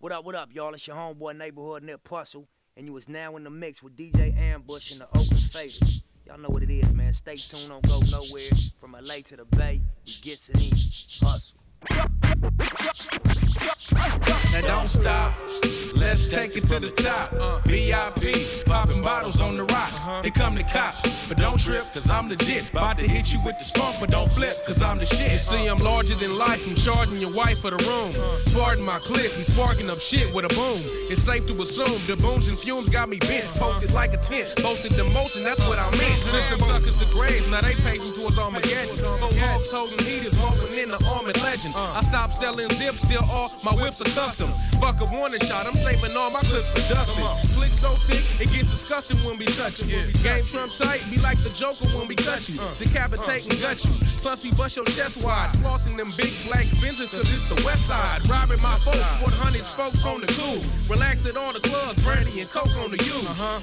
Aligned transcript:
What 0.00 0.12
up, 0.12 0.24
what 0.24 0.36
up, 0.36 0.54
y'all? 0.54 0.72
It's 0.74 0.86
your 0.86 0.94
homeboy 0.94 1.36
neighborhood 1.36 1.82
Nip 1.82 2.04
Puzzle, 2.04 2.46
and 2.76 2.86
you 2.86 2.96
is 2.98 3.08
now 3.08 3.34
in 3.34 3.42
the 3.42 3.50
mix 3.50 3.82
with 3.82 3.96
DJ 3.96 4.32
Ambush 4.38 4.92
and 4.92 5.00
the 5.00 5.06
Oakland 5.06 5.26
Faders. 5.32 6.04
Y'all 6.24 6.38
know 6.38 6.50
what 6.50 6.62
it 6.62 6.70
is, 6.70 6.88
man. 6.92 7.12
Stay 7.12 7.34
tuned, 7.34 7.68
don't 7.68 7.84
go 7.84 8.00
nowhere. 8.12 8.48
From 8.78 8.92
LA 8.92 9.16
to 9.24 9.36
the 9.38 9.44
Bay, 9.44 9.82
we 10.06 10.12
gets 10.22 10.50
it 10.50 10.62
in. 10.62 10.70
Hustle. 11.26 11.58
Now 14.52 14.60
don't 14.60 14.88
stop. 14.88 15.34
Let's 15.94 16.28
take 16.28 16.56
it 16.56 16.66
to 16.68 16.78
the 16.78 16.90
top. 16.90 17.30
VIP, 17.64 18.64
popping 18.66 19.02
bottles 19.02 19.40
on 19.40 19.56
the 19.56 19.64
rocks. 19.64 19.94
Uh-huh. 20.06 20.22
Here 20.22 20.30
come 20.30 20.54
the 20.54 20.62
cops, 20.62 21.28
but 21.28 21.38
don't 21.38 21.58
trip, 21.58 21.84
cause 21.92 22.08
I'm 22.08 22.28
legit. 22.28 22.70
About 22.70 22.98
to 22.98 23.08
hit 23.08 23.32
you 23.32 23.40
with 23.44 23.58
the 23.58 23.64
spunk, 23.64 23.96
but 24.00 24.10
don't 24.10 24.30
flip, 24.30 24.64
cause 24.64 24.80
I'm 24.80 24.98
the 24.98 25.06
shit. 25.06 25.32
You 25.32 25.38
see, 25.38 25.66
I'm 25.66 25.78
larger 25.78 26.14
than 26.14 26.38
life. 26.38 26.66
I'm 26.68 26.76
charging 26.76 27.20
your 27.20 27.34
wife 27.34 27.60
for 27.60 27.70
the 27.70 27.82
room. 27.84 28.12
Uh. 28.14 28.58
Pardon 28.58 28.84
my 28.84 28.98
clip, 28.98 29.36
we 29.36 29.42
sparking 29.42 29.90
up 29.90 30.00
shit 30.00 30.32
with 30.34 30.44
a 30.44 30.52
boom. 30.54 30.80
It's 31.10 31.22
safe 31.22 31.46
to 31.46 31.52
assume 31.52 31.98
the 32.06 32.20
booms 32.22 32.48
and 32.48 32.56
fumes 32.56 32.88
got 32.88 33.08
me 33.08 33.18
bent. 33.18 33.44
Uh-huh. 33.44 33.72
Posted 33.72 33.92
like 33.92 34.12
a 34.12 34.18
tent, 34.18 34.54
posted 34.58 34.92
the 34.92 35.04
motion, 35.12 35.42
that's 35.42 35.60
what 35.68 35.78
I 35.78 35.90
meant. 35.90 36.14
Since 36.14 36.48
them 36.50 36.60
suckers 36.60 36.98
to 37.02 37.06
graves, 37.12 37.50
now 37.50 37.60
they 37.60 37.74
paving 37.74 38.12
towards 38.14 38.38
Armageddon. 38.38 38.96
Four 38.96 39.34
hogs 39.34 39.70
holding 39.70 39.98
heaters, 40.06 40.34
walking 40.38 40.78
in 40.78 40.88
the 40.88 41.00
army 41.10 41.34
legend. 41.42 41.74
Uh. 41.74 41.98
I 41.98 42.02
stopped 42.04 42.36
selling 42.36 42.70
zips, 42.70 43.02
still 43.02 43.24
all 43.28 43.48
my 43.64 43.74
whips 43.74 44.00
are 44.00 44.12
custom. 44.14 44.48
Fuck 44.80 45.00
a 45.00 45.06
warning 45.10 45.40
shot, 45.40 45.66
I'm 45.66 45.74
saving 45.74 46.16
all 46.16 46.30
my 46.30 46.40
clips 46.46 46.70
for 46.70 46.94
dusting. 46.94 47.54
Click 47.56 47.70
so 47.70 47.90
thick, 48.06 48.22
it 48.40 48.52
gets 48.52 48.70
disgusting 48.70 49.18
when 49.26 49.38
we 49.38 49.46
touch 49.58 49.80
it. 49.80 49.88
Game 50.22 50.44
Trump 50.44 50.70
tight, 50.70 51.02
be 51.10 51.18
like 51.18 51.38
the 51.42 51.50
Joker 51.50 51.86
when 51.98 52.06
we 52.06 52.14
touch 52.14 52.48
you. 52.48 52.58
Decapitate 52.78 53.50
and 53.50 53.58
gut 53.60 53.82
you. 53.84 53.90
Plus 54.22 54.44
we 54.44 54.52
bust 54.52 54.76
your 54.76 54.84
chest 54.86 55.24
wide, 55.24 55.50
flossing 55.58 55.96
them 55.96 56.10
big 56.16 56.30
black 56.46 56.66
Benzes 56.78 57.10
cause 57.10 57.26
it's 57.26 57.48
the 57.50 57.58
west 57.66 57.82
side. 57.86 58.22
Robbing 58.28 58.62
my 58.62 58.74
folks, 58.86 59.02
400 59.22 59.62
spokes 59.62 60.06
on 60.06 60.20
the 60.20 60.30
cool. 60.38 60.62
Relax 60.90 61.26
at 61.26 61.36
all 61.36 61.52
the 61.52 61.60
clubs, 61.60 61.98
brandy 62.04 62.40
and 62.40 62.50
coke 62.50 62.70
on 62.82 62.90
the 62.90 63.00
U. 63.02 63.16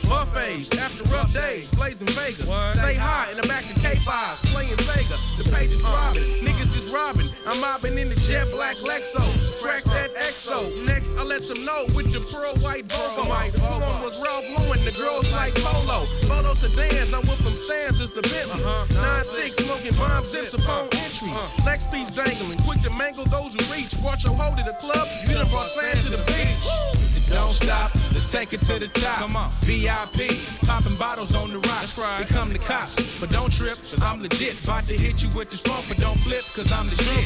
Buffets, 0.10 0.76
after 0.78 1.04
rough 1.12 1.32
days, 1.34 1.70
blazing 1.72 2.08
Vegas. 2.16 2.44
Stay 2.44 2.96
high 2.96 3.32
in 3.32 3.38
the 3.38 3.48
back 3.48 3.64
of 3.64 3.76
K5, 3.80 4.12
playing 4.52 4.76
Sega. 4.84 5.18
The 5.40 5.46
page 5.56 5.72
is 5.72 5.84
robbing, 5.84 6.28
niggas 6.44 6.76
is 6.78 6.92
robbing. 6.92 7.28
I'm 7.48 7.60
mobbing 7.62 7.98
in 7.98 8.10
the 8.10 8.20
jet 8.28 8.50
black 8.52 8.76
Lexo. 8.84 9.24
Crack 9.62 9.85
that 9.86 10.10
XO. 10.16 10.86
Next, 10.86 11.10
I 11.18 11.24
let 11.24 11.42
them 11.42 11.64
know 11.66 11.86
with 11.96 12.12
the 12.12 12.22
pearl 12.32 12.56
white 12.64 12.86
Volvo. 12.88 13.30
My 13.30 13.50
one 13.80 14.02
was 14.02 14.16
Ralph 14.22 14.46
Lauren, 14.58 14.84
the 14.84 14.96
girls 14.98 15.32
like 15.32 15.54
Polo. 15.56 16.06
Photo 16.28 16.54
sedans, 16.54 17.14
I'm 17.14 17.22
with 17.28 17.40
them 17.40 17.54
stands, 17.54 18.02
it's 18.02 18.14
the 18.16 18.22
Bentley. 18.22 18.64
Uh-huh. 18.64 19.24
9-6, 19.24 19.64
smoking 19.64 19.96
bomb 19.98 20.26
zips 20.26 20.54
uh-huh. 20.54 20.64
upon 20.64 20.84
entry. 21.02 21.30
Uh-huh. 21.30 21.66
Lex 21.66 21.86
piece 21.88 22.12
dangling, 22.16 22.60
quick 22.66 22.82
to 22.82 22.92
mangle 22.98 23.26
those 23.26 23.54
who 23.54 23.62
reach. 23.74 23.94
Watch 24.04 24.24
your 24.26 24.34
hold 24.34 24.60
at 24.60 24.66
the 24.66 24.78
club, 24.82 25.08
you 25.28 25.34
done 25.34 25.48
brought 25.50 25.68
sand 25.68 26.00
to 26.06 26.10
the 26.10 26.22
beach. 26.26 27.05
Don't 27.30 27.54
stop, 27.54 27.94
let's 28.14 28.32
take 28.32 28.54
it 28.54 28.62
to 28.70 28.80
the 28.80 28.88
top. 28.88 29.20
Come 29.20 29.36
on. 29.36 29.50
VIP, 29.66 30.30
popping 30.66 30.96
bottles 30.98 31.36
on 31.36 31.50
the 31.50 31.58
rocks. 31.58 31.96
That's 31.96 31.98
right. 31.98 32.18
Here 32.18 32.28
come 32.28 32.54
the 32.54 32.60
cops, 32.60 33.20
but 33.20 33.30
don't 33.30 33.52
trip, 33.52 33.78
cause 33.78 34.02
I'm 34.02 34.22
legit. 34.22 34.64
About 34.64 34.84
to 34.86 34.94
hit 34.94 35.24
you 35.24 35.30
with 35.38 35.50
the 35.50 35.60
bump, 35.68 35.86
but 35.88 35.98
don't 35.98 36.20
flip, 36.22 36.44
cause 36.54 36.72
I'm 36.72 36.88
the 36.90 36.96
shit. 36.96 37.26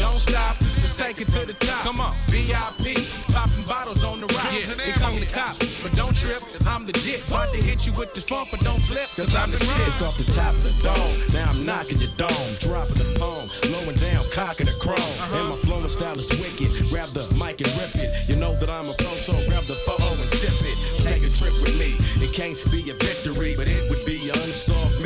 Don't 0.00 0.16
stop, 0.16 0.56
let's 0.60 0.96
take 0.96 1.20
it 1.20 1.28
to 1.36 1.44
the 1.44 1.52
top. 1.60 1.84
Come 1.84 2.00
on. 2.00 2.14
VIP, 2.32 2.96
popping 3.32 3.66
bottles 3.68 4.04
on 4.04 4.20
the 4.20 4.28
rocks. 4.32 4.72
Here 4.80 4.94
come 4.96 5.20
the 5.20 5.26
cops, 5.26 5.82
but 5.82 5.92
don't 5.92 6.16
trip, 6.16 6.40
cause 6.40 6.66
I'm 6.66 6.86
legit. 6.86 7.20
About 7.28 7.52
to 7.52 7.60
hit 7.60 7.86
you 7.86 7.92
with 7.92 8.14
the 8.14 8.24
bump, 8.24 8.48
but 8.50 8.60
don't 8.60 8.80
flip, 8.88 9.08
cause 9.14 9.34
I'm 9.36 9.50
the 9.50 9.58
shit. 9.58 9.88
It's 9.88 10.00
off 10.00 10.16
the 10.16 10.24
top 10.32 10.54
of 10.56 10.62
the 10.64 10.72
dome. 10.80 11.12
Now 11.36 11.50
I'm 11.52 11.60
knocking 11.66 12.00
your 12.00 12.12
dome, 12.16 12.50
dropping 12.60 12.96
the 12.96 13.08
poem, 13.20 13.44
lowering 13.68 14.00
down, 14.00 14.24
cocking 14.32 14.66
the 14.66 14.76
chrome. 14.80 14.96
Uh-huh. 14.96 15.38
And 15.38 15.46
my 15.52 15.56
flowing 15.68 15.92
style 15.92 16.16
is 16.16 16.30
wicked. 16.40 16.72
Grab 16.88 17.12
the 17.12 17.28
mic 17.36 17.60
and 17.60 17.72
rip 17.76 17.92
it. 18.00 18.08
You 18.28 18.36
know 18.40 18.54
that 18.56 18.70
I'm 18.70 18.88
a 18.88 18.94
pro, 18.94 19.09
so 19.14 19.32
grab 19.48 19.64
the 19.64 19.74
photo 19.74 20.14
and 20.20 20.30
sip 20.30 20.54
it. 20.62 20.78
Take 21.02 21.26
a 21.26 21.30
trip 21.32 21.54
with 21.62 21.74
me. 21.78 21.98
It 22.22 22.32
can't 22.32 22.56
be 22.70 22.90
a 22.90 22.94
victory, 22.94 23.54
but 23.56 23.66
it 23.66 23.89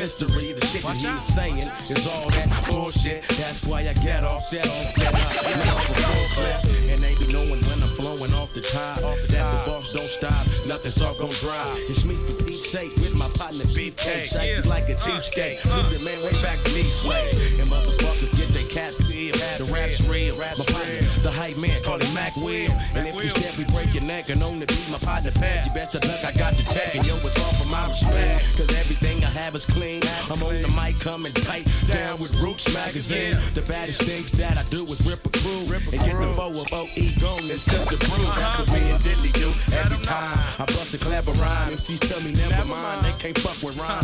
mystery. 0.04 0.52
The 0.52 0.66
shit 0.66 0.82
that 0.84 1.00
he's 1.00 1.24
saying 1.32 1.64
is 1.64 2.04
all 2.12 2.28
that 2.36 2.48
bullshit. 2.68 3.24
That's 3.40 3.64
why 3.64 3.80
I 3.88 3.94
get 4.04 4.22
off, 4.22 4.44
set 4.48 4.68
off, 4.68 4.94
get 4.96 5.08
off 5.08 5.88
a 5.88 5.94
full 5.96 6.28
clip. 6.36 6.60
And 6.92 7.00
they 7.00 7.16
be 7.16 7.32
knowing 7.32 7.60
when 7.64 7.80
I'm 7.80 7.94
blowing 7.96 8.32
off 8.36 8.52
the 8.52 8.60
top. 8.60 9.00
That 9.32 9.44
the 9.48 9.60
boss 9.64 9.96
don't 9.96 10.12
stop, 10.12 10.44
nothing's 10.68 11.00
all 11.00 11.16
gon' 11.16 11.32
dry. 11.40 11.64
It's 11.88 12.04
me 12.04 12.14
for 12.20 12.36
Pete's 12.44 12.68
sake 12.68 12.92
with 13.00 13.16
my 13.16 13.28
partner 13.40 13.64
Beefcake. 13.72 14.28
Shake 14.28 14.60
it 14.60 14.66
like 14.66 14.92
a 14.92 14.96
cheapskate. 15.00 15.64
Leave 15.72 15.88
the 15.96 16.04
man 16.04 16.20
way 16.20 16.36
back 16.44 16.60
to 16.60 16.70
me 16.76 16.84
sway. 16.84 17.24
And 17.56 17.68
motherfuckers 17.72 18.36
get 18.36 18.52
their 18.52 18.68
cat 18.68 18.92
feel. 19.08 19.32
The 19.56 19.72
rap's 19.72 20.04
real. 20.04 20.36
My 20.36 20.52
partner, 20.52 21.00
the 21.24 21.32
hype 21.32 21.56
man, 21.56 21.80
call 21.82 21.96
him 21.96 22.12
Mac 22.12 22.36
Will. 22.36 22.68
And 22.92 23.08
if 23.08 23.14
you 23.16 23.32
step, 23.32 23.56
we 23.56 23.64
break 23.72 23.94
your 23.94 24.04
neck 24.04 24.28
and 24.28 24.42
only 24.42 24.66
be 24.66 24.76
my 24.92 24.98
partner 24.98 25.30
fat. 25.30 25.64
You 25.64 25.72
best 25.72 25.96
to 25.96 26.00
luck, 26.04 26.20
I 26.26 26.36
got 26.36 26.52
the 26.54 26.64
tag. 26.68 26.96
And 26.96 27.06
yo, 27.06 27.16
it's 27.24 27.40
all 27.40 27.54
for 27.54 27.68
my 27.70 27.86
respect. 27.88 28.42
Cause 28.58 28.70
everything 28.74 29.22
I 29.24 29.30
have 29.40 29.54
is 29.54 29.64
clean. 29.64 29.93
I'm 30.30 30.42
on 30.42 30.62
the 30.62 30.68
mic 30.74 30.98
coming 31.00 31.32
tight. 31.32 31.68
Down 31.86 32.18
with 32.18 32.32
Roots 32.40 32.72
Magazine. 32.72 33.36
The 33.54 33.62
baddest 33.62 34.02
things 34.02 34.32
that 34.32 34.56
I 34.56 34.64
do 34.70 34.84
is 34.86 35.00
rip 35.06 35.24
a 35.24 35.30
crew. 35.30 35.68
And 35.92 36.00
get 36.00 36.16
the 36.16 36.32
bow 36.34 36.50
of 36.50 36.66
OE 36.72 37.06
gone 37.20 37.44
and 37.50 37.60
sip 37.60 37.84
the 37.86 37.98
brew. 38.08 38.24
That's 38.34 38.70
what 38.70 38.80
me 38.80 38.90
and 38.90 39.32
do 39.34 39.48
every 39.76 40.00
time. 40.06 40.38
I 40.58 40.64
bust 40.64 40.94
a 40.94 40.98
clever 40.98 41.32
rhyme. 41.36 41.68
MCs 41.70 42.00
tell 42.08 42.22
me 42.24 42.32
never 42.32 42.64
mind. 42.66 43.04
They 43.04 43.12
can't 43.20 43.38
fuck 43.38 43.60
with 43.62 43.76
rhyme. 43.76 44.02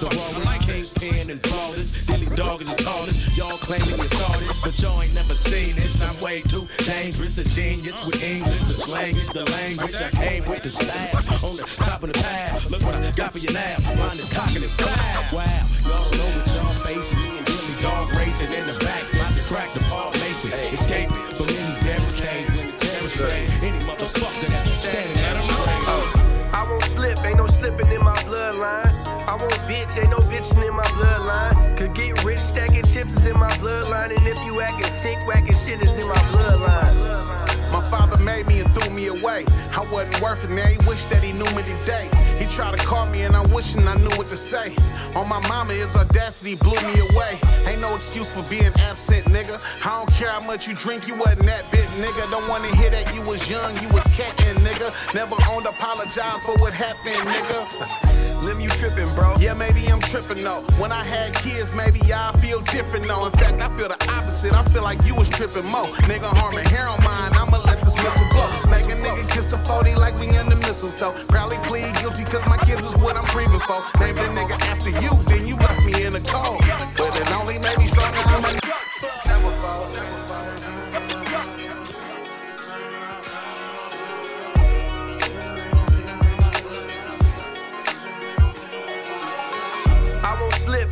The 0.00 0.08
rawest 0.14 0.94
kingpin 0.96 1.30
and 1.30 1.40
flawless. 1.46 1.90
Dilly 2.06 2.30
dog 2.36 2.62
is 2.62 2.68
the 2.70 2.82
tallest. 2.82 3.36
Y'all 3.36 3.58
claiming 3.58 3.98
you 3.98 4.08
saw 4.14 4.32
this, 4.38 4.60
but 4.62 4.78
y'all 4.80 5.02
ain't 5.02 5.14
never 5.14 5.34
seen 5.34 5.74
this. 5.74 6.00
I'm 6.02 6.14
way 6.22 6.40
too 6.42 6.66
dangerous. 6.84 7.38
A 7.38 7.44
genius 7.44 8.06
with 8.06 8.22
English. 8.22 8.60
The 8.70 8.76
slang 8.86 9.10
is 9.10 9.26
the 9.28 9.44
language. 9.44 9.94
I 9.96 10.10
came 10.10 10.44
with 10.44 10.62
the 10.62 10.70
style. 10.70 11.16
On 11.42 11.56
the 11.56 11.66
top 11.82 12.02
of 12.02 12.12
the 12.12 12.18
pad. 12.18 12.70
Look 12.70 12.82
what 12.82 12.94
I 12.94 13.10
got 13.10 13.32
for 13.32 13.38
you 13.38 13.50
now. 13.52 13.76
Mine 13.98 14.18
is 14.18 14.32
cocking 14.32 14.62
and 14.62 14.72
fly. 14.78 15.25
Wow. 15.32 15.42
Y'all 15.42 16.06
know 16.14 16.30
what 16.38 16.46
y'all 16.54 16.70
facing. 16.86 17.18
Me 17.18 17.34
and 17.34 17.82
dog 17.82 18.06
racing 18.14 18.52
in 18.54 18.62
the 18.62 18.78
back. 18.78 19.02
About 19.10 19.34
to 19.34 19.42
crack 19.50 19.74
the 19.74 19.82
Mason. 20.22 20.54
Escape 20.70 21.10
from 21.10 21.50
any 21.50 21.74
barricade 21.82 22.46
when 22.54 22.70
the 22.70 22.76
terrorists. 22.78 23.18
Any 23.58 23.74
motherfucker 23.82 24.46
that's 24.46 24.70
standing 24.86 25.18
at 25.26 25.34
a 25.34 25.42
train. 25.42 25.82
Uh, 25.90 26.52
I 26.54 26.62
won't 26.70 26.84
slip, 26.84 27.18
ain't 27.26 27.38
no 27.38 27.46
slipping 27.46 27.90
in 27.90 28.04
my 28.04 28.14
bloodline. 28.22 28.94
I 29.26 29.34
won't 29.34 29.52
bitch, 29.66 29.98
ain't 29.98 30.10
no 30.10 30.22
bitching 30.30 30.62
in 30.62 30.74
my 30.76 30.86
bloodline. 30.94 31.76
Could 31.76 31.94
get 31.94 32.22
rich, 32.24 32.38
stacking 32.38 32.86
chips 32.86 33.16
is 33.16 33.26
in 33.26 33.36
my 33.38 33.50
bloodline. 33.58 34.14
And 34.16 34.26
if 34.26 34.38
you 34.46 34.60
acting 34.60 34.86
sick, 34.86 35.18
whacking 35.26 35.58
shit 35.58 35.82
is 35.82 35.98
in 35.98 36.06
my 36.06 36.22
bloodline. 36.30 36.95
Father 37.90 38.18
made 38.24 38.46
me 38.46 38.60
and 38.60 38.70
threw 38.74 38.90
me 38.94 39.06
away. 39.06 39.44
I 39.76 39.86
wasn't 39.92 40.20
worth 40.20 40.44
it, 40.44 40.50
now 40.50 40.66
he 40.66 40.78
wished 40.88 41.08
that 41.10 41.22
he 41.22 41.32
knew 41.32 41.48
me 41.54 41.62
today. 41.62 42.10
He 42.38 42.46
tried 42.46 42.76
to 42.76 42.82
call 42.84 43.06
me 43.06 43.22
and 43.22 43.34
I'm 43.36 43.50
wishing 43.52 43.86
I 43.86 43.94
knew 43.96 44.10
what 44.18 44.28
to 44.28 44.36
say. 44.36 44.74
On 45.14 45.28
my 45.28 45.40
mama, 45.48 45.72
his 45.72 45.94
audacity 45.96 46.56
blew 46.56 46.80
me 46.82 46.96
away. 47.10 47.38
Ain't 47.66 47.80
no 47.80 47.94
excuse 47.94 48.30
for 48.30 48.42
being 48.50 48.72
absent, 48.90 49.24
nigga. 49.26 49.60
I 49.86 49.98
don't 49.98 50.12
care 50.12 50.30
how 50.30 50.40
much 50.40 50.66
you 50.66 50.74
drink, 50.74 51.08
you 51.08 51.16
wasn't 51.16 51.46
that 51.46 51.64
bit, 51.70 51.86
nigga. 52.02 52.30
Don't 52.30 52.48
wanna 52.48 52.74
hear 52.76 52.90
that 52.90 53.14
you 53.14 53.22
was 53.22 53.48
young, 53.50 53.72
you 53.80 53.88
was 53.88 54.06
catting, 54.16 54.56
nigga. 54.66 54.90
Never 55.14 55.36
owned, 55.50 55.66
apologize 55.66 56.42
for 56.44 56.56
what 56.58 56.74
happened, 56.74 57.22
nigga. 57.22 58.16
Lim, 58.42 58.60
you 58.60 58.68
tripping, 58.68 59.12
bro. 59.14 59.34
Yeah, 59.40 59.54
maybe 59.54 59.88
I'm 59.88 60.00
tripping 60.00 60.44
though. 60.44 60.62
When 60.78 60.92
I 60.92 61.02
had 61.02 61.34
kids, 61.34 61.74
maybe 61.74 62.00
I 62.14 62.30
feel 62.38 62.60
different 62.60 63.06
though. 63.06 63.26
In 63.26 63.32
fact, 63.32 63.60
I 63.60 63.68
feel 63.76 63.88
the 63.88 63.98
opposite. 64.12 64.52
I 64.52 64.62
feel 64.70 64.82
like 64.82 65.02
you 65.04 65.14
was 65.14 65.28
tripping 65.28 65.64
more. 65.64 65.90
Nigga, 66.06 66.30
harming 66.30 66.64
hair 66.66 66.86
on 66.86 67.02
mine. 67.02 67.32
I'ma 67.34 67.58
let 67.58 67.65
this 68.06 68.20
missile 68.20 68.28
blow. 68.32 68.70
Make 68.70 68.86
a 68.86 68.96
nigga 69.02 69.28
kiss 69.30 69.50
the 69.50 69.58
40 69.58 69.94
like 69.96 70.18
we 70.18 70.28
under 70.38 70.56
mistletoe. 70.56 71.12
Probably 71.28 71.58
plead 71.68 71.94
guilty 71.96 72.24
cause 72.24 72.44
my 72.46 72.58
kids 72.58 72.84
is 72.84 72.96
what 72.96 73.16
I'm 73.16 73.26
breathing 73.32 73.60
for. 73.60 73.82
Named 74.00 74.18
a 74.18 74.28
nigga 74.38 74.56
after 74.70 74.90
you, 74.90 75.10
then 75.28 75.46
you 75.46 75.56
left 75.56 75.84
me 75.84 76.04
in 76.04 76.12
the 76.12 76.20
cold. 76.20 76.60
But 76.96 77.16
it 77.16 77.32
only 77.34 77.58
made 77.58 77.78
me 77.78 77.86
stronger. 77.86 78.16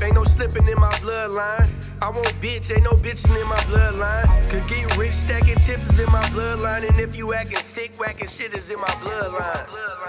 Ain't 0.04 0.16
no 0.16 0.24
slipping 0.24 0.68
in 0.68 0.78
my 0.78 0.92
bloodline. 1.00 1.63
I 2.04 2.10
won't 2.10 2.28
bitch, 2.44 2.70
ain't 2.70 2.84
no 2.84 2.90
bitching 3.00 3.32
in 3.40 3.48
my 3.48 3.56
bloodline. 3.64 4.50
Could 4.50 4.68
get 4.68 4.94
rich, 4.98 5.14
stacking 5.14 5.56
chips 5.56 5.88
is 5.88 6.00
in 6.00 6.12
my 6.12 6.22
bloodline. 6.36 6.86
And 6.86 7.00
if 7.00 7.16
you 7.16 7.32
acting 7.32 7.56
sick, 7.56 7.92
whacking 7.98 8.28
shit 8.28 8.52
is 8.52 8.70
in 8.70 8.78
my 8.78 8.92
bloodline. 9.00 10.03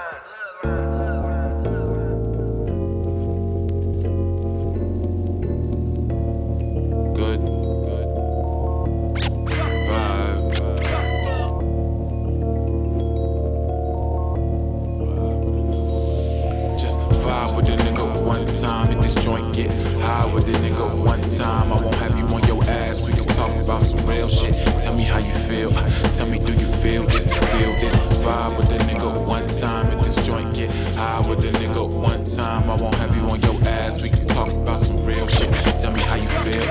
Time. 21.38 21.72
I 21.72 21.82
won't 21.82 21.96
have 21.96 22.18
you 22.18 22.26
on 22.28 22.42
your 22.48 22.64
ass. 22.64 23.06
We 23.06 23.14
can 23.14 23.26
talk 23.26 23.52
about 23.62 23.84
some 23.84 24.06
real 24.08 24.30
shit. 24.30 24.54
Tell 24.80 24.94
me 24.94 25.04
how 25.04 25.20
you 25.20 25.34
feel. 25.34 25.72
Tell 26.14 26.28
me, 26.28 26.40
do 26.40 26.54
you 26.54 26.72
feel 26.78 27.06
this? 27.06 27.26
Feel 27.26 27.74
this 27.74 27.96
vibe 28.24 28.58
with 28.58 28.70
a 28.72 28.78
nigga 28.86 29.26
one 29.26 29.48
time 29.50 29.86
at 29.88 30.04
this 30.04 30.26
joint. 30.26 30.56
Get 30.56 30.70
high 30.96 31.28
with 31.28 31.44
a 31.44 31.52
nigga 31.60 31.90
one 31.90 32.24
time. 32.24 32.70
I 32.70 32.76
won't 32.76 32.96
have 32.96 33.16
you 33.16 33.24
on 33.24 33.42
your 33.42 33.56
ass. 33.68 34.02
We 34.02 34.10
can 34.10 34.26
talk 34.28 34.50
about 34.50 34.80
some 34.80 35.04
real 35.04 35.28
shit. 35.28 35.54
Tell 35.80 35.92
me 35.92 36.00
how 36.02 36.16
you 36.16 36.30
feel. 36.46 36.66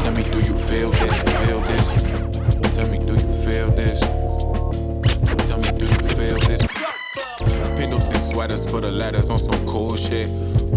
Tell 0.00 0.12
me, 0.12 0.22
do 0.24 0.38
you 0.40 0.56
feel 0.68 0.90
this? 0.90 1.22
Feel 1.44 1.60
this? 1.60 2.76
Tell 2.76 2.88
me, 2.88 2.98
do 2.98 3.14
you 3.14 3.32
feel 3.44 3.70
this? 3.70 4.00
Tell 5.48 5.58
me, 5.58 5.70
do 5.78 5.86
you 5.86 6.00
feel 6.16 6.38
this? 6.40 6.66
Pendleton 7.76 8.18
sweaters 8.18 8.66
for 8.70 8.82
the 8.82 8.92
letters 8.92 9.30
on 9.30 9.38
some 9.38 9.66
cool 9.66 9.96
shit. 9.96 10.28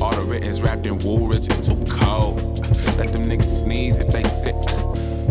All 0.02 0.16
the 0.16 0.24
written's 0.24 0.62
wrapped 0.62 0.86
in 0.86 0.98
wool, 1.00 1.28
rich 1.28 1.50
is 1.50 1.60
too 1.60 1.76
cold. 1.90 2.63
Let 2.98 3.12
them 3.12 3.28
niggas 3.28 3.62
sneeze 3.62 4.00
if 4.00 4.08
they 4.12 4.24
sick. 4.24 4.56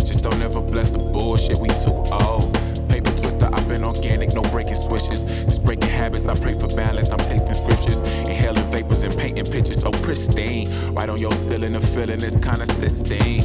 Just 0.05 0.25
don't 0.25 0.43
ever 0.43 0.61
bless 0.61 0.91
the 0.91 0.99
bullshit, 0.99 1.59
we 1.59 1.69
too 1.69 1.95
old. 2.13 2.53
Paper 2.89 3.11
twister, 3.13 3.49
I've 3.53 3.67
been 3.69 3.85
organic, 3.85 4.35
no 4.35 4.43
breaking 4.43 4.75
switches. 4.75 5.23
Just 5.23 5.65
breaking 5.65 5.89
habits, 5.89 6.27
I 6.27 6.35
pray 6.35 6.55
for 6.55 6.69
balance. 6.69 7.11
I'm 7.11 7.19
tasting 7.19 7.55
scriptures, 7.55 7.99
inhaling 8.29 8.71
vapors 8.71 9.05
and 9.05 9.17
painting 9.17 9.47
pictures 9.47 9.81
so 9.81 9.91
pristine. 9.91 10.69
Right 10.93 11.09
on 11.09 11.19
your 11.19 11.33
ceiling, 11.33 11.73
the 11.73 11.81
feeling 11.81 12.23
is 12.23 12.37
kinda 12.37 12.67
sistine. 12.67 13.43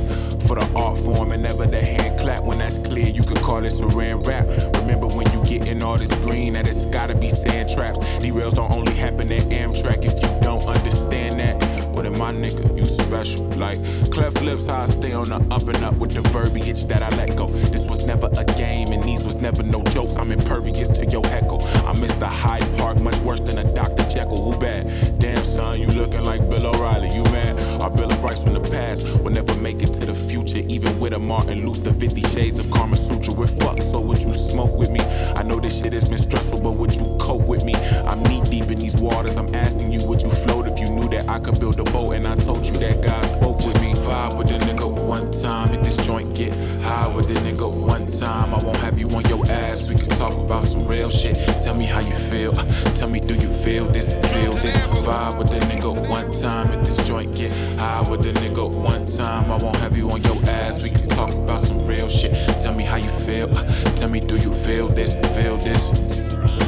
For 0.47 0.55
the 0.55 0.67
art 0.75 0.97
form 0.97 1.31
and 1.31 1.43
never 1.43 1.65
the 1.67 1.81
hand 1.81 2.19
clap. 2.19 2.43
When 2.43 2.57
that's 2.57 2.79
clear, 2.79 3.07
you 3.07 3.21
could 3.21 3.41
call 3.41 3.63
it 3.63 3.71
saran 3.71 4.25
wrap. 4.25 4.45
Remember 4.81 5.07
when 5.07 5.31
you 5.31 5.43
get 5.45 5.67
in 5.67 5.83
all 5.83 5.97
this 5.97 6.13
green, 6.25 6.53
that 6.53 6.67
it's 6.67 6.85
gotta 6.85 7.15
be 7.15 7.29
sand 7.29 7.69
traps. 7.69 7.99
Derails 8.19 8.55
don't 8.55 8.75
only 8.75 8.93
happen 8.93 9.31
at 9.31 9.43
Amtrak 9.43 10.03
if 10.03 10.21
you 10.21 10.41
don't 10.41 10.65
understand 10.65 11.39
that. 11.39 11.86
What 11.97 12.05
am 12.05 12.19
my 12.19 12.31
nigga? 12.31 12.77
You 12.77 12.85
special. 12.85 13.47
Like 13.57 13.79
cleft 14.11 14.43
lips, 14.43 14.67
how 14.67 14.83
I 14.83 14.85
stay 14.85 15.13
on 15.13 15.29
the 15.29 15.37
up 15.49 15.67
and 15.67 15.83
up 15.83 15.95
with 15.95 16.11
the 16.11 16.21
verbiage 16.29 16.85
that 16.85 17.01
I 17.01 17.09
let 17.17 17.35
go. 17.35 17.47
This 17.47 17.87
was 17.87 18.05
never 18.05 18.29
a 18.37 18.45
game, 18.45 18.89
and 18.91 19.03
these 19.03 19.23
was 19.23 19.37
never 19.37 19.63
no 19.63 19.81
jokes. 19.85 20.15
I'm 20.15 20.31
impervious 20.31 20.89
to 20.89 21.07
your 21.07 21.25
echo. 21.25 21.59
I 21.87 21.99
miss 21.99 22.13
the 22.13 22.27
Hyde 22.27 22.61
Park 22.77 22.99
much 22.99 23.17
worse 23.21 23.39
than 23.39 23.57
a 23.57 23.63
Dr. 23.73 24.03
Jekyll. 24.03 24.37
Who 24.43 24.59
bad? 24.59 24.85
Damn 25.17 25.43
son, 25.43 25.81
you 25.81 25.87
looking 25.87 26.23
like 26.23 26.47
Bill 26.47 26.67
O'Reilly. 26.67 27.09
You 27.15 27.23
mad? 27.23 27.81
Our 27.81 27.89
Bill 27.89 28.11
of 28.11 28.23
Rights 28.23 28.43
from 28.43 28.53
the 28.53 28.59
past 28.59 29.03
will 29.23 29.31
never 29.31 29.57
make 29.57 29.81
it 29.81 29.91
to 29.93 30.05
the 30.05 30.13
future, 30.13 30.61
even 30.69 30.99
with 30.99 31.13
a 31.13 31.19
Martin 31.19 31.65
Luther. 31.65 31.93
50 31.93 32.21
Shades 32.27 32.59
of 32.59 32.69
Karma 32.69 32.95
Sutra. 32.95 33.33
We're 33.33 33.47
fucked, 33.47 33.81
so 33.81 33.99
would 34.01 34.21
you 34.21 34.35
smoke 34.35 34.77
with 34.77 34.91
me? 34.91 34.99
I 35.35 35.41
know 35.41 35.59
this 35.59 35.81
shit 35.81 35.93
has 35.93 36.07
been 36.07 36.19
stressful, 36.19 36.61
but 36.61 36.73
would 36.73 36.93
you 36.93 37.17
cope 37.19 37.47
with 37.47 37.65
me? 37.65 37.73
I'm 38.05 38.21
knee 38.21 38.43
deep 38.43 38.69
in 38.69 38.77
these 38.77 38.97
waters. 38.97 39.35
I'm 39.35 39.55
asking 39.55 39.91
you, 39.91 40.05
would 40.05 40.21
you 40.21 40.29
float 40.29 40.67
if 40.67 40.79
you 40.79 40.91
knew 40.91 41.09
that 41.09 41.27
I 41.27 41.39
could 41.39 41.59
build 41.59 41.79
a 41.79 41.86
boat? 41.91 42.11
And 42.13 42.27
I 42.27 42.35
told 42.35 42.65
you 42.65 42.73
that 42.77 43.01
God 43.01 43.25
spoke 43.25 43.57
with 43.65 43.79
me. 43.81 43.93
Vibe 43.93 44.37
with 44.37 44.47
the 44.47 44.57
nigga 44.59 44.87
one 44.89 45.31
time. 45.31 45.69
Hit 45.69 45.83
this 45.83 45.97
joint, 45.97 46.35
get 46.35 46.53
high 46.81 47.07
with 47.13 47.27
the 47.27 47.33
nigga 47.35 47.69
one 47.71 48.09
time. 48.09 48.53
I 48.53 48.63
won't 48.63 48.77
have 48.77 48.97
you 48.99 49.09
on 49.09 49.23
your 49.25 49.45
ass. 49.49 49.89
We 49.89 49.95
can 49.95 50.09
talk 50.09 50.33
about 50.33 50.63
some 50.63 50.87
real 50.87 51.09
shit. 51.09 51.35
Tell 51.61 51.75
me 51.75 51.85
how 51.85 51.99
you 51.99 52.15
feel. 52.29 52.57
Uh, 52.57 52.63
tell 52.95 53.09
me, 53.09 53.19
do 53.19 53.35
you 53.35 53.51
feel 53.63 53.85
this? 53.85 54.07
Feel 54.33 54.53
this? 54.53 54.77
Vibe 55.05 55.37
with 55.37 55.49
the 55.49 55.59
nigga 55.65 56.09
one 56.09 56.31
time. 56.31 56.67
Hit 56.67 56.85
this 56.85 57.07
joint, 57.07 57.35
get 57.35 57.51
high 57.77 58.09
with 58.09 58.23
the 58.23 58.33
nigga 58.33 58.69
one 58.69 59.05
time. 59.05 59.51
I 59.51 59.57
won't 59.57 59.77
have 59.77 59.97
you 59.97 60.09
on 60.11 60.21
your 60.23 60.37
ass. 60.49 60.83
We 60.83 60.89
can 60.89 61.07
talk 61.09 61.33
about 61.33 61.61
some 61.61 61.85
real 61.85 62.07
shit. 62.07 62.33
Tell 62.61 62.73
me 62.73 62.83
how 62.83 62.97
you 62.97 63.09
feel. 63.25 63.49
Uh, 63.57 63.63
tell 63.95 64.09
me, 64.09 64.19
do 64.19 64.37
you 64.37 64.53
feel 64.53 64.87
this? 64.87 65.15
Feel 65.35 65.57
this? 65.57 65.89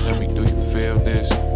Tell 0.03 0.19
me, 0.19 0.27
do 0.27 0.41
you 0.41 0.71
feel 0.71 0.97
this? 0.99 1.48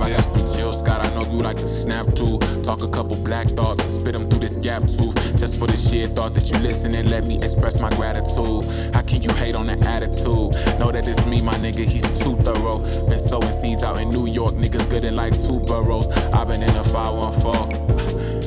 Vibe, 0.00 0.06
I 0.06 0.10
got 0.10 0.24
some 0.24 0.40
chill, 0.40 0.72
Scott. 0.72 1.04
I 1.04 1.14
know 1.14 1.22
you 1.22 1.42
like 1.42 1.58
to 1.58 1.68
snap 1.68 2.06
too. 2.14 2.38
Talk 2.62 2.82
a 2.82 2.88
couple 2.88 3.16
black 3.16 3.48
thoughts 3.48 3.82
and 3.82 3.90
spit 3.90 4.12
them 4.12 4.28
through 4.28 4.40
this 4.40 4.56
gap 4.56 4.82
tooth. 4.82 5.36
Just 5.36 5.58
for 5.58 5.66
the 5.66 5.76
sheer 5.76 6.08
thought 6.08 6.34
that 6.34 6.50
you 6.50 6.58
listen 6.58 6.94
and 6.94 7.10
let 7.10 7.24
me 7.24 7.38
express 7.38 7.80
my 7.80 7.90
gratitude. 7.90 8.64
How 8.94 9.02
can 9.02 9.22
you 9.22 9.32
hate 9.34 9.54
on 9.54 9.66
the 9.66 9.78
attitude? 9.88 10.78
Know 10.78 10.92
that 10.92 11.06
it's 11.06 11.26
me, 11.26 11.42
my 11.42 11.54
nigga, 11.54 11.84
he's 11.84 12.20
too 12.20 12.36
thorough. 12.36 12.78
Been 13.08 13.18
sowing 13.18 13.52
seeds 13.52 13.82
out 13.82 14.00
in 14.00 14.10
New 14.10 14.26
York, 14.26 14.54
niggas 14.54 14.88
good 14.88 15.04
in 15.04 15.16
like 15.16 15.34
two 15.40 15.60
boroughs. 15.60 16.08
I've 16.32 16.48
been 16.48 16.62
in 16.62 16.76
a 16.76 16.84
514. 16.84 18.39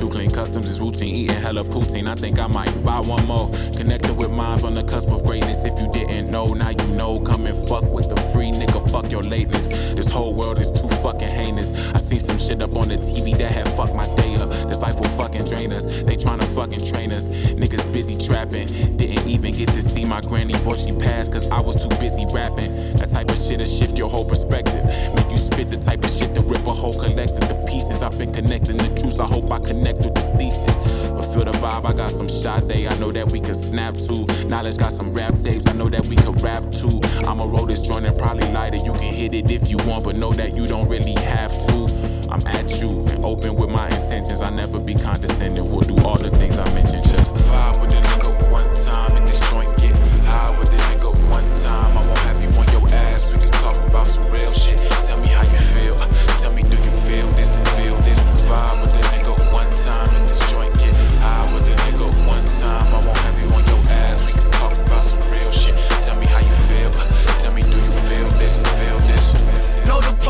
French 0.00 0.12
clean, 0.12 0.30
customs 0.30 0.70
is 0.70 0.80
routine. 0.80 1.14
Eating 1.14 1.36
hella 1.36 1.64
poutine, 1.64 2.08
I 2.08 2.14
think 2.14 2.38
I 2.38 2.46
might 2.46 2.72
buy 2.84 3.00
one 3.00 3.26
more. 3.26 3.50
Connected 3.76 4.16
with 4.16 4.30
minds 4.30 4.64
on 4.64 4.74
the 4.74 4.82
cusp 4.82 5.10
of 5.10 5.24
greatness. 5.26 5.64
If 5.64 5.80
you 5.80 5.90
didn't 5.92 6.30
know, 6.30 6.46
now 6.46 6.70
you 6.70 6.86
know. 6.96 7.20
Come 7.20 7.46
and 7.46 7.68
fuck 7.68 7.84
with 7.84 8.08
the 8.08 8.16
free 8.32 8.50
nigga, 8.50 8.90
fuck 8.90 9.10
your 9.10 9.22
lateness. 9.22 9.68
This 9.68 10.08
whole 10.08 10.32
world 10.32 10.58
is 10.58 10.70
too 10.70 10.88
fucking 10.88 11.28
heinous. 11.28 11.72
I 11.92 11.98
seen 11.98 12.20
some 12.20 12.38
shit 12.38 12.62
up 12.62 12.76
on 12.76 12.88
the 12.88 12.96
TV 12.96 13.36
that 13.38 13.52
had 13.52 13.68
fucked 13.74 13.94
my 13.94 14.06
day 14.16 14.36
up. 14.36 14.48
This 14.68 14.80
life 14.80 14.98
will 14.98 15.10
fucking 15.10 15.44
drain 15.44 15.72
us. 15.72 15.84
They 15.84 16.16
tryna 16.16 16.46
fucking 16.54 16.86
train 16.86 17.12
us. 17.12 17.28
Niggas 17.28 17.92
busy 17.92 18.16
trapping. 18.16 18.68
Didn't 18.96 19.28
even 19.28 19.52
get 19.52 19.70
see 19.70 19.79
my 20.10 20.20
granny 20.20 20.52
before 20.52 20.76
she 20.76 20.90
passed, 20.90 21.30
cause 21.30 21.48
I 21.50 21.60
was 21.60 21.76
too 21.76 21.88
busy 22.00 22.26
rapping. 22.34 22.96
That 22.96 23.10
type 23.10 23.30
of 23.30 23.38
shit'll 23.38 23.64
shift 23.64 23.96
your 23.96 24.10
whole 24.10 24.24
perspective. 24.24 24.84
Make 25.14 25.30
you 25.30 25.36
spit 25.36 25.70
the 25.70 25.76
type 25.76 26.02
of 26.02 26.10
shit 26.10 26.34
to 26.34 26.40
rip 26.40 26.66
a 26.66 26.72
whole 26.72 26.94
collective 26.94 27.48
to 27.48 27.64
pieces. 27.68 28.02
I've 28.02 28.18
been 28.18 28.32
connecting 28.34 28.76
the 28.76 28.88
truths, 29.00 29.20
I 29.20 29.26
hope 29.26 29.50
I 29.52 29.60
connect 29.60 29.98
with 29.98 30.16
the 30.16 30.22
thesis. 30.36 30.76
But 31.10 31.22
feel 31.32 31.44
the 31.44 31.52
vibe, 31.52 31.84
I 31.84 31.92
got 31.92 32.10
some 32.10 32.26
shot 32.28 32.66
day, 32.66 32.88
I 32.88 32.98
know 32.98 33.12
that 33.12 33.30
we 33.30 33.38
can 33.38 33.54
snap 33.54 33.94
to. 34.08 34.26
Knowledge 34.48 34.78
got 34.78 34.90
some 34.90 35.14
rap 35.14 35.38
tapes, 35.38 35.68
I 35.68 35.74
know 35.74 35.88
that 35.88 36.04
we 36.08 36.16
can 36.16 36.32
rap 36.38 36.72
too. 36.72 37.00
I'ma 37.24 37.44
roll 37.44 37.66
this 37.66 37.80
joint 37.80 38.04
and 38.04 38.18
probably 38.18 38.50
light 38.50 38.74
it. 38.74 38.84
You 38.84 38.92
can 38.94 39.14
hit 39.14 39.32
it 39.32 39.48
if 39.52 39.70
you 39.70 39.76
want, 39.86 40.02
but 40.02 40.16
know 40.16 40.32
that 40.32 40.56
you 40.56 40.66
don't 40.66 40.88
really 40.88 41.14
have 41.14 41.52
to. 41.68 41.86
I'm 42.28 42.44
at 42.48 42.80
you 42.80 43.06
and 43.06 43.24
open 43.24 43.54
with 43.54 43.70
my 43.70 43.88
intentions. 43.88 44.42
I 44.42 44.50
never 44.50 44.80
be 44.80 44.94
condescending. 44.94 45.70
We'll 45.70 45.82
do 45.82 45.98
all 46.04 46.18
the 46.18 46.30
things 46.30 46.58
I 46.58 46.64
mentioned. 46.74 47.04
Just 47.04 47.32
vibe 47.34 47.80
with 47.80 47.90
the 47.90 48.09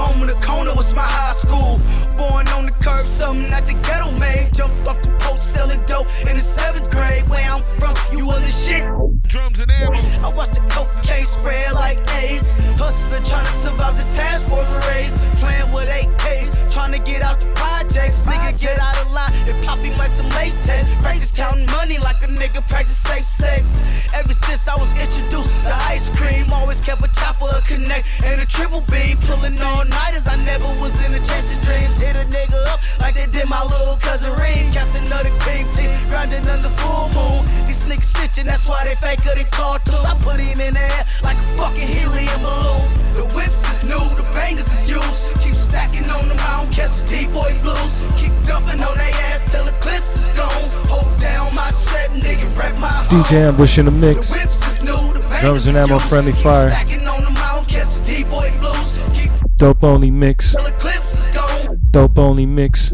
No 0.01 0.07
diploma, 0.07 0.33
the 0.33 0.47
corner 0.47 0.75
was 0.75 0.93
my 0.95 1.03
high 1.03 1.33
school. 1.33 1.79
Born 2.17 2.49
on 2.49 2.65
the 2.65 2.73
curb, 2.83 3.01
something 3.01 3.51
that 3.51 3.67
the 3.67 3.75
ghetto 3.75 4.11
made. 4.19 4.53
Jumped 4.55 4.87
off 4.89 5.03
the 5.03 5.11
post, 5.19 5.53
selling 5.53 5.85
dope 5.87 6.07
in 6.27 6.37
the 6.37 6.41
seventh 6.41 6.91
grade. 6.91 7.29
Where 7.29 7.45
I'm 7.51 7.63
from, 7.79 7.95
you 8.17 8.27
was 8.27 8.41
the 8.41 8.51
shit. 8.51 9.20
Drums 9.31 9.61
and 9.61 9.71
ammo. 9.71 9.95
I 10.27 10.33
watched 10.35 10.59
the 10.59 10.65
cocaine 10.75 11.25
spread 11.25 11.73
like 11.75 12.03
Ace. 12.19 12.67
Hustler 12.75 13.23
trying 13.23 13.47
to 13.47 13.55
survive 13.63 13.95
the 13.95 14.03
task 14.11 14.49
force 14.49 14.67
race. 14.91 15.15
Playing 15.39 15.71
with 15.71 15.87
AKs, 15.87 16.51
trying 16.67 16.91
to 16.91 16.99
get 16.99 17.23
out 17.23 17.39
the 17.39 17.47
projects. 17.55 18.27
Nigga, 18.27 18.59
get 18.59 18.77
out 18.83 18.99
of 18.99 19.13
line 19.13 19.31
and 19.47 19.55
popping 19.65 19.97
like 19.99 20.11
some 20.11 20.27
latex. 20.35 20.91
Practice 20.99 21.31
counting 21.31 21.71
money 21.71 21.99
like 21.99 22.19
a 22.25 22.27
nigga 22.27 22.59
practice 22.67 22.99
safe 22.99 23.25
sex. 23.25 23.79
Ever 24.19 24.35
since 24.35 24.67
I 24.67 24.75
was 24.75 24.91
introduced 24.99 25.47
to 25.63 25.75
ice 25.87 26.11
cream, 26.19 26.51
always 26.53 26.81
kept 26.81 26.99
a 26.99 27.11
chopper, 27.15 27.55
a 27.55 27.63
connect, 27.63 28.11
and 28.25 28.41
a 28.43 28.47
triple 28.47 28.83
beam. 28.91 29.17
Pulling 29.31 29.55
all 29.63 29.85
nighters, 29.87 30.27
I 30.27 30.43
never 30.43 30.67
was 30.83 30.99
in 31.07 31.13
the 31.13 31.23
chasing 31.23 31.63
dreams. 31.63 31.95
Hit 32.03 32.19
a 32.19 32.27
nigga 32.35 32.59
up 32.75 32.83
like 32.99 33.15
they 33.15 33.31
did 33.31 33.49
my 33.49 33.63
little 33.63 33.95
cousin 34.03 34.35
Reem. 34.35 34.75
Captain 34.75 35.07
of 35.07 35.23
the 35.23 35.31
cream 35.39 35.71
team, 35.79 35.87
grinding 36.11 36.43
under 36.51 36.69
full 36.83 37.07
moon. 37.15 37.60
Niggas 37.91 38.15
snitching, 38.15 38.45
that's 38.45 38.69
why 38.69 38.85
they 38.85 38.95
faker 38.95 39.35
than 39.35 39.51
cartoons. 39.51 40.07
I 40.07 40.15
put 40.23 40.39
him 40.39 40.61
in 40.61 40.75
the 40.75 40.81
air 40.81 41.05
like 41.25 41.37
a 41.37 41.47
fucking 41.59 41.89
helium 41.89 42.39
balloon. 42.39 42.87
The 43.19 43.27
whips 43.35 43.67
is 43.67 43.83
new, 43.83 43.99
the 44.15 44.23
bangers 44.31 44.71
is 44.71 44.89
used. 44.89 45.43
Keep 45.43 45.55
stacking 45.59 46.09
on 46.09 46.29
them, 46.29 46.39
I 46.39 46.63
don't 46.63 46.73
catch 46.73 47.03
the 47.03 47.07
D-boy 47.11 47.51
blues. 47.63 47.93
Keep 48.15 48.31
dumping 48.47 48.81
on 48.81 48.95
they 48.97 49.11
ass 49.35 49.51
till 49.51 49.65
the 49.65 49.75
clips 49.83 50.15
is 50.15 50.29
gone. 50.39 50.71
Hold 50.87 51.11
down 51.21 51.53
my 51.53 51.69
set, 51.73 52.11
nigga, 52.11 52.47
wreck 52.57 52.79
my 52.79 52.87
home. 52.87 53.25
DJ 53.25 53.49
Ambush 53.49 53.79
in 53.79 53.87
the 53.87 53.91
The 53.91 53.99
mix. 53.99 54.31
whips 54.31 54.63
is 54.69 54.85
new, 54.85 54.95
the 55.13 55.39
Drums 55.41 55.67
and 55.67 55.77
ammo, 55.77 55.99
friendly 55.99 56.31
fire. 56.31 56.71
them, 56.71 56.79
I 56.79 57.55
don't 57.57 57.67
catch 57.67 57.95
the 57.95 58.05
D-boy 58.07 58.53
blues. 58.61 59.03
Keep 59.15 59.33
Dope 59.57 59.83
only 59.83 60.13
mix. 60.13 60.53
till 60.53 60.65
the 60.65 60.71
clips 60.79 61.27
is 61.27 61.35
gone. 61.35 61.81
Dope 61.91 62.21
only 62.21 62.47
mix. 62.47 62.93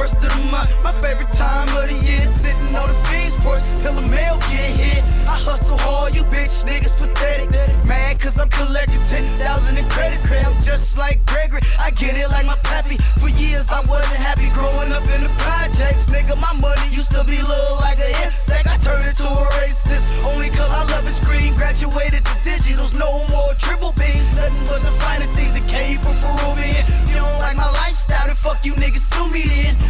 First 0.00 0.24
of 0.24 0.32
the 0.32 0.50
month? 0.50 0.70
My 0.82 0.92
favorite 1.04 1.30
time 1.32 1.68
of 1.76 1.84
the 1.88 1.96
year. 2.00 2.24
Sitting 2.24 2.72
on 2.74 2.88
the 2.88 2.98
fiends 3.08 3.36
porch 3.44 3.64
till 3.82 3.92
the 3.92 4.06
mail 4.08 4.36
get 4.48 4.72
hit. 4.80 5.02
I 5.28 5.36
hustle 5.36 5.76
hard, 5.76 6.14
you 6.14 6.24
bitch 6.24 6.64
niggas 6.64 6.96
pathetic. 6.96 7.50
Mad 7.84 8.18
cause 8.18 8.38
I'm 8.40 8.48
collecting 8.48 9.02
10,000 9.12 9.76
in 9.76 9.84
credits. 9.90 10.22
Say 10.22 10.40
I'm 10.42 10.56
just 10.62 10.96
like 10.96 11.20
Gregory. 11.26 11.60
I 11.78 11.90
get 11.90 12.16
it 12.16 12.28
like 12.30 12.46
my 12.46 12.56
pappy. 12.64 12.96
For 13.20 13.28
years 13.28 13.68
I 13.68 13.80
wasn't 13.84 14.22
happy 14.28 14.48
growing 14.56 14.90
up 14.96 15.04
in 15.14 15.20
the 15.20 15.32
projects. 15.44 16.06
Nigga, 16.08 16.34
my 16.40 16.54
money 16.56 16.88
used 16.90 17.12
to 17.12 17.22
be 17.24 17.36
little 17.42 17.76
like 17.76 17.98
an 17.98 18.12
insect. 18.24 18.66
I 18.68 18.78
turned 18.78 19.06
into 19.06 19.28
a 19.28 19.44
racist. 19.60 20.08
Only 20.24 20.48
cause 20.48 20.72
I 20.80 20.82
love 20.96 21.04
it 21.06 21.12
screen. 21.12 21.52
Graduated 21.60 22.24
to 22.24 22.34
digitals. 22.48 22.96
No 22.96 23.10
more 23.28 23.52
triple 23.60 23.92
beams. 24.00 24.32
Nothing 24.32 24.64
but 24.64 24.80
the 24.80 24.92
finer 25.02 25.28
things 25.36 25.52
that 25.60 25.66
came 25.68 25.98
from 25.98 26.16
Peruvian. 26.24 26.88
You 27.08 27.20
don't 27.20 27.38
like 27.44 27.56
my 27.56 27.70
lifestyle, 27.84 28.26
then 28.26 28.36
fuck 28.36 28.64
you 28.64 28.72
niggas, 28.80 29.04
sue 29.12 29.28
me 29.28 29.44
then. 29.44 29.89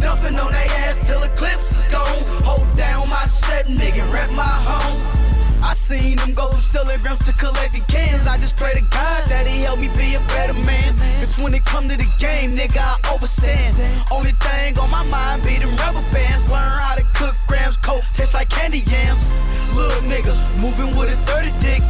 dumping 0.00 0.38
on 0.38 0.50
they 0.52 0.68
ass 0.84 1.06
till 1.06 1.22
Eclipse 1.22 1.70
is 1.80 1.86
gone. 1.92 2.24
Hold 2.44 2.66
down 2.76 3.08
my 3.08 3.24
set, 3.26 3.66
nigga, 3.66 4.10
wreck 4.12 4.30
my 4.32 4.42
home. 4.42 5.29
I 5.62 5.74
seen 5.74 6.16
them 6.16 6.34
go 6.34 6.48
from 6.50 6.60
selling 6.62 7.00
grams 7.00 7.24
to 7.26 7.32
collecting 7.32 7.82
cans. 7.82 8.26
I 8.26 8.38
just 8.38 8.56
pray 8.56 8.74
to 8.74 8.80
God 8.80 9.24
that 9.28 9.46
He 9.46 9.62
help 9.62 9.78
me 9.78 9.88
be 9.96 10.14
a 10.14 10.20
better 10.34 10.54
man. 10.54 10.96
Cause 11.18 11.36
when 11.38 11.54
it 11.54 11.64
come 11.64 11.88
to 11.88 11.96
the 11.96 12.08
game, 12.18 12.56
nigga, 12.56 12.80
I 12.80 12.96
overstand. 13.12 13.76
Only 14.10 14.32
thing 14.32 14.78
on 14.78 14.90
my 14.90 15.04
mind 15.04 15.42
be 15.44 15.58
them 15.58 15.74
rubber 15.76 16.04
bands. 16.12 16.50
Learn 16.50 16.80
how 16.80 16.94
to 16.94 17.04
cook 17.14 17.36
grams, 17.46 17.76
coke, 17.76 18.04
taste 18.14 18.34
like 18.34 18.48
candy 18.48 18.80
yams. 18.80 19.38
Look, 19.74 20.02
nigga, 20.04 20.34
moving 20.60 20.96
with 20.96 21.12
a 21.12 21.16
30 21.30 21.52
dick. 21.60 21.82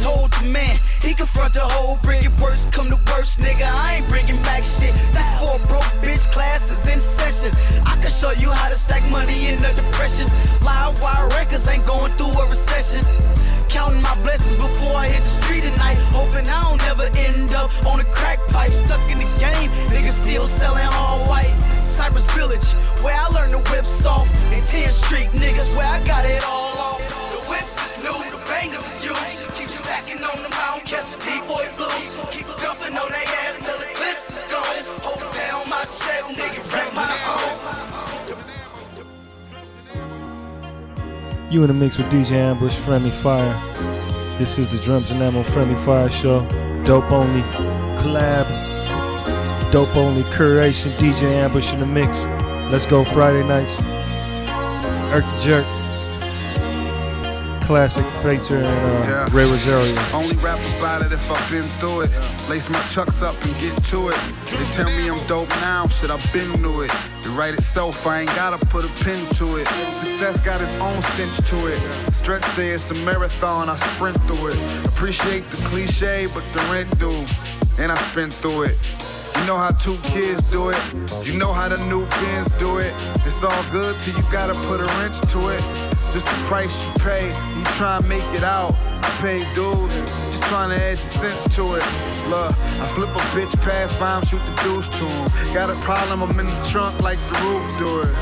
Told 0.00 0.32
the 0.32 0.48
man 0.50 0.78
he 1.02 1.14
confront 1.14 1.54
the 1.54 1.60
whole 1.60 1.98
bring 2.02 2.24
it 2.24 2.32
worse, 2.40 2.66
come 2.66 2.88
to 2.90 2.98
worst, 3.12 3.40
nigga. 3.40 3.64
I 3.64 3.96
ain't 3.96 4.08
bringing 4.08 4.36
back 4.42 4.64
shit. 4.64 4.92
This 5.14 5.30
for 5.38 5.58
broke 5.68 5.86
bitch 6.02 6.30
class 6.32 6.70
is 6.70 6.84
in 6.92 6.98
session. 6.98 7.56
I 7.86 7.96
can 8.00 8.10
show 8.10 8.32
you 8.32 8.50
how 8.50 8.68
to 8.68 8.74
stack 8.74 9.08
money 9.10 9.48
in 9.48 9.60
the 9.62 9.72
depression. 9.72 10.26
Live 10.62 11.00
wire 11.00 11.28
records 11.28 11.68
ain't 11.68 11.86
going 11.86 12.12
through 12.12 12.32
a 12.32 12.48
recession. 12.48 13.04
Counting 13.68 14.02
my 14.02 14.14
blessings 14.22 14.56
before 14.56 14.96
I 14.96 15.08
hit 15.08 15.22
the 15.22 15.32
street 15.42 15.62
tonight. 15.62 15.98
Hoping 16.10 16.46
I 16.48 16.58
don't 16.68 16.82
ever 16.88 17.06
end 17.16 17.54
up 17.54 17.70
on 17.86 18.00
a 18.00 18.04
crack 18.16 18.38
pipe. 18.48 18.72
Stuck 18.72 19.02
in 19.10 19.18
the 19.18 19.30
game, 19.38 19.70
niggas 19.92 20.18
still 20.24 20.46
selling 20.46 20.86
all 20.92 21.20
white. 21.28 21.52
Cypress 21.84 22.24
Village, 22.32 22.72
where 23.02 23.14
I 23.14 23.28
learned 23.28 23.52
the 23.52 23.62
whip 23.70 23.84
soft. 23.84 24.30
And 24.54 24.64
10th 24.64 25.04
Street, 25.04 25.28
niggas, 25.36 25.74
where 25.76 25.86
I 25.86 26.00
got 26.06 26.24
it 26.24 26.42
all 26.46 26.78
off. 26.78 27.02
The 27.32 27.40
whips 27.50 27.76
is 27.76 28.02
new, 28.02 28.16
the 28.30 28.40
bangers 28.48 28.84
is 28.86 29.04
used. 29.04 29.56
Keep 29.58 29.68
stacking 29.68 30.22
on 30.22 30.38
the 30.42 30.50
mountain, 30.50 30.86
catching 30.86 31.20
D-boy 31.20 31.66
blues. 31.76 32.37
You 41.50 41.62
in 41.62 41.68
the 41.68 41.74
mix 41.74 41.96
with 41.96 42.08
DJ 42.08 42.32
Ambush, 42.32 42.76
Friendly 42.76 43.10
Fire. 43.10 43.54
This 44.38 44.58
is 44.58 44.68
the 44.68 44.78
Drums 44.84 45.10
and 45.10 45.22
Ammo 45.22 45.42
Friendly 45.42 45.76
Fire 45.76 46.10
Show. 46.10 46.46
Dope 46.84 47.10
only 47.10 47.40
collab. 47.96 48.46
Dope 49.72 49.96
only 49.96 50.22
curation. 50.24 50.94
DJ 50.98 51.34
Ambush 51.34 51.72
in 51.72 51.80
the 51.80 51.86
mix. 51.86 52.26
Let's 52.70 52.84
go 52.84 53.02
Friday 53.02 53.42
nights. 53.44 53.80
Irk 55.10 55.24
the 55.24 55.40
Jerk. 55.40 55.64
Classic 57.64 58.04
Fater 58.22 58.56
and 58.56 59.04
uh, 59.04 59.08
Yeah. 59.08 59.28
Ray 59.32 59.44
Rosario. 59.50 59.96
Only 60.12 60.36
rap 60.36 60.58
about 60.78 61.02
it 61.02 61.12
if 61.12 61.30
I've 61.30 61.50
been 61.50 61.68
through 61.80 62.02
it. 62.02 62.10
Lace 62.50 62.68
my 62.68 62.80
chucks 62.92 63.22
up 63.22 63.34
and 63.44 63.54
get 63.58 63.74
to 63.84 64.08
it. 64.10 64.34
They 64.50 64.64
tell 64.74 64.90
me 64.90 65.08
I'm 65.08 65.26
dope 65.26 65.48
now, 65.60 65.86
shit, 65.88 66.10
I've 66.10 66.32
been 66.32 66.52
through 66.58 66.82
it. 66.82 66.92
It 67.38 67.40
write 67.40 67.54
itself, 67.54 68.04
I 68.04 68.22
ain't 68.22 68.34
gotta 68.34 68.58
put 68.66 68.84
a 68.84 69.04
pin 69.04 69.24
to 69.36 69.58
it. 69.58 69.68
Success 69.94 70.40
got 70.40 70.60
its 70.60 70.74
own 70.74 71.00
cinch 71.14 71.36
to 71.50 71.68
it. 71.68 71.78
Stretch 72.12 72.42
say 72.42 72.70
it's 72.70 72.90
a 72.90 72.94
marathon, 73.04 73.68
I 73.68 73.76
sprint 73.76 74.16
through 74.26 74.48
it. 74.48 74.86
Appreciate 74.86 75.48
the 75.52 75.58
cliche, 75.68 76.26
but 76.34 76.42
the 76.52 76.58
rent 76.72 76.90
do. 76.98 77.12
And 77.80 77.92
I 77.92 77.96
spent 78.10 78.32
through 78.32 78.62
it. 78.64 78.76
You 79.38 79.46
know 79.46 79.56
how 79.56 79.70
two 79.70 79.96
kids 80.10 80.42
do 80.50 80.70
it. 80.70 80.94
You 81.24 81.38
know 81.38 81.52
how 81.52 81.68
the 81.68 81.78
new 81.86 82.06
pins 82.06 82.48
do 82.58 82.78
it. 82.78 82.92
It's 83.24 83.44
all 83.44 83.64
good 83.70 84.00
till 84.00 84.16
you 84.16 84.24
gotta 84.32 84.54
put 84.66 84.80
a 84.80 84.86
wrench 84.98 85.20
to 85.30 85.38
it. 85.50 85.62
Just 86.12 86.26
the 86.26 86.38
price 86.50 86.74
you 86.86 86.92
pay. 87.04 87.28
You 87.56 87.64
try 87.78 87.98
and 87.98 88.08
make 88.08 88.26
it 88.34 88.42
out. 88.42 88.74
Pay 89.20 89.42
dues. 89.54 89.94
Just 90.30 90.44
trying 90.44 90.70
to 90.70 90.76
add 90.76 90.90
your 90.90 90.96
sense 90.96 91.56
to 91.56 91.74
it. 91.74 91.84
Look, 92.28 92.52
I 92.80 92.86
flip 92.94 93.10
a 93.10 93.22
bitch 93.34 93.58
past 93.62 93.98
by 93.98 94.16
him, 94.16 94.24
shoot 94.24 94.44
the 94.46 94.54
deuce 94.62 94.88
to 94.88 95.04
him. 95.04 95.54
Got 95.54 95.70
a 95.70 95.74
problem, 95.82 96.22
I'm 96.22 96.38
in 96.38 96.46
the 96.46 96.68
trunk 96.70 97.00
like 97.02 97.18
the 97.28 97.34
roof 97.42 97.64
do 97.78 98.02
it. 98.02 98.14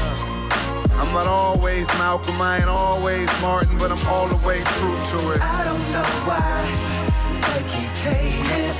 I'm 0.96 1.12
not 1.12 1.26
always 1.26 1.86
Malcolm, 1.98 2.40
I 2.40 2.58
ain't 2.58 2.68
always 2.68 3.28
Martin, 3.42 3.76
but 3.76 3.90
I'm 3.92 4.06
all 4.06 4.28
the 4.28 4.40
way 4.46 4.62
true 4.78 4.96
to 5.12 5.32
it. 5.32 5.40
I 5.42 5.64
don't 5.64 5.92
know 5.92 6.08
why 6.24 6.64
they 7.52 7.62
keep 7.74 7.92
hating. 8.00 8.72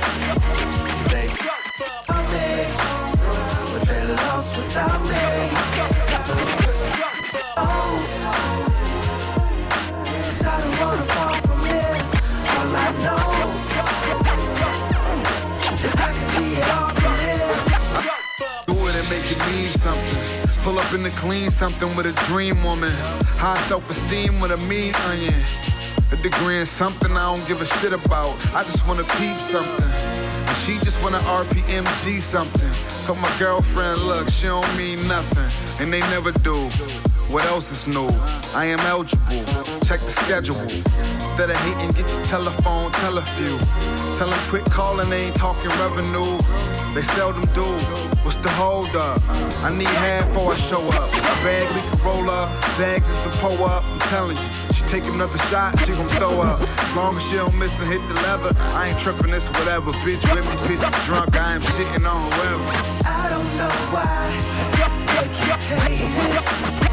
They 1.11 1.27
on 2.09 2.25
me, 2.33 2.49
but 3.73 3.87
they 3.87 4.01
lost 4.07 4.57
without 4.57 5.01
me. 5.03 5.26
In 20.93 21.03
the 21.03 21.09
clean 21.11 21.49
something 21.49 21.95
with 21.95 22.05
a 22.05 22.13
dream 22.27 22.63
woman. 22.63 22.91
High 23.39 23.59
self 23.61 23.89
esteem 23.89 24.39
with 24.39 24.51
a 24.51 24.57
mean 24.57 24.93
onion. 25.09 25.33
A 26.11 26.15
degree 26.17 26.59
in 26.59 26.65
something 26.65 27.11
I 27.11 27.35
don't 27.35 27.47
give 27.47 27.61
a 27.61 27.65
shit 27.65 27.93
about. 27.93 28.35
I 28.53 28.63
just 28.63 28.87
wanna 28.87 29.03
peep 29.03 29.37
something. 29.37 30.26
She 30.55 30.77
just 30.79 31.01
wanna 31.01 31.19
RPMG 31.19 32.19
something. 32.19 32.71
Told 33.05 33.19
my 33.19 33.31
girlfriend, 33.39 34.01
look, 34.01 34.29
she 34.29 34.47
don't 34.47 34.77
mean 34.77 35.07
nothing. 35.07 35.49
And 35.79 35.91
they 35.93 36.01
never 36.11 36.31
do. 36.31 36.69
What 37.29 37.43
else 37.45 37.71
is 37.71 37.87
new? 37.87 38.09
I 38.55 38.65
am 38.65 38.79
eligible. 38.81 39.43
Check 39.83 39.99
the 39.99 40.11
schedule. 40.23 40.59
Instead 40.59 41.49
of 41.49 41.57
hating, 41.57 41.91
get 41.91 42.09
your 42.09 42.23
telephone, 42.25 42.91
tell 42.93 43.17
a 43.17 43.21
few. 43.35 43.57
Tell 44.17 44.29
them 44.29 44.39
quit 44.49 44.65
calling, 44.71 45.09
they 45.09 45.27
ain't 45.27 45.35
talking 45.35 45.69
revenue. 45.71 46.39
They 46.95 47.03
seldom 47.15 47.45
do. 47.53 47.67
What's 48.23 48.37
the 48.37 48.49
hold 48.49 48.95
up? 48.95 49.21
I 49.63 49.69
need 49.75 49.87
half 50.03 50.27
before 50.29 50.53
I 50.53 50.55
show 50.55 50.83
up. 50.99 51.11
Bag 51.43 51.67
we 51.75 51.81
can 51.81 51.99
roll 52.03 52.29
up, 52.29 52.49
zags 52.75 53.07
and 53.07 53.17
some 53.17 53.31
pull 53.39 53.63
up. 53.65 53.83
I'm 53.85 53.99
telling 54.09 54.35
you, 54.35 54.53
she 54.73 54.83
take 54.83 55.05
another 55.05 55.37
shot, 55.49 55.77
she 55.85 55.91
gon' 55.91 56.07
throw 56.19 56.41
up. 56.41 56.59
As 56.87 56.95
long 56.95 57.17
as 57.17 57.23
she 57.29 57.35
don't 57.35 57.53
miss 57.59 57.77
and 57.81 57.91
hit 57.91 58.01
the 58.07 58.15
leather, 58.15 58.51
I 58.73 58.87
ain't 58.87 58.99
tripping 58.99 59.31
this 59.31 59.49
whatever. 59.49 59.91
Bitch 59.91 60.23
with 60.33 60.49
me, 60.49 60.55
pissy 60.67 61.05
drunk, 61.05 61.35
I 61.35 61.55
am 61.55 61.61
shitting 61.61 62.09
on 62.09 62.31
whoever. 62.31 62.63
I 63.05 63.29
don't 63.29 63.57
know 63.57 63.69
why 63.91 64.31
they 65.19 65.27
keep 65.27 65.61
hating. 65.79 66.86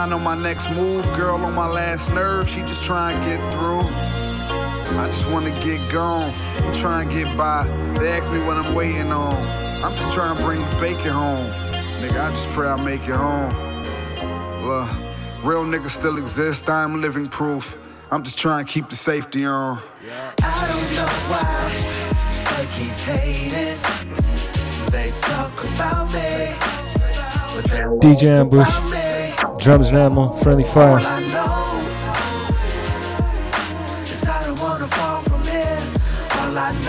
Mind 0.00 0.14
on 0.14 0.24
my 0.24 0.34
next 0.34 0.70
move. 0.70 1.04
Girl 1.12 1.36
on 1.36 1.54
my 1.54 1.68
last 1.68 2.10
nerve, 2.10 2.48
she 2.48 2.60
just 2.62 2.84
try 2.84 3.12
and 3.12 3.22
get 3.22 3.40
through. 3.52 3.84
I 4.98 5.06
just 5.06 5.28
wanna 5.28 5.50
get 5.62 5.80
gone, 5.92 6.32
try 6.72 7.02
and 7.02 7.10
get 7.10 7.28
by. 7.36 7.64
They 7.98 8.08
ask 8.08 8.32
me 8.32 8.38
what 8.46 8.56
I'm 8.56 8.74
waiting 8.74 9.12
on. 9.12 9.34
I'm 9.84 9.94
just 9.96 10.14
trying 10.14 10.36
to 10.38 10.42
bring 10.42 10.60
the 10.60 10.76
bacon 10.80 11.12
home. 11.12 11.44
Nigga, 12.00 12.18
I 12.18 12.30
just 12.30 12.48
pray 12.48 12.68
I 12.68 12.82
make 12.82 13.02
it 13.02 13.18
home. 13.26 13.52
Look, 14.64 14.88
real 15.44 15.64
niggas 15.64 15.90
still 15.90 16.16
exist, 16.16 16.70
I'm 16.70 17.02
living 17.02 17.28
proof. 17.28 17.76
I'm 18.10 18.22
just 18.22 18.38
trying 18.38 18.64
to 18.64 18.72
keep 18.72 18.88
the 18.88 18.96
safety 18.96 19.44
on. 19.44 19.80
I 20.42 20.66
don't 20.70 20.90
know 20.96 21.12
why 21.30 21.44
they 22.56 22.66
keep 22.76 22.96
hating. 23.06 23.78
They 24.90 25.10
talk 25.20 25.62
about 25.74 26.06
me, 26.14 26.56
but 27.54 27.64
they 27.70 27.84
won't 27.84 28.02
DJ 28.02 28.22
Ambush. 28.40 29.09
Drums 29.60 29.90
and 29.90 29.98
Ammo, 29.98 30.32
Friendly 30.32 30.64
Fire. 30.64 31.00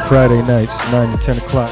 Friday 0.08 0.42
nights, 0.44 0.80
9 0.90 1.18
to 1.18 1.24
10 1.24 1.38
o'clock. 1.38 1.70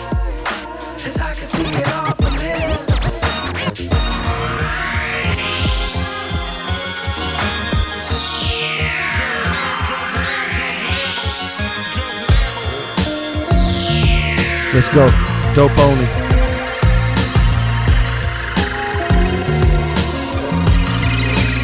Let's 14.73 14.89
go. 14.89 15.09
Dope 15.55 15.77
only. 15.79 16.18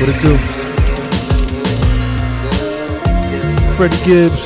What 0.05 0.15
it 0.17 0.21
do? 0.21 0.37
Freddie 3.73 4.05
Gibbs, 4.05 4.45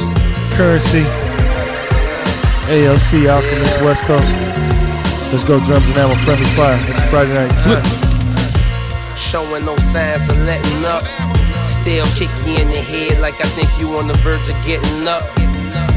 Currency, 0.55 1.03
ALC, 2.71 3.27
Alchemist, 3.27 3.81
West 3.81 4.03
Coast. 4.03 4.25
Let's 5.33 5.43
go, 5.43 5.59
drums 5.59 5.85
and 5.89 5.97
ammo, 5.97 6.15
friendly 6.23 6.45
fire. 6.55 6.75
Every 6.75 7.09
Friday 7.09 7.33
night. 7.33 9.17
Showing 9.17 9.65
no 9.65 9.75
signs 9.79 10.29
of 10.29 10.37
letting 10.45 10.85
up. 10.85 11.03
Still 11.67 12.05
kick 12.15 12.29
you 12.47 12.55
in 12.55 12.69
the 12.69 12.79
head 12.79 13.19
like 13.19 13.41
I 13.41 13.49
think 13.49 13.67
you 13.81 13.97
on 13.97 14.07
the 14.07 14.13
verge 14.19 14.47
of 14.47 14.55
getting 14.65 15.09
up. 15.09 15.23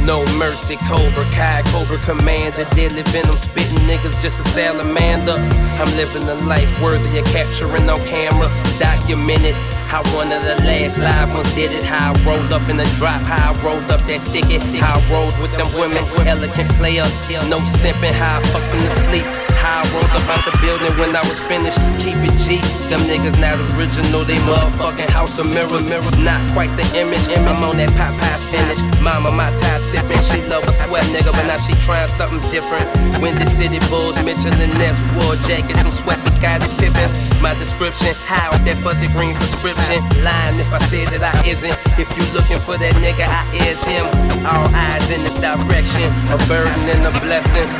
No 0.05 0.25
mercy, 0.37 0.77
Cobra 0.89 1.25
Kai, 1.31 1.63
Cobra 1.67 1.99
Commander, 1.99 2.65
deadly 2.75 3.03
venom, 3.15 3.37
spitting 3.37 3.79
niggas 3.87 4.21
just 4.21 4.41
a 4.41 4.49
salamander. 4.49 5.39
I'm 5.79 5.91
living 5.97 6.29
a 6.29 6.35
life 6.47 6.83
worthy 6.83 7.19
of 7.19 7.25
capturing 7.27 7.89
on 7.89 8.01
camera, 8.07 8.49
documented. 8.79 9.55
How 9.93 10.03
one 10.17 10.33
of 10.33 10.43
the 10.43 10.57
last 10.65 10.99
live 10.99 11.35
ones 11.35 11.53
did 11.55 11.71
it. 11.71 11.85
How 11.85 12.15
I 12.15 12.25
rolled 12.25 12.53
up 12.53 12.67
in 12.71 12.79
the 12.79 12.85
drop. 12.97 13.21
How 13.23 13.53
I 13.53 13.63
rolled 13.63 13.91
up 13.93 14.01
that 14.09 14.21
sticky. 14.21 14.57
How 14.79 14.99
I 14.99 15.13
rolled 15.13 15.39
with 15.39 15.53
them 15.59 15.71
women. 15.79 16.03
Elegant 16.27 16.71
player. 16.81 17.05
No 17.51 17.59
simping. 17.59 18.13
How 18.13 18.39
I 18.39 18.43
fucked 18.45 18.73
them 18.73 18.81
to 18.81 18.91
sleep. 19.05 19.42
How 19.63 19.83
I 19.83 19.95
rolled 19.95 20.11
up 20.11 20.27
out 20.27 20.43
the 20.43 20.55
building 20.59 20.91
when 20.99 21.15
I 21.15 21.23
was 21.31 21.39
finished. 21.39 21.79
Keep 22.03 22.19
it 22.27 22.35
G. 22.43 22.59
Them 22.91 23.07
niggas 23.07 23.39
not 23.39 23.55
original. 23.79 24.27
They 24.27 24.43
motherfucking 24.43 25.07
house 25.15 25.39
of 25.39 25.47
mirrors. 25.47 25.87
Mirror. 25.87 26.11
Not 26.19 26.43
quite 26.51 26.75
the 26.75 26.83
image. 26.99 27.31
I'm 27.31 27.63
on 27.63 27.79
that 27.79 27.95
Popeye 27.95 28.43
spinach. 28.43 28.83
Mama, 28.99 29.31
my 29.31 29.55
tie 29.63 29.79
sipping. 29.79 30.19
She 30.35 30.43
love 30.51 30.67
a 30.67 30.73
square 30.75 31.07
nigga, 31.15 31.31
but 31.31 31.47
now 31.47 31.63
she 31.63 31.79
trying 31.87 32.11
something 32.11 32.43
different. 32.51 32.91
Windy 33.23 33.47
City 33.47 33.79
Bulls, 33.87 34.19
Mitchell 34.27 34.51
& 34.67 34.79
Ness, 34.83 34.99
war 35.15 35.39
jackets, 35.47 35.83
some 35.83 35.95
sweats 35.95 36.27
and 36.27 36.35
Scottie 36.35 36.67
Pippens. 36.83 37.15
My 37.39 37.55
description, 37.55 38.19
how 38.27 38.51
that 38.67 38.77
fuzzy 38.83 39.07
green 39.15 39.39
prescription. 39.39 40.03
Lying 40.27 40.59
if 40.59 40.75
I 40.75 40.83
said 40.91 41.07
that 41.15 41.23
I 41.23 41.35
isn't. 41.47 41.75
If 42.03 42.11
you 42.19 42.27
looking 42.35 42.59
for 42.59 42.75
that 42.83 42.95
nigga, 42.99 43.31
I 43.31 43.47
is 43.71 43.79
him. 43.87 44.11
All 44.43 44.67
eyes 44.75 45.07
in 45.15 45.23
this 45.23 45.39
direction, 45.39 46.11
a 46.35 46.39
burden 46.51 46.83
and 46.91 47.07
a 47.07 47.15
blessing. 47.23 47.71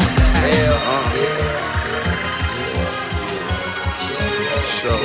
Uh, 0.47 1.52
Uh, 4.83 4.99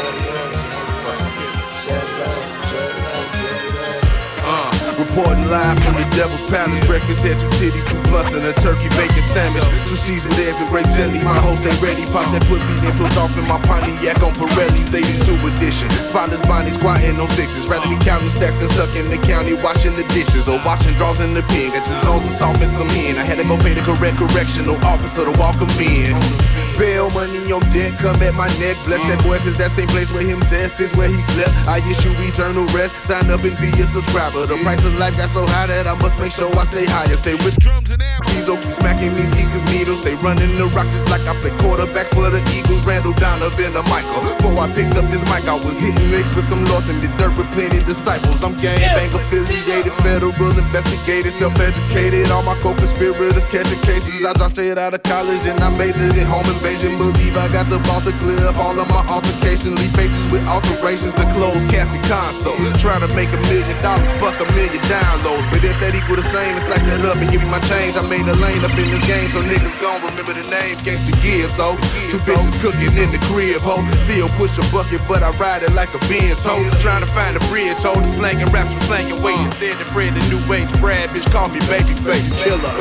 reporting 4.98 5.46
live 5.53 5.77
from 5.86 5.93
the 5.93 6.01
Devil's 6.17 6.41
Palace. 6.50 6.81
Breakfast 6.89 7.22
had 7.22 7.38
two 7.38 7.46
titties, 7.62 7.86
two 7.86 8.01
blunts, 8.10 8.34
and 8.34 8.41
a 8.41 8.57
turkey 8.57 8.89
bacon 8.98 9.22
sandwich. 9.22 9.62
Two 9.86 9.93
seasoned 9.93 10.34
eggs 10.41 10.57
and 10.65 10.69
grape 10.74 10.89
jelly. 10.98 11.22
My 11.22 11.38
host 11.46 11.62
ain't 11.62 11.77
ready. 11.77 12.10
Pop 12.10 12.25
that 12.34 12.41
pussy, 12.50 12.74
then 12.81 12.98
put 12.98 13.13
off 13.22 13.38
in 13.38 13.46
my 13.46 13.62
Pontiac 13.69 14.17
on 14.25 14.34
Pirelli's 14.34 14.98
82 14.98 15.29
edition. 15.46 15.93
Spotless 16.10 16.41
Bonnie 16.50 16.74
squatting 16.74 17.22
on 17.22 17.29
sixes. 17.29 17.69
Rather 17.69 17.86
be 17.86 18.01
counting 18.01 18.34
stacks 18.34 18.57
than 18.57 18.74
stuck 18.74 18.89
in 18.98 19.13
the 19.13 19.22
county 19.29 19.53
washing 19.62 19.93
the 19.93 20.10
dishes 20.10 20.50
or 20.50 20.57
washing 20.65 20.98
draws 20.98 21.22
in 21.22 21.38
the 21.38 21.46
pen. 21.53 21.69
Got 21.69 21.86
two 21.86 21.93
zones 22.01 22.25
of 22.25 22.34
soft 22.34 22.65
and 22.65 22.72
some 22.72 22.89
in. 22.98 23.22
I 23.22 23.24
had 23.24 23.38
to 23.38 23.46
go 23.46 23.62
pay 23.62 23.77
the 23.77 23.86
correct 23.86 24.17
correctional 24.17 24.74
officer 24.81 25.22
to 25.22 25.34
walk 25.38 25.62
walk 25.62 25.62
'em 25.62 25.69
in. 25.77 26.66
Bail 26.77 27.10
money 27.10 27.42
on 27.50 27.66
deck, 27.74 27.98
come 27.98 28.22
at 28.22 28.37
my 28.37 28.46
neck. 28.61 28.77
Bless 28.85 29.01
that 29.09 29.18
boy, 29.25 29.42
cause 29.42 29.57
that 29.57 29.74
same 29.74 29.90
place 29.90 30.13
where 30.13 30.22
him 30.22 30.40
test 30.46 30.77
is 30.77 30.94
where 30.94 31.09
he 31.09 31.18
slept. 31.18 31.50
I 31.66 31.81
issue 31.81 32.13
eternal 32.22 32.70
rest. 32.70 32.94
Sign 33.01 33.33
up 33.33 33.42
and 33.42 33.57
be 33.57 33.74
a 33.81 33.85
subscriber. 33.90 34.46
The 34.46 34.61
price 34.61 34.85
of 34.85 34.94
life 35.01 35.18
got 35.18 35.33
so 35.33 35.42
high 35.50 35.66
that 35.74 35.90
I 35.90 35.98
must 35.98 36.22
make 36.22 36.29
sure 36.31 36.53
I 36.53 36.63
stay 36.70 36.85
higher. 36.85 37.18
Stay 37.18 37.33
with 37.42 37.57
Drums 37.57 37.90
and 37.90 38.01
ammo. 38.05 38.22
keep 38.61 38.70
smacking 38.70 39.18
these 39.18 39.33
geekers 39.33 39.66
needles. 39.74 40.05
They 40.05 40.13
running 40.22 40.53
the 40.61 40.70
rock 40.77 40.85
just 40.94 41.09
like 41.09 41.25
I 41.25 41.33
play 41.42 41.50
quarterback 41.57 42.13
for 42.13 42.29
the 42.29 42.46
Eagles. 42.53 42.85
Randall 42.85 43.18
Donovan, 43.18 43.74
the 43.74 43.81
Michael. 43.90 44.22
Before 44.22 44.61
I 44.61 44.70
picked 44.70 44.94
up 45.01 45.09
this 45.09 45.25
mic, 45.33 45.50
I 45.50 45.57
was 45.57 45.81
hitting 45.81 46.13
licks 46.13 46.37
with 46.37 46.46
some 46.46 46.61
lost 46.70 46.94
in 46.94 47.01
the 47.01 47.09
dirt 47.18 47.33
with 47.33 47.50
plenty 47.57 47.81
disciples. 47.90 48.46
I'm 48.46 48.53
gang 48.61 48.77
bang 48.94 49.09
affiliated, 49.09 49.97
federal 50.07 50.31
investigated, 50.55 51.31
self-educated. 51.35 52.31
All 52.31 52.43
my 52.43 52.55
co-conspirators 52.63 53.43
catching 53.51 53.79
cases. 53.83 54.24
I 54.24 54.31
dropped 54.39 54.55
straight 54.55 54.79
out 54.79 54.96
of 54.96 55.03
college 55.03 55.43
and 55.43 55.59
I 55.59 55.70
majored 55.75 56.15
in 56.15 56.24
home 56.24 56.48
invasion. 56.48 56.96
Believe 56.96 57.35
I 57.35 57.51
got 57.51 57.67
the 57.67 57.79
balls 57.83 58.07
to 58.07 58.15
clear 58.24 58.39
up 58.48 58.55
all 58.55 58.79
of 58.79 58.87
my 58.87 59.03
altercations. 59.11 59.75
Leave 59.75 59.91
faces 59.91 60.31
with 60.31 60.48
alterations, 60.48 61.11
the 61.11 61.27
closed 61.35 61.67
casket 61.67 62.00
console. 62.07 62.55
Trying 62.79 63.03
to 63.03 63.11
make 63.20 63.27
a 63.35 63.41
million 63.51 63.77
dollars, 63.83 64.07
fuck 64.24 64.39
a 64.39 64.48
million 64.55 64.79
downloads. 64.87 65.43
But 65.51 65.67
if 65.67 65.75
that 65.83 65.91
equal 65.91 66.15
the 66.15 66.24
same, 66.24 66.55
then 66.55 66.63
slice 66.63 66.85
that 66.87 67.03
up 67.03 67.20
and 67.20 67.27
give 67.27 67.43
me 67.43 67.50
my 67.51 67.59
change. 67.67 68.00
I 68.00 68.03
made 68.07 68.24
a 68.31 68.37
lane 68.39 68.63
up 68.63 68.72
in 68.79 68.87
this 68.87 69.03
game, 69.03 69.27
so 69.27 69.43
niggas 69.43 69.75
gon' 69.83 70.00
remember 70.07 70.31
the 70.31 70.48
name 70.48 70.79
Gangsta 70.87 71.11
Gibbs, 71.20 71.59
ho. 71.59 71.75
Two 72.07 72.22
bitches 72.24 72.55
cooking 72.63 72.96
in 72.96 73.11
the 73.11 73.20
crib, 73.27 73.59
ho. 73.59 73.75
Still 74.00 74.31
push 74.39 74.55
a 74.55 74.63
bucket, 74.72 75.03
but 75.11 75.20
I 75.20 75.35
ride 75.35 75.67
it 75.67 75.75
like 75.75 75.91
a 75.91 76.01
Benz, 76.07 76.48
ho. 76.48 76.55
Trying 76.79 77.03
to 77.03 77.11
find 77.11 77.35
a 77.35 77.43
bridge, 77.51 77.83
ho. 77.83 78.00
The 78.00 78.07
slanging 78.07 78.48
raps 78.55 78.72
from 78.72 78.87
weight. 79.22 79.35
And 79.37 79.51
said 79.51 79.75
the 79.77 79.85
Fred, 79.98 80.14
the 80.14 80.22
new 80.29 80.53
age 80.53 80.70
Brad, 80.79 81.10
bitch, 81.10 81.25
call 81.31 81.50
me 81.50 81.57
babyface 81.62 82.31
killer. 82.44 82.72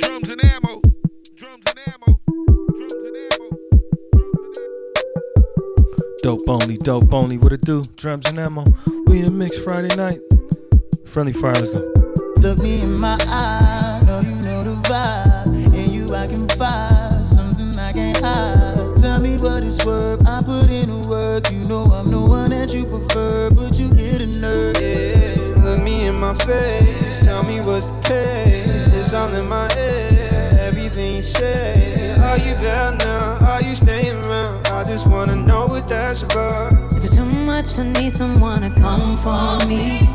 Drums 0.00 0.28
and 0.28 0.44
ammo. 0.44 0.82
Drums 1.34 1.64
and 1.66 1.78
ammo. 1.86 2.20
Drums 2.76 2.92
and 2.92 3.16
ammo. 3.16 3.48
Dope 6.22 6.46
only, 6.46 6.76
dope 6.76 7.14
only. 7.14 7.38
What 7.38 7.54
it 7.54 7.62
do? 7.62 7.82
Drums 7.96 8.28
and 8.28 8.38
ammo. 8.38 8.64
We 9.06 9.20
in 9.20 9.24
the 9.24 9.32
mix 9.32 9.56
Friday 9.56 9.96
night. 9.96 10.20
Friendly 11.06 11.32
fire, 11.32 11.54
let's 11.54 11.70
go. 11.70 11.90
Look 12.36 12.58
me 12.58 12.82
in 12.82 13.00
my 13.00 13.16
eye, 13.28 14.02
know 14.04 14.20
you 14.20 14.34
know 14.42 14.62
the 14.62 14.74
vibe. 14.86 15.74
In 15.74 15.90
you 15.90 16.14
I 16.14 16.26
can 16.26 16.46
find 16.50 17.26
something 17.26 17.78
I 17.78 17.94
can't 17.94 18.18
hide. 18.18 18.98
Tell 18.98 19.20
me 19.20 19.38
what 19.38 19.64
it's 19.64 19.84
worth, 19.86 20.26
I 20.26 20.42
put 20.42 20.68
in 20.68 20.88
the 20.90 20.93
work. 21.34 21.52
You 21.52 21.64
know 21.64 21.84
I'm 21.84 22.10
the 22.10 22.20
one 22.20 22.50
that 22.50 22.72
you 22.72 22.84
prefer, 22.84 23.50
but 23.50 23.78
you 23.78 23.92
hit 23.92 24.20
a 24.20 24.26
nerve. 24.26 24.76
Yeah, 24.80 25.62
look 25.62 25.82
me 25.82 26.06
in 26.06 26.14
my 26.14 26.34
face. 26.34 27.24
Tell 27.24 27.42
me 27.42 27.60
what's 27.60 27.90
the 27.90 28.00
case. 28.02 28.86
It's 28.88 29.12
all 29.12 29.32
in 29.34 29.48
my 29.48 29.72
head. 29.72 30.58
Everything 30.60 31.16
you 31.16 31.22
say. 31.22 32.12
Are 32.20 32.38
you 32.38 32.54
back 32.54 32.98
now? 32.98 33.46
Are 33.46 33.62
you 33.62 33.74
staying 33.74 34.24
around? 34.24 34.66
I 34.68 34.84
just 34.84 35.06
wanna 35.06 35.36
know 35.36 35.66
what 35.66 35.88
that's 35.88 36.22
about. 36.22 36.72
Is 36.94 37.04
it 37.04 37.16
too 37.16 37.24
much 37.24 37.74
to 37.74 37.84
need 37.84 38.12
someone 38.12 38.62
to 38.62 38.70
come 38.80 39.16
for 39.16 39.66
me? 39.66 40.08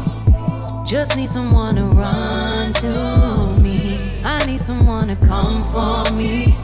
Just 0.86 1.17
need 1.17 1.29
someone 1.29 1.75
to 1.75 1.84
run 1.84 2.73
to 2.73 3.62
me. 3.62 3.99
I 4.23 4.43
need 4.45 4.60
someone 4.60 5.08
to 5.10 5.15
come 5.15 5.63
for 5.63 6.13
me. 6.15 6.58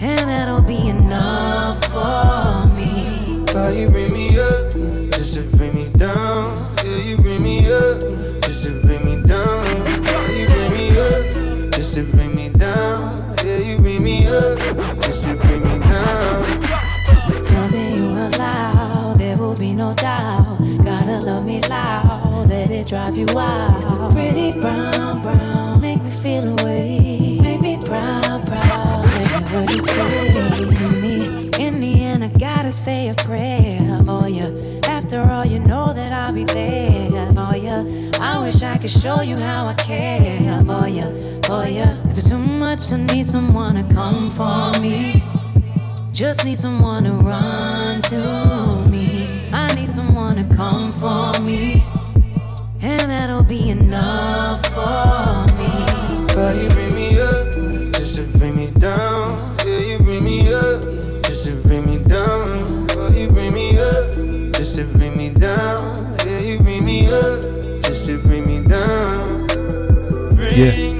And 0.00 0.28
that'll 0.28 0.62
be 0.62 0.88
enough 0.88 1.82
for 1.86 2.68
me. 2.74 2.75
Why 3.56 3.70
you 3.70 3.88
bring 3.88 4.12
me 4.12 4.38
up 4.38 4.70
just 5.12 5.32
to 5.34 5.42
bring 5.56 5.74
me 5.74 5.88
down? 5.88 6.76
Yeah, 6.84 6.98
you 6.98 7.16
bring 7.16 7.42
me 7.42 7.66
up 7.72 8.00
just 8.42 8.64
to 8.64 8.82
bring 8.82 9.02
me 9.02 9.22
down. 9.22 9.64
Why 9.64 10.28
you 10.28 10.46
bring 10.46 10.72
me 10.72 10.90
up 10.98 11.72
just 11.72 11.94
to 11.94 12.02
bring 12.02 12.36
me 12.36 12.50
down? 12.50 13.34
Yeah, 13.42 13.56
you 13.56 13.78
bring 13.78 14.04
me 14.04 14.26
up 14.26 14.58
just 15.00 15.24
to 15.24 15.34
bring 15.36 15.62
me 15.62 15.78
down. 15.88 16.42
Loving 17.54 17.92
you 17.92 18.10
aloud, 18.10 19.18
there 19.18 19.38
will 19.38 19.56
be 19.56 19.72
no 19.72 19.94
doubt. 19.94 20.58
Gotta 20.84 21.18
love 21.20 21.46
me 21.46 21.62
loud, 21.62 22.48
let 22.48 22.70
it 22.70 22.86
drive 22.86 23.16
you 23.16 23.24
wild. 23.32 23.76
It's 23.78 23.86
the 23.86 24.10
pretty 24.10 24.60
brown, 24.60 25.22
brown, 25.22 25.80
make 25.80 26.02
me 26.02 26.10
feel 26.10 26.46
away. 26.60 27.38
Make 27.40 27.62
me 27.62 27.78
proud, 27.78 28.46
proud. 28.46 29.06
Every 29.06 29.56
word 29.56 29.70
you 29.70 29.80
say 29.80 30.35
say 32.86 33.08
a 33.08 33.14
prayer 33.14 34.00
for 34.04 34.28
you. 34.28 34.80
After 34.84 35.20
all, 35.28 35.44
you 35.44 35.58
know 35.58 35.92
that 35.92 36.12
I'll 36.12 36.32
be 36.32 36.44
there 36.44 37.26
for 37.32 37.56
you. 37.56 38.12
I 38.20 38.38
wish 38.38 38.62
I 38.62 38.78
could 38.78 38.90
show 38.90 39.22
you 39.22 39.36
how 39.36 39.66
I 39.66 39.74
care 39.74 40.60
for 40.60 40.86
you, 40.86 41.08
for 41.48 41.66
you. 41.66 41.88
Is 42.08 42.18
it 42.18 42.28
too 42.28 42.38
much 42.38 42.86
to 42.90 42.98
need 42.98 43.26
someone 43.26 43.74
to 43.74 43.92
come 43.92 44.30
for 44.30 44.70
me? 44.80 45.20
Just 46.12 46.44
need 46.44 46.58
someone 46.58 47.02
to 47.02 47.14
run 47.14 48.02
to 48.02 48.88
me. 48.88 49.26
I 49.52 49.74
need 49.74 49.88
someone 49.88 50.36
to 50.36 50.54
come 50.54 50.92
for 50.92 51.32
me. 51.42 51.82
And 52.82 53.10
that'll 53.10 53.42
be 53.42 53.70
enough 53.70 54.64
for 54.66 55.44
me. 55.58 55.72
Why 56.36 56.85
Yeah. 70.56 70.95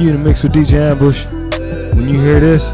You 0.00 0.10
in 0.10 0.22
the 0.22 0.28
mix 0.28 0.44
with 0.44 0.52
DJ 0.52 0.78
Ambush. 0.78 1.26
When 1.96 2.08
you 2.08 2.20
hear 2.20 2.38
this, 2.38 2.70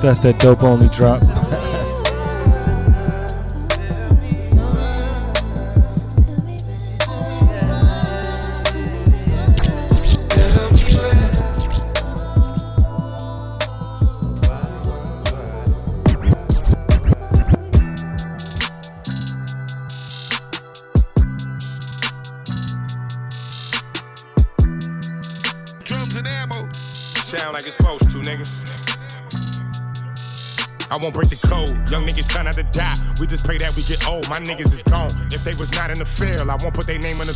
that's 0.00 0.20
that 0.20 0.38
dope 0.40 0.62
only 0.62 0.88
drop. 0.88 1.20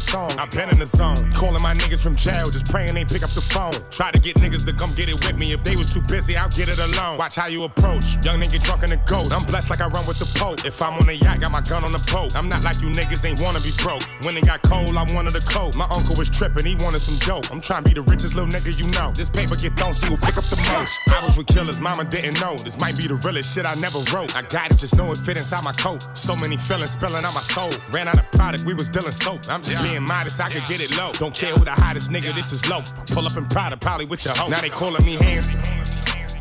song. 0.01 0.33
I've 0.41 0.51
been 0.51 0.73
in 0.73 0.79
the 0.81 0.89
zone. 0.89 1.21
Calling 1.37 1.63
my 1.63 1.77
niggas 1.77 2.03
from 2.03 2.17
jail, 2.17 2.49
just 2.51 2.73
praying 2.73 2.97
they 2.97 3.05
pick 3.05 3.23
up 3.23 3.31
the 3.37 3.45
phone. 3.45 3.77
Try 3.93 4.11
to 4.11 4.21
get 4.21 4.41
niggas 4.41 4.65
to 4.67 4.73
come 4.73 4.91
get 4.97 5.13
it 5.13 5.21
with 5.21 5.37
me. 5.37 5.53
If 5.53 5.63
they 5.63 5.77
was 5.77 5.93
too 5.93 6.03
busy, 6.09 6.35
I'll 6.37 6.51
get 6.51 6.73
it 6.73 6.81
alone. 6.81 7.21
Watch 7.21 7.37
how 7.37 7.47
you 7.47 7.65
approach. 7.65 8.17
Young 8.25 8.41
nigga 8.41 8.59
drunk 8.65 8.83
in 8.83 8.91
the 8.91 9.01
ghost. 9.05 9.37
I'm 9.37 9.45
blessed 9.45 9.69
like 9.69 9.85
I 9.85 9.89
run 9.93 10.05
with 10.09 10.19
the 10.19 10.29
Pope. 10.41 10.65
If 10.65 10.81
I'm 10.81 10.97
on 10.97 11.05
the 11.05 11.17
yacht, 11.21 11.45
got 11.45 11.53
my 11.53 11.61
gun 11.61 11.85
on 11.85 11.93
the 11.93 12.03
boat. 12.09 12.35
I'm 12.35 12.49
not 12.49 12.65
like 12.65 12.81
you 12.81 12.89
niggas 12.89 13.23
ain't 13.29 13.39
wanna 13.45 13.61
be 13.61 13.71
broke. 13.79 14.03
When 14.25 14.35
it 14.41 14.49
got 14.49 14.65
cold, 14.65 14.97
I 14.97 15.05
wanted 15.13 15.37
a 15.37 15.45
coat. 15.53 15.77
My 15.77 15.87
uncle 15.93 16.17
was 16.17 16.33
tripping, 16.33 16.65
he 16.65 16.75
wanted 16.81 17.05
some 17.05 17.21
dope. 17.29 17.53
I'm 17.53 17.61
trying 17.61 17.85
to 17.85 17.89
be 17.93 17.95
the 17.95 18.07
richest 18.09 18.35
little 18.35 18.49
nigga 18.49 18.73
you 18.81 18.89
know. 18.97 19.13
This 19.13 19.29
paper 19.29 19.59
get 19.59 19.77
thrown, 19.77 19.93
see 19.93 20.09
who 20.09 20.17
pick 20.17 20.39
up 20.41 20.47
the 20.49 20.57
most. 20.73 20.97
I 21.13 21.21
was 21.21 21.37
with 21.37 21.51
killers, 21.51 21.81
mama 21.81 22.09
didn't 22.09 22.41
know. 22.41 22.57
This 22.57 22.81
might 22.81 22.97
be 22.97 23.05
the 23.05 23.21
realest 23.21 23.53
shit 23.53 23.67
I 23.69 23.75
never 23.85 24.01
wrote. 24.15 24.33
I 24.33 24.43
got 24.49 24.73
it, 24.73 24.79
just 24.79 24.97
know 24.97 25.11
it 25.13 25.21
fit 25.21 25.37
inside 25.37 25.61
my 25.67 25.75
coat. 25.77 26.01
So 26.17 26.33
many 26.41 26.57
feelings 26.57 26.97
spilling 26.97 27.21
out 27.27 27.35
my 27.35 27.45
soul. 27.45 27.71
Ran 27.93 28.09
out 28.09 28.17
of 28.17 28.27
product, 28.33 28.65
we 28.65 28.73
was 28.73 28.89
dealing 28.89 29.13
soap. 29.13 29.51
I'm 29.51 29.61
just 29.61 29.83
being 29.91 30.07
modest, 30.07 30.41
I 30.41 30.49
could 30.49 30.63
get 30.69 30.81
it 30.81 30.97
low. 30.97 31.13
Don't 31.13 31.35
care 31.35 31.53
who 31.53 31.65
the 31.65 31.75
hottest 31.75 32.11
nigga, 32.11 32.31
this 32.35 32.53
is 32.53 32.69
low. 32.71 32.83
Pull 33.11 33.27
up 33.27 33.37
in 33.37 33.47
Prada, 33.47 33.77
probably 33.77 34.07
with 34.07 34.25
your 34.25 34.35
hoe. 34.35 34.49
Now 34.49 34.61
they 34.61 34.71
calling 34.71 35.05
me 35.05 35.19
handsome. 35.19 35.61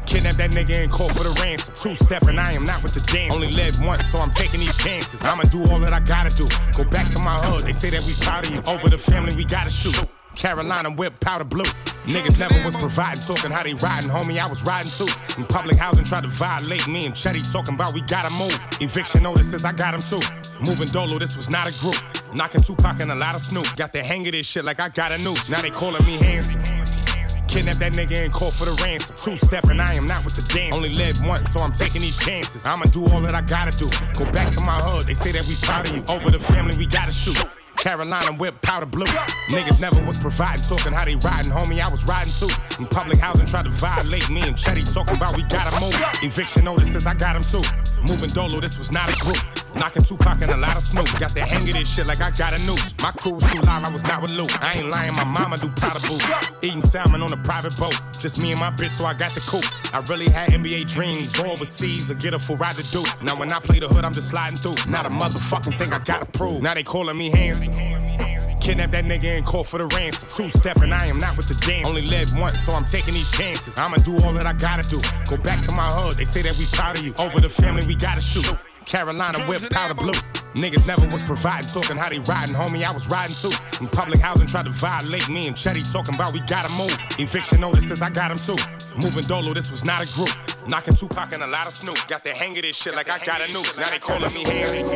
Kidnap 0.06 0.36
that 0.42 0.52
nigga 0.58 0.82
and 0.82 0.92
call 0.92 1.10
for 1.10 1.24
the 1.24 1.34
ransom. 1.42 1.74
Two 1.78 1.96
step 1.96 2.24
and 2.24 2.40
I 2.40 2.54
am 2.54 2.64
not 2.64 2.82
with 2.82 2.94
the 2.94 3.04
dance. 3.14 3.34
Only 3.34 3.50
live 3.54 3.78
once, 3.82 4.06
so 4.10 4.22
I'm 4.22 4.32
taking 4.32 4.62
these 4.62 4.78
chances. 4.78 5.22
I'ma 5.26 5.44
do 5.50 5.62
all 5.70 5.80
that 5.80 5.94
I 5.94 6.00
gotta 6.00 6.34
do. 6.34 6.46
Go 6.78 6.90
back 6.90 7.10
to 7.14 7.20
my 7.22 7.38
hood, 7.38 7.62
they 7.62 7.74
say 7.74 7.90
that 7.90 8.04
we 8.06 8.14
proud 8.26 8.46
of 8.46 8.54
you. 8.54 8.62
Over 8.70 8.90
the 8.90 8.98
family, 8.98 9.36
we 9.36 9.46
gotta 9.46 9.72
shoot. 9.72 9.98
Carolina 10.36 10.90
whip 10.92 11.20
powder 11.20 11.44
blue. 11.44 11.70
Niggas 12.08 12.40
never 12.40 12.66
was 12.66 12.80
providing, 12.80 13.22
talking 13.22 13.52
how 13.52 13.62
they 13.62 13.74
riding, 13.78 14.10
homie. 14.10 14.42
I 14.42 14.48
was 14.50 14.64
riding 14.66 14.90
too. 14.90 15.10
In 15.38 15.46
public 15.46 15.78
housing, 15.78 16.06
tried 16.06 16.24
to 16.26 16.32
violate 16.32 16.88
me 16.88 17.06
and 17.06 17.14
Chetty 17.14 17.44
talking 17.52 17.76
about 17.76 17.94
we 17.94 18.02
gotta 18.02 18.32
move. 18.40 18.58
Eviction 18.82 19.22
notices, 19.22 19.66
I 19.66 19.74
got 19.74 19.92
them 19.92 20.02
too. 20.02 20.22
Moving 20.66 20.90
Dolo, 20.90 21.20
this 21.20 21.38
was 21.38 21.50
not 21.50 21.70
a 21.70 21.74
group. 21.80 22.00
Knocking 22.34 22.62
Tupac 22.62 23.02
and 23.02 23.12
a 23.12 23.16
lot 23.16 23.36
of 23.36 23.42
Snoop. 23.42 23.66
Got 23.76 23.94
the 23.94 24.04
hang 24.04 24.26
of 24.26 24.34
this 24.34 24.48
shit 24.48 24.66
like 24.66 24.80
I 24.80 24.90
got 24.90 25.12
a 25.12 25.18
noose. 25.20 25.50
Now 25.50 25.62
they 25.62 25.70
calling 25.70 26.02
me 26.06 26.18
handsome. 26.18 26.62
Kidnap 27.50 27.82
that 27.82 27.94
nigga 27.94 28.26
and 28.26 28.34
call 28.34 28.52
for 28.52 28.66
the 28.66 28.78
ransom. 28.86 29.16
Two 29.18 29.36
step 29.36 29.66
and 29.74 29.82
I 29.82 29.94
am 29.94 30.06
not 30.06 30.22
with 30.22 30.38
the 30.38 30.46
dance. 30.54 30.76
Only 30.76 30.94
live 30.94 31.18
once, 31.26 31.50
so 31.50 31.62
I'm 31.62 31.74
taking 31.74 32.02
these 32.02 32.18
chances. 32.18 32.66
I'ma 32.66 32.86
do 32.94 33.06
all 33.10 33.22
that 33.22 33.34
I 33.34 33.42
gotta 33.42 33.74
do. 33.74 33.90
Go 34.18 34.30
back 34.32 34.50
to 34.54 34.62
my 34.62 34.78
hood, 34.78 35.10
they 35.10 35.18
say 35.18 35.34
that 35.34 35.46
we 35.50 35.58
proud 35.66 35.90
of 35.90 35.98
you. 35.98 36.02
Over 36.14 36.30
the 36.30 36.40
family, 36.40 36.78
we 36.78 36.86
gotta 36.86 37.14
shoot. 37.14 37.38
Carolina 37.80 38.34
whip 38.34 38.62
powder 38.62 38.86
blue. 38.86 39.06
Niggas 39.50 39.80
never 39.80 40.06
was 40.06 40.20
providing, 40.20 40.62
talking 40.64 40.92
how 40.92 41.06
they 41.06 41.16
riding, 41.16 41.52
homie. 41.52 41.80
I 41.80 41.90
was 41.90 42.04
riding 42.04 42.32
too. 42.32 42.52
In 42.80 42.88
public 42.88 43.20
housing, 43.20 43.48
tried 43.48 43.64
to 43.64 43.72
violate 43.72 44.30
me 44.30 44.42
and 44.44 44.56
Chetty 44.56 44.84
talking 44.94 45.16
about 45.16 45.36
we 45.36 45.44
gotta 45.44 45.72
move. 45.80 45.96
Eviction 46.22 46.66
notices, 46.66 47.08
I 47.08 47.14
got 47.14 47.34
them 47.34 47.44
too. 47.44 47.64
Moving 48.04 48.30
Dolo, 48.36 48.60
this 48.60 48.78
was 48.78 48.92
not 48.92 49.08
a 49.08 49.16
group. 49.24 49.59
Knocking 49.78 50.02
Tupac 50.02 50.42
and 50.42 50.52
a 50.52 50.58
lot 50.58 50.74
of 50.74 50.84
Snoop. 50.84 51.06
Got 51.20 51.34
the 51.34 51.42
hang 51.46 51.62
of 51.62 51.74
this 51.74 51.94
shit 51.94 52.08
like 52.08 52.22
I 52.22 52.32
got 52.32 52.56
a 52.56 52.60
noose. 52.66 52.94
My 53.02 53.12
crew 53.12 53.38
was 53.38 53.46
too 53.52 53.62
live, 53.62 53.86
I 53.86 53.92
was 53.92 54.04
not 54.04 54.22
with 54.22 54.34
Luke. 54.38 54.50
I 54.62 54.74
ain't 54.78 54.90
lying, 54.90 55.14
my 55.16 55.26
mama 55.26 55.58
do 55.58 55.70
powder 55.78 56.02
boots. 56.10 56.26
Eating 56.62 56.82
salmon 56.82 57.22
on 57.22 57.32
a 57.32 57.40
private 57.46 57.76
boat. 57.78 57.94
Just 58.20 58.42
me 58.42 58.52
and 58.52 58.60
my 58.60 58.72
bitch, 58.72 58.98
so 58.98 59.06
I 59.06 59.14
got 59.14 59.32
the 59.32 59.44
coupe. 59.46 59.68
I 59.94 60.02
really 60.10 60.30
had 60.30 60.50
NBA 60.50 60.90
dreams. 60.90 61.34
Go 61.34 61.52
overseas 61.52 62.10
or 62.10 62.16
get 62.16 62.34
a 62.34 62.40
full 62.40 62.58
ride 62.58 62.76
to 62.76 62.86
do. 62.92 63.04
Now 63.22 63.38
when 63.38 63.52
I 63.52 63.60
play 63.60 63.80
the 63.80 63.88
hood, 63.88 64.04
I'm 64.04 64.14
just 64.14 64.30
sliding 64.30 64.58
through. 64.58 64.78
Not 64.92 65.06
a 65.06 65.10
motherfucking 65.10 65.78
thing 65.78 65.94
I 65.94 66.00
gotta 66.00 66.26
prove. 66.26 66.62
Now 66.62 66.74
they 66.74 66.84
calling 66.84 67.18
me 67.18 67.30
handsome. 67.30 67.74
Kidnap 68.60 68.92
that 68.92 69.06
nigga 69.06 69.38
and 69.38 69.46
call 69.46 69.64
for 69.64 69.80
the 69.80 69.88
ransom. 69.96 70.28
Two 70.30 70.50
step 70.50 70.78
and 70.84 70.94
I 70.94 71.08
am 71.08 71.18
not 71.18 71.38
with 71.38 71.48
the 71.48 71.58
dance. 71.66 71.88
Only 71.88 72.04
live 72.04 72.28
once, 72.38 72.60
so 72.60 72.76
I'm 72.76 72.86
taking 72.86 73.14
these 73.14 73.32
chances. 73.32 73.80
I'ma 73.80 73.98
do 74.04 74.14
all 74.26 74.34
that 74.34 74.46
I 74.46 74.54
gotta 74.54 74.84
do. 74.88 75.00
Go 75.30 75.42
back 75.42 75.60
to 75.66 75.72
my 75.74 75.88
hood, 75.88 76.14
they 76.14 76.26
say 76.26 76.42
that 76.44 76.58
we 76.60 76.66
proud 76.76 77.00
of 77.00 77.06
you. 77.06 77.14
Over 77.18 77.40
the 77.40 77.50
family, 77.50 77.82
we 77.88 77.96
gotta 77.96 78.22
shoot. 78.22 78.46
Carolina 78.90 79.38
whip 79.46 79.62
powder 79.70 79.94
blue. 79.94 80.18
Niggas 80.58 80.88
never 80.88 81.08
was 81.14 81.24
providing, 81.24 81.70
talking 81.70 81.96
how 81.96 82.10
they 82.10 82.18
riding, 82.26 82.56
homie. 82.58 82.82
I 82.82 82.92
was 82.92 83.06
riding 83.06 83.38
too. 83.38 83.54
In 83.80 83.88
public 83.88 84.20
housing, 84.20 84.48
tried 84.48 84.66
to 84.66 84.72
violate 84.72 85.30
me 85.30 85.46
and 85.46 85.56
Chetty 85.56 85.86
talking 85.94 86.16
about 86.16 86.34
we 86.34 86.40
gotta 86.50 86.74
move. 86.74 86.98
Eviction 87.20 87.62
notices, 87.62 88.02
I 88.02 88.10
got 88.10 88.34
them 88.34 88.38
too. 88.42 88.58
Moving 88.98 89.30
Dolo, 89.30 89.54
this 89.54 89.70
was 89.70 89.86
not 89.86 90.02
a 90.02 90.10
group. 90.18 90.34
Knocking 90.68 90.96
Tupac 90.96 91.32
and 91.34 91.44
a 91.44 91.48
lot 91.48 91.70
of 91.70 91.74
Snoop. 91.78 91.96
Got 92.08 92.24
the 92.24 92.34
hang 92.34 92.58
of 92.58 92.64
this 92.64 92.76
shit 92.76 92.96
like 92.96 93.10
I 93.10 93.24
got 93.24 93.48
a 93.48 93.54
noose. 93.54 93.78
Now 93.78 93.86
they 93.92 94.00
calling 94.00 94.34
me 94.34 94.44
handsome. 94.44 94.90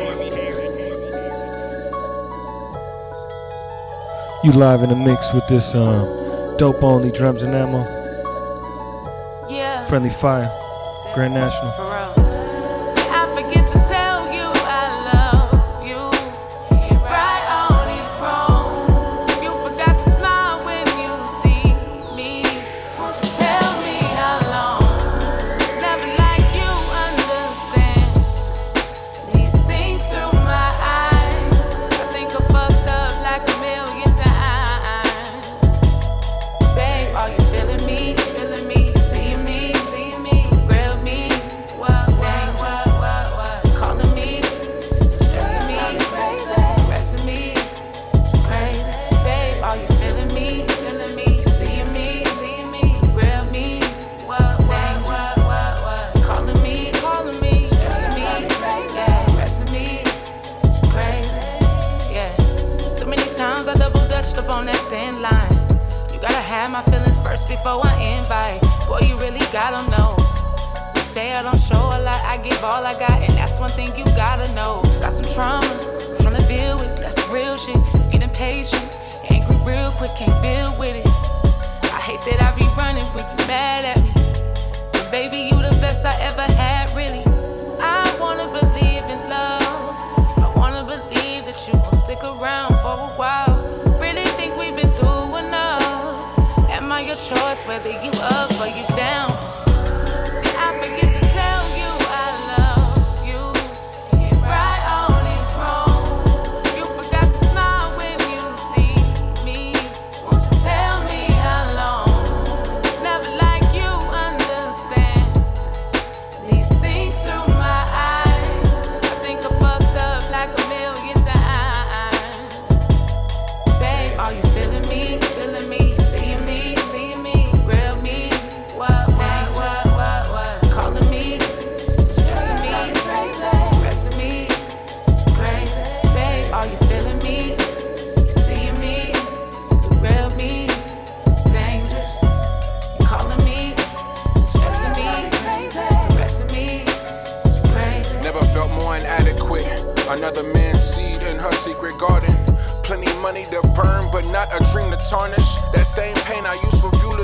You 4.42 4.52
live 4.58 4.82
in 4.82 4.90
the 4.90 4.96
mix 4.96 5.32
with 5.32 5.46
this 5.46 5.72
um, 5.76 6.56
dope 6.58 6.82
only 6.82 7.12
drums 7.12 7.42
and 7.42 7.54
ammo. 7.54 7.86
Yeah. 9.48 9.86
Friendly 9.86 10.10
Fire, 10.10 10.50
Grand 11.14 11.32
National. 11.32 12.23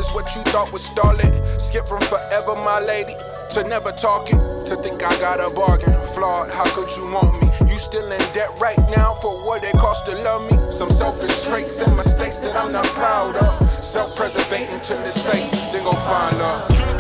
Is 0.01 0.11
what 0.15 0.35
you 0.35 0.43
thought 0.53 0.73
was 0.73 0.83
starlit. 0.83 1.33
Skip 1.61 1.87
from 1.87 2.01
forever, 2.03 2.55
my 2.55 2.81
lady, 2.81 3.15
to 3.51 3.65
never 3.65 3.93
talking. 3.93 4.39
To 4.67 4.77
think 4.77 5.03
I 5.03 5.13
got 5.21 5.41
a 5.41 5.51
bargain. 5.55 5.93
Flawed, 6.15 6.51
how 6.51 6.65
could 6.75 6.91
you 6.97 7.11
want 7.11 7.41
me? 7.41 7.51
You 7.71 7.79
still 7.79 8.11
in 8.11 8.21
debt 8.33 8.51
right 8.61 8.79
now 8.97 9.15
for 9.15 9.45
what 9.45 9.65
it 9.65 9.73
cost 9.73 10.07
to 10.07 10.15
love 10.23 10.43
me. 10.51 10.57
Some 10.71 10.91
selfish 10.91 11.45
traits 11.45 11.81
and 11.81 11.97
mistakes 11.97 12.39
that 12.39 12.57
I'm 12.57 12.73
not 12.73 12.87
proud 12.87 13.37
of. 13.37 13.85
Self 13.85 14.17
preservating 14.17 14.81
till 14.81 15.01
it's 15.01 15.21
safe, 15.21 15.51
then 15.51 15.85
go 15.85 15.93
find 15.93 16.39
love. 16.39 17.00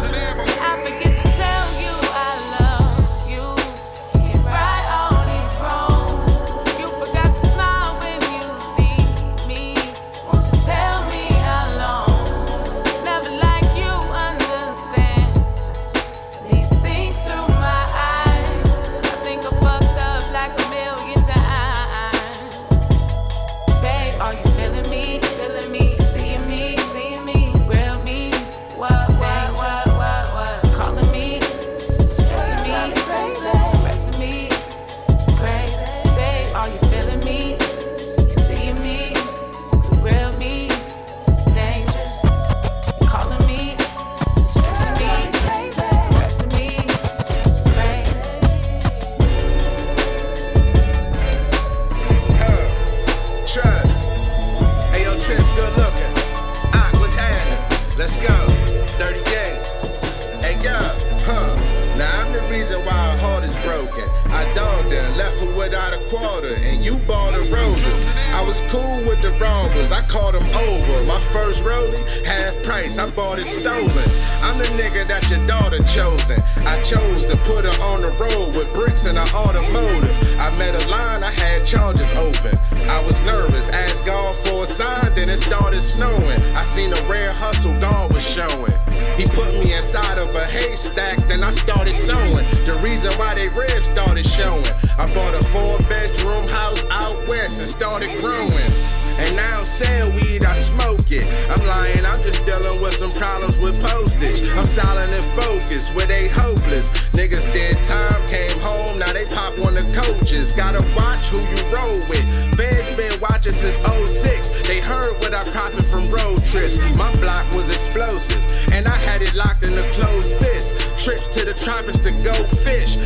Showing. 94.70 94.98
I 94.98 95.14
bought 95.14 95.34
a 95.34 95.44
four 95.44 95.78
bedroom 95.88 96.46
house 96.48 96.84
out 96.90 97.16
west 97.28 97.58
and 97.58 97.68
started 97.68 98.10
growing. 98.20 98.70
And 99.18 99.36
now 99.36 99.58
I'm 99.58 99.64
selling 99.64 100.16
weed, 100.16 100.44
I 100.44 100.54
smoke 100.54 101.12
it. 101.12 101.28
I'm 101.50 101.60
lying, 101.66 102.04
I'm 102.06 102.20
just 102.24 102.40
dealing 102.46 102.80
with 102.80 102.96
some 102.96 103.10
problems 103.10 103.58
with 103.58 103.76
postage. 103.82 104.48
I'm 104.56 104.64
silent 104.64 105.12
and 105.12 105.24
focused, 105.36 105.94
where 105.94 106.06
they 106.06 106.28
hopeless. 106.28 106.90
Niggas 107.12 107.52
did 107.52 107.76
time, 107.84 108.20
came 108.28 108.56
home, 108.64 108.98
now 108.98 109.12
they 109.12 109.26
pop 109.26 109.52
on 109.60 109.74
the 109.74 109.84
coaches. 109.92 110.54
Gotta 110.54 110.80
watch 110.96 111.28
who 111.28 111.36
you 111.36 111.60
roll 111.68 112.00
with. 112.08 112.24
Feds 112.56 112.96
been 112.96 113.12
watching 113.20 113.52
since 113.52 113.76
06. 113.84 114.66
They 114.66 114.80
heard 114.80 115.12
what 115.20 115.34
I 115.34 115.44
profit 115.52 115.84
from 115.84 116.08
road 116.08 116.40
trips. 116.46 116.80
My 116.96 117.12
block 117.20 117.44
was 117.52 117.68
explosive, 117.68 118.40
and 118.72 118.88
I 118.88 118.96
had 119.04 119.20
it 119.20 119.34
locked 119.34 119.68
in 119.68 119.76
a 119.76 119.84
closed 120.00 120.32
fist. 120.40 120.80
Trips 120.96 121.28
to 121.36 121.44
the 121.44 121.54
tropics 121.60 122.00
to 122.08 122.12
go 122.24 122.32
fish. 122.44 122.96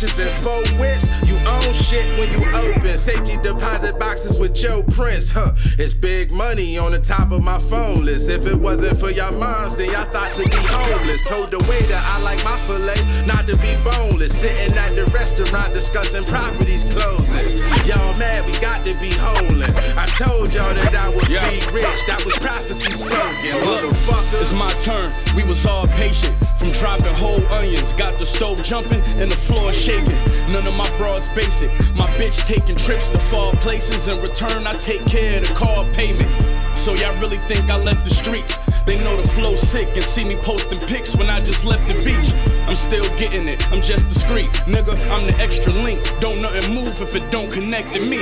Watches 0.00 0.18
and 0.18 0.30
four 0.42 0.62
whips. 0.80 1.04
You 1.28 1.36
own 1.46 1.74
shit 1.74 2.08
when 2.18 2.32
you 2.32 2.40
open. 2.56 2.96
Safety 2.96 3.36
deposit 3.42 3.98
boxes 3.98 4.38
with 4.38 4.54
Joe 4.54 4.82
Prince, 4.92 5.30
huh? 5.30 5.52
It's 5.78 5.92
big 5.92 6.32
money 6.32 6.78
on 6.78 6.92
the 6.92 6.98
top 6.98 7.32
of 7.32 7.44
my 7.44 7.58
phone 7.58 8.06
list. 8.06 8.30
If 8.30 8.46
it 8.46 8.56
wasn't 8.56 8.98
for 8.98 9.10
your 9.10 9.30
moms, 9.32 9.76
then 9.76 9.92
y'all 9.92 10.08
thought 10.08 10.32
to 10.36 10.44
be 10.44 10.56
homeless. 10.56 11.20
Told 11.28 11.50
the 11.50 11.58
waiter 11.68 12.00
I 12.00 12.16
like 12.22 12.42
my 12.44 12.56
filet, 12.64 12.96
not 13.26 13.44
to 13.44 13.56
be 13.60 13.76
boneless. 13.84 14.32
Sitting 14.32 14.72
at 14.72 14.96
the 14.96 15.04
restaurant 15.12 15.68
discussing 15.74 16.24
properties 16.24 16.88
closing. 16.88 17.60
Y'all 17.84 18.16
mad, 18.16 18.46
we 18.48 18.56
got 18.56 18.80
to 18.88 18.96
be 19.04 19.12
holding. 19.20 19.68
I 20.00 20.06
told 20.16 20.48
y'all 20.56 20.72
that 20.80 20.96
I 20.96 21.12
would 21.12 21.28
Yeah. 21.28 21.44
be 21.50 21.60
rich. 21.76 22.00
That 22.08 22.24
was 22.24 22.32
prophecy 22.40 22.88
spoken, 22.88 23.52
Look, 23.68 23.84
motherfucker. 23.84 24.40
It's 24.40 24.52
my 24.52 24.72
turn. 24.80 25.12
We 25.36 25.44
was 25.44 25.66
all 25.66 25.86
patient. 25.88 26.32
From 26.60 26.72
dropping 26.72 27.14
whole 27.14 27.42
onions, 27.54 27.94
got 27.94 28.18
the 28.18 28.26
stove 28.26 28.62
jumping 28.62 29.00
and 29.16 29.30
the 29.30 29.36
floor 29.36 29.72
shaking. 29.72 30.12
None 30.52 30.66
of 30.66 30.74
my 30.74 30.94
bras 30.98 31.26
basic. 31.34 31.70
My 31.96 32.06
bitch 32.18 32.44
taking 32.44 32.76
trips 32.76 33.08
to 33.08 33.18
far 33.18 33.50
places. 33.64 34.08
In 34.08 34.20
return, 34.20 34.66
I 34.66 34.74
take 34.74 35.02
care 35.06 35.40
of 35.40 35.48
the 35.48 35.54
car 35.54 35.86
payment. 35.94 36.30
So 36.76 36.92
y'all 36.92 37.18
really 37.18 37.38
think 37.48 37.70
I 37.70 37.78
left 37.78 38.04
the 38.04 38.14
streets? 38.14 38.58
They 38.84 39.02
know 39.02 39.16
the 39.22 39.28
flow 39.28 39.56
sick 39.56 39.88
and 39.94 40.04
see 40.04 40.22
me 40.22 40.36
posting 40.36 40.80
pics 40.80 41.16
when 41.16 41.30
I 41.30 41.42
just 41.42 41.64
left 41.64 41.88
the 41.88 41.94
beach. 42.04 42.30
I'm 42.68 42.76
still 42.76 43.08
getting 43.16 43.48
it. 43.48 43.66
I'm 43.72 43.80
just 43.80 44.10
discreet, 44.10 44.50
nigga. 44.68 44.92
I'm 45.10 45.26
the 45.26 45.34
extra 45.38 45.72
link. 45.72 46.02
Don't 46.20 46.42
nothing 46.42 46.74
move 46.74 47.00
if 47.00 47.14
it 47.14 47.30
don't 47.30 47.50
connect 47.50 47.94
to 47.94 48.00
me. 48.00 48.18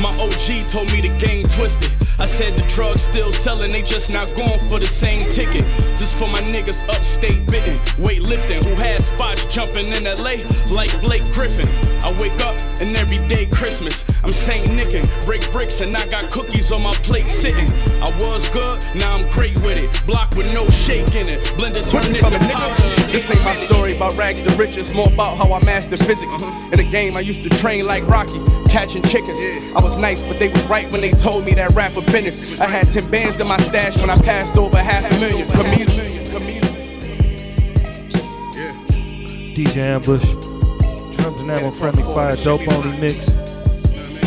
My 0.00 0.08
OG 0.24 0.68
told 0.70 0.90
me 0.90 1.02
the 1.02 1.14
game 1.20 1.44
twisted. 1.44 2.03
I 2.20 2.26
said 2.26 2.54
the 2.54 2.66
drugs 2.74 3.02
still 3.02 3.32
selling, 3.32 3.70
they 3.70 3.82
just 3.82 4.12
not 4.12 4.32
going 4.34 4.58
for 4.70 4.78
the 4.78 4.86
same 4.86 5.22
ticket. 5.22 5.64
This 5.98 6.18
for 6.18 6.28
my 6.28 6.40
niggas 6.40 6.86
upstate 6.88 7.46
bitten, 7.50 7.78
weightlifting, 7.98 8.62
who 8.64 8.74
had 8.76 9.02
spots 9.02 9.44
jumping 9.46 9.88
in 9.94 10.04
LA 10.04 10.42
like 10.70 10.92
Blake 11.00 11.24
Griffin. 11.32 11.68
I 12.04 12.12
wake 12.20 12.38
up 12.44 12.56
and 12.80 12.94
every 12.96 13.18
day 13.28 13.46
Christmas. 13.46 14.04
I'm 14.22 14.30
Saint 14.30 14.72
Nickin', 14.72 15.04
break 15.26 15.50
bricks, 15.52 15.82
and 15.82 15.96
I 15.96 16.06
got 16.06 16.30
cookies 16.30 16.72
on 16.72 16.82
my 16.82 16.92
plate 17.02 17.26
sitting. 17.26 17.68
I 18.00 18.10
was 18.20 18.48
good, 18.48 18.84
now 18.94 19.16
I'm 19.16 19.30
great 19.32 19.54
with 19.62 19.78
it. 19.78 20.06
Block 20.06 20.34
with 20.36 20.52
no 20.54 20.68
shake 20.68 21.14
in 21.14 21.28
it. 21.28 21.44
Blender 21.58 21.82
turn 21.84 22.14
it 22.14 22.20
to 22.20 22.38
powder. 22.52 22.84
This 23.12 23.30
ain't 23.30 23.44
my 23.44 23.52
story 23.52 23.96
about 23.96 24.16
rags 24.16 24.40
to 24.42 24.50
riches, 24.56 24.92
more 24.94 25.08
about 25.08 25.36
how 25.36 25.52
I 25.52 25.62
mastered 25.64 26.00
physics. 26.00 26.34
In 26.34 26.76
the 26.78 26.88
game, 26.90 27.16
I 27.16 27.20
used 27.20 27.42
to 27.42 27.50
train 27.50 27.86
like 27.86 28.06
Rocky, 28.08 28.40
catching 28.74 29.02
chickens. 29.04 29.38
I 29.76 29.80
was 29.80 29.96
nice, 29.98 30.24
but 30.24 30.40
they 30.40 30.48
was 30.48 30.66
right 30.66 30.90
when 30.90 31.00
they 31.00 31.12
told 31.12 31.44
me 31.44 31.54
that 31.54 31.70
rap 31.74 31.94
rapper 31.94 32.10
business. 32.10 32.58
I 32.58 32.66
had 32.66 32.88
10 32.88 33.08
bands 33.08 33.38
in 33.38 33.46
my 33.46 33.56
stash 33.58 33.96
when 33.98 34.10
I 34.10 34.16
passed 34.20 34.56
over 34.56 34.76
half 34.76 35.08
a 35.12 35.20
million. 35.20 35.48
Comedian. 35.48 35.94
DJ 39.54 39.76
Ambush, 39.76 40.24
drums 41.16 41.40
and 41.40 41.50
ammo, 41.52 41.70
friendly 41.70 42.02
fire, 42.02 42.34
dope 42.34 42.66
only 42.66 42.98
mix 42.98 43.34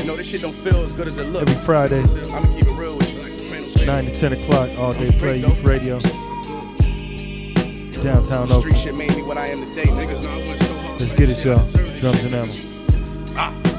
No, 0.06 0.16
this 0.16 0.26
shit 0.26 0.42
don't 0.42 0.56
feel 0.56 0.78
as 0.78 0.94
good 0.94 1.10
as 1.10 1.18
it 1.18 1.26
looks. 1.26 1.42
every 1.42 1.66
Friday, 1.66 2.02
I'ma 2.32 2.50
keep 2.54 2.66
it 2.66 2.72
real 2.72 2.98
with 2.98 3.76
you. 3.78 3.86
9 3.86 4.06
to 4.06 4.12
10 4.18 4.34
o'clock, 4.34 4.70
all 4.78 4.94
day 4.94 5.12
play 5.18 5.40
youth 5.40 5.62
radio. 5.66 6.00
Downtown 8.02 8.48
Street 8.48 8.58
Oakland. 8.58 8.78
shit 8.78 8.96
made 8.96 9.14
me 9.14 9.24
what 9.24 9.38
I 9.38 9.48
am 9.48 9.66
today, 9.66 9.88
niggas. 9.88 10.24
Know 10.24 10.30
I 10.30 10.48
went 10.48 10.62
so 10.62 10.74
hard. 10.78 11.02
Let's 11.02 11.12
get 11.12 11.30
it, 11.30 11.44
y'all. 11.44 11.66
Drums 12.00 12.24
and 12.24 12.36
ammo. 12.36 12.46
What 12.46 12.56
you 12.56 12.62
coming, 12.62 13.64
nigga? 13.64 13.77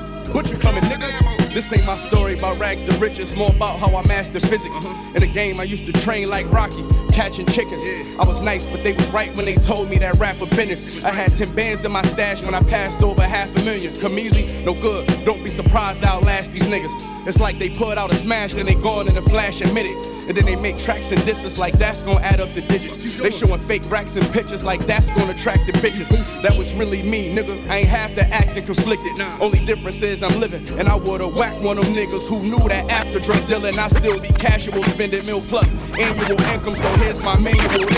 This 1.59 1.73
ain't 1.73 1.87
my 1.87 1.97
story 1.97 2.39
about 2.39 2.57
rags 2.61 2.85
to 2.85 2.93
riches, 2.99 3.35
more 3.35 3.51
about 3.51 3.81
how 3.81 3.93
I 3.97 4.07
mastered 4.07 4.43
physics. 4.43 4.77
Mm-hmm. 4.77 5.17
In 5.17 5.23
the 5.23 5.27
game, 5.27 5.59
I 5.59 5.65
used 5.65 5.87
to 5.87 5.93
train 5.93 6.29
like 6.31 6.49
Rocky, 6.53 6.87
catching 7.13 7.47
chickens. 7.47 7.83
I 8.17 8.25
was 8.25 8.41
nice, 8.43 8.65
but 8.69 8.85
they 8.85 8.93
was 8.93 9.11
right 9.11 9.35
when 9.35 9.45
they 9.45 9.57
told 9.57 9.91
me 9.91 9.99
that 9.99 10.15
rap 10.19 10.41
rapper 10.41 10.55
business. 10.55 11.03
I 11.03 11.11
had 11.11 11.37
10 11.37 11.57
bands 11.57 11.85
in 11.85 11.91
my 11.91 12.03
stash 12.03 12.45
when 12.45 12.55
I 12.55 12.63
passed 12.63 13.03
over 13.03 13.23
half 13.23 13.51
a 13.57 13.65
million. 13.65 13.93
Come 13.97 14.21
easy, 14.21 14.63
no 14.63 14.73
good. 14.73 15.09
Don't 15.25 15.43
be 15.43 15.51
surprised 15.51 16.05
I 16.05 16.11
outlast 16.11 16.53
these 16.53 16.69
niggas. 16.69 16.95
It's 17.27 17.41
like 17.41 17.59
they 17.59 17.71
put 17.71 17.99
out 17.99 18.13
a 18.13 18.15
smash, 18.15 18.55
then 18.55 18.67
they 18.67 18.77
gone 18.77 19.09
in 19.09 19.17
a 19.17 19.23
flash 19.23 19.61
and 19.61 19.75
minute. 19.75 20.18
And 20.29 20.37
then 20.37 20.45
they 20.45 20.57
make 20.57 20.77
tracks 20.77 21.11
and 21.11 21.25
disses 21.25 21.59
like 21.59 21.79
that's 21.79 22.03
gonna 22.03 22.21
add 22.21 22.41
up 22.41 22.53
the 22.53 22.61
digits. 22.61 23.17
They 23.17 23.31
showing 23.31 23.61
fake 23.61 23.83
racks 23.91 24.15
and 24.17 24.31
pictures 24.31 24.63
like 24.63 24.85
that's 24.87 25.09
gonna 25.11 25.33
attract 25.33 25.67
the 25.67 25.73
bitches. 25.73 26.09
That 26.43 26.57
was 26.57 26.75
really 26.75 27.03
me, 27.03 27.35
nigga. 27.35 27.69
I 27.69 27.79
ain't 27.79 27.89
half 27.89 28.15
the 28.15 28.27
acting 28.27 28.67
conflicted. 28.67 29.19
Only 29.41 29.65
difference 29.65 30.03
is 30.03 30.23
I'm 30.23 30.39
living. 30.39 30.69
And 30.79 30.89
I 30.89 30.97
would've 30.97 31.35
whacked 31.35 31.63
one 31.63 31.79
of 31.79 31.87
them 31.87 31.95
niggas 31.95 32.29
who 32.29 32.43
knew 32.43 32.69
that 32.69 32.91
after 32.91 33.19
drug 33.19 33.47
dealing, 33.49 33.79
I 33.79 33.89
still 33.89 34.21
be 34.21 34.29
casual, 34.29 34.83
spending 34.85 35.25
mil 35.25 35.41
plus 35.41 35.73
annual 35.99 36.41
income. 36.53 36.75
So 36.75 36.89
here's 36.97 37.23
my 37.23 37.39
manual. 37.39 37.89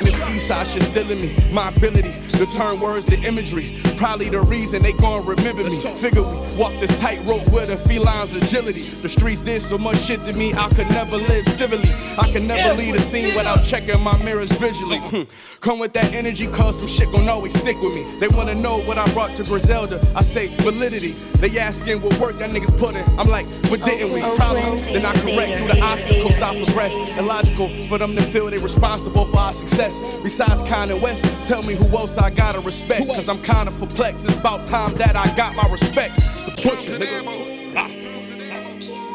This 0.00 0.14
Eastside 0.14 0.72
shit 0.72 0.82
still 0.84 1.10
in 1.10 1.20
me. 1.20 1.36
My 1.52 1.68
ability 1.68 2.14
to 2.38 2.46
turn 2.46 2.78
words 2.80 3.06
to 3.06 3.16
imagery. 3.22 3.76
Probably 3.96 4.28
the 4.28 4.40
reason 4.42 4.82
they 4.82 4.92
gon' 4.92 5.26
remember 5.26 5.64
me. 5.64 5.76
Figure 5.94 6.22
we 6.22 6.38
walk 6.56 6.72
this 6.80 6.96
tightrope 7.00 7.46
with 7.50 7.70
a 7.70 7.76
feline's 7.76 8.34
agility. 8.34 8.88
The 8.88 9.08
streets 9.08 9.40
did 9.40 9.62
so 9.62 9.78
much 9.78 9.98
shit 9.98 10.24
to 10.26 10.32
me, 10.34 10.54
I 10.54 10.68
could 10.70 10.88
never 10.90 11.16
live 11.16 11.44
civilly. 11.56 11.88
I 12.18 12.30
can 12.30 12.46
never 12.46 12.74
leave 12.74 12.94
a 12.94 13.00
scene 13.00 13.34
without 13.34 13.64
checking 13.64 14.00
my 14.02 14.16
mirrors 14.22 14.50
visually. 14.52 15.00
Come 15.60 15.78
with 15.78 15.92
that 15.94 16.12
energy, 16.12 16.46
cause 16.46 16.78
some 16.78 16.86
shit 16.86 17.10
gon' 17.10 17.28
always 17.28 17.58
stick 17.58 17.80
with 17.80 17.94
me. 17.94 18.04
They 18.20 18.28
wanna 18.28 18.54
know 18.54 18.78
what 18.82 18.98
I 18.98 19.10
brought 19.12 19.36
to 19.36 19.44
Griselda. 19.44 20.06
I 20.14 20.22
say 20.22 20.48
validity. 20.58 21.12
They 21.40 21.58
asking 21.58 22.02
what 22.02 22.18
work 22.18 22.38
that 22.38 22.50
niggas 22.50 22.76
put 22.78 22.94
in. 22.94 23.04
I'm 23.18 23.28
like, 23.28 23.46
what 23.70 23.82
didn't 23.84 24.12
we? 24.12 24.20
Problems, 24.36 24.82
then 24.82 25.04
I 25.06 25.12
correct 25.14 25.58
through 25.58 25.68
the 25.68 25.80
obstacles 25.80 26.38
I 26.40 26.64
progress. 26.64 26.92
Illogical 27.18 27.68
for 27.88 27.98
them 27.98 28.14
to 28.16 28.22
feel 28.22 28.50
they 28.50 28.58
responsible 28.58 29.24
for 29.26 29.38
our 29.38 29.52
success. 29.52 29.98
Besides 30.22 30.62
Kanye 30.62 31.00
West, 31.00 31.24
tell 31.48 31.62
me 31.62 31.74
who 31.74 31.86
else 31.96 32.18
I 32.18 32.30
gotta 32.30 32.60
respect. 32.60 33.06
Cause 33.06 33.28
I'm 33.28 33.42
kinda 33.42 33.72
perplexed. 33.72 34.26
It's 34.26 34.36
about 34.36 34.66
time 34.66 34.94
that 34.96 35.16
I 35.16 35.34
got 35.34 35.56
my 35.56 35.68
respect. 35.68 36.18
It's 36.18 36.42
the 36.42 36.50
butcher, 36.62 36.98
nigga. 36.98 37.74
Ah. 37.76 37.90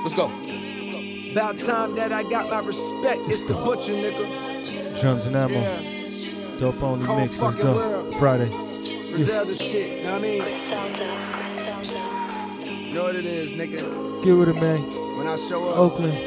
Let's 0.04 0.16
go. 0.16 0.51
About 1.32 1.58
time 1.60 1.96
that 1.96 2.12
I 2.12 2.24
got 2.24 2.50
my 2.50 2.60
respect. 2.60 3.22
It's 3.28 3.40
the 3.42 3.54
butcher, 3.54 3.94
nigga. 3.94 5.00
Drums 5.00 5.26
and 5.28 5.36
ammo. 5.38 5.54
Yeah. 5.54 6.60
Dope 6.60 6.84
only 6.84 7.06
Cold 7.06 7.20
mix. 7.20 7.40
Let's 7.40 7.56
fucking 7.56 7.72
go. 7.72 7.76
world. 7.76 8.16
Friday. 8.20 8.50
Griselda 9.14 9.56
shit, 9.56 10.04
know 10.04 10.12
what 10.12 10.20
I 10.20 10.24
mean? 10.24 10.42
You 12.86 12.94
know 12.94 13.04
what 13.04 13.16
it 13.16 13.26
is, 13.26 13.52
nigga. 13.52 14.24
Get 14.24 14.34
with 14.34 14.50
it, 14.50 14.56
man. 14.56 14.82
When 15.18 15.26
I 15.28 15.38
show 15.38 15.70
up. 15.70 15.78
Oakland. 15.78 16.18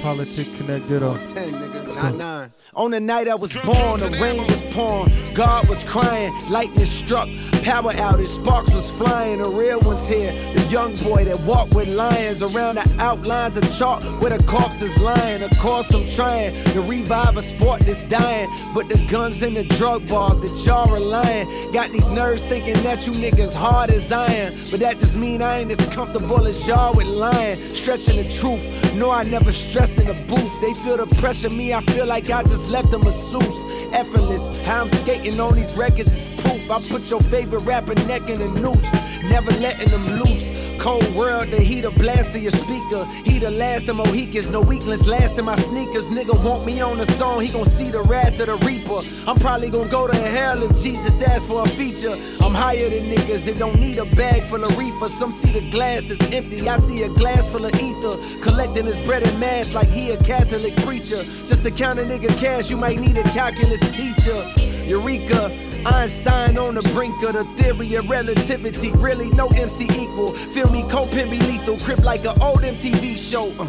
Politic 0.00 0.54
Connect 0.54 0.88
Ditto. 0.88 1.18
10, 1.26 1.52
nigga. 1.52 1.84
Let's 1.86 1.96
Not 1.96 2.12
go. 2.12 2.18
9. 2.18 2.52
On 2.76 2.90
the 2.90 3.00
night 3.00 3.28
I 3.28 3.34
was 3.34 3.52
born, 3.58 4.00
the 4.00 4.10
rain 4.20 4.46
was 4.46 4.60
pouring. 4.74 5.12
God 5.34 5.68
was 5.68 5.84
crying, 5.84 6.32
lightning 6.48 6.86
struck, 6.86 7.28
power 7.62 7.92
outage, 7.92 8.28
sparks 8.28 8.72
was 8.72 8.90
flying. 8.90 9.38
The 9.38 9.48
real 9.48 9.80
one's 9.80 10.06
here, 10.06 10.32
the 10.54 10.60
young 10.70 10.96
boy 10.96 11.24
that 11.24 11.40
walked 11.40 11.74
with 11.74 11.88
lions 11.88 12.42
around 12.42 12.76
the 12.76 12.96
outlines 12.98 13.56
of 13.56 13.64
chalk 13.76 14.02
where 14.20 14.36
the 14.36 14.42
corpse 14.44 14.82
is 14.82 14.96
lying. 14.98 15.42
Of 15.42 15.50
course, 15.58 15.92
I'm 15.92 16.08
trying 16.08 16.54
to 16.72 16.82
revive 16.82 17.36
a 17.36 17.42
sport 17.42 17.80
that's 17.80 18.02
dying, 18.02 18.50
but 18.74 18.88
the 18.88 19.04
guns 19.10 19.42
and 19.42 19.56
the 19.56 19.64
drug 19.64 20.08
bars 20.08 20.40
that 20.40 20.66
y'all 20.66 20.92
relying 20.92 21.72
got 21.72 21.92
these 21.92 22.10
nerves 22.10 22.42
thinking 22.44 22.82
that 22.82 23.06
you 23.06 23.12
niggas 23.12 23.54
hard 23.54 23.90
as 23.90 24.10
iron. 24.12 24.54
But 24.70 24.80
that 24.80 24.98
just 24.98 25.16
mean 25.16 25.42
I 25.42 25.58
ain't 25.58 25.70
as 25.70 25.88
comfortable 25.94 26.46
as 26.46 26.66
y'all 26.66 26.94
with 26.94 27.06
lying, 27.06 27.60
stretching 27.74 28.16
the 28.16 28.28
truth. 28.28 28.94
No, 28.94 29.10
I 29.10 29.24
never 29.24 29.52
stress 29.52 29.98
in 29.98 30.06
the 30.06 30.14
booth. 30.26 30.60
They 30.60 30.74
feel 30.84 30.96
the 30.96 31.06
pressure, 31.16 31.50
me, 31.50 31.72
I 31.72 31.80
feel 31.82 32.06
like 32.06 32.30
I 32.30 32.42
just 32.42 32.68
left 32.68 32.92
a 32.94 32.98
masseuse. 32.98 33.64
Effortless, 33.92 34.48
how 34.60 34.82
I'm 34.82 34.90
skating 34.90 35.40
on 35.40 35.54
these 35.54 35.74
records 35.76 36.12
is 36.12 36.27
proof. 36.48 36.70
I 36.70 36.80
put 36.88 37.10
your 37.10 37.20
favorite 37.20 37.62
rapper 37.62 37.94
neck 38.06 38.28
in 38.28 38.40
a 38.40 38.48
noose, 38.48 38.92
never 39.24 39.50
letting 39.60 39.88
them 39.88 40.20
loose. 40.20 40.48
Cold 40.78 41.08
world, 41.14 41.48
the 41.50 41.60
heat 41.60 41.84
a 41.84 41.90
blast 41.90 42.32
to 42.32 42.38
your 42.38 42.52
speaker. 42.52 43.04
He 43.24 43.38
the 43.40 43.50
last 43.50 43.88
of 43.88 43.96
Mohicans, 43.96 44.48
no 44.50 44.60
weaklings, 44.60 45.08
last 45.08 45.36
in 45.38 45.44
my 45.44 45.56
sneakers. 45.56 46.10
Nigga 46.10 46.40
want 46.44 46.64
me 46.64 46.80
on 46.80 46.98
the 46.98 47.06
song, 47.12 47.40
he 47.40 47.48
gon' 47.48 47.64
see 47.64 47.90
the 47.90 48.02
wrath 48.02 48.38
of 48.40 48.46
the 48.46 48.56
reaper. 48.64 49.00
I'm 49.28 49.36
probably 49.38 49.70
gon' 49.70 49.88
go 49.88 50.06
to 50.06 50.16
hell 50.16 50.62
if 50.62 50.80
Jesus 50.82 51.20
asks 51.22 51.48
for 51.48 51.64
a 51.64 51.68
feature. 51.68 52.12
I'm 52.40 52.54
higher 52.54 52.88
than 52.90 53.10
niggas 53.10 53.44
that 53.46 53.58
don't 53.58 53.78
need 53.80 53.98
a 53.98 54.04
bag 54.04 54.44
full 54.44 54.64
of 54.64 54.78
reefer. 54.78 55.08
Some 55.08 55.32
see 55.32 55.50
the 55.50 55.68
glass 55.70 56.10
is 56.10 56.20
empty, 56.32 56.68
I 56.68 56.78
see 56.78 57.02
a 57.02 57.08
glass 57.08 57.50
full 57.50 57.64
of 57.64 57.74
ether. 57.74 58.40
Collecting 58.40 58.86
his 58.86 59.00
bread 59.00 59.24
and 59.24 59.38
mass 59.40 59.72
like 59.72 59.88
he 59.90 60.10
a 60.12 60.16
Catholic 60.16 60.76
preacher. 60.76 61.24
Just 61.44 61.64
to 61.64 61.72
count 61.72 61.98
a 61.98 62.02
nigga 62.02 62.30
cash, 62.38 62.70
you 62.70 62.76
might 62.76 63.00
need 63.00 63.18
a 63.18 63.24
calculus 63.24 63.80
teacher. 63.96 64.44
Eureka. 64.86 65.50
Einstein 65.94 66.58
on 66.58 66.74
the 66.74 66.82
brink 66.94 67.22
of 67.22 67.32
the 67.32 67.44
theory 67.44 67.94
of 67.94 68.08
relativity. 68.10 68.92
Really, 68.92 69.30
no 69.30 69.48
MC 69.48 69.84
equal. 70.00 70.32
Feel 70.32 70.70
me, 70.70 70.82
Copin 70.88 71.30
be 71.30 71.38
lethal. 71.38 71.78
Crip 71.78 72.04
like 72.04 72.24
an 72.24 72.36
old 72.42 72.60
MTV 72.60 73.16
show. 73.16 73.48
Uh, 73.58 73.66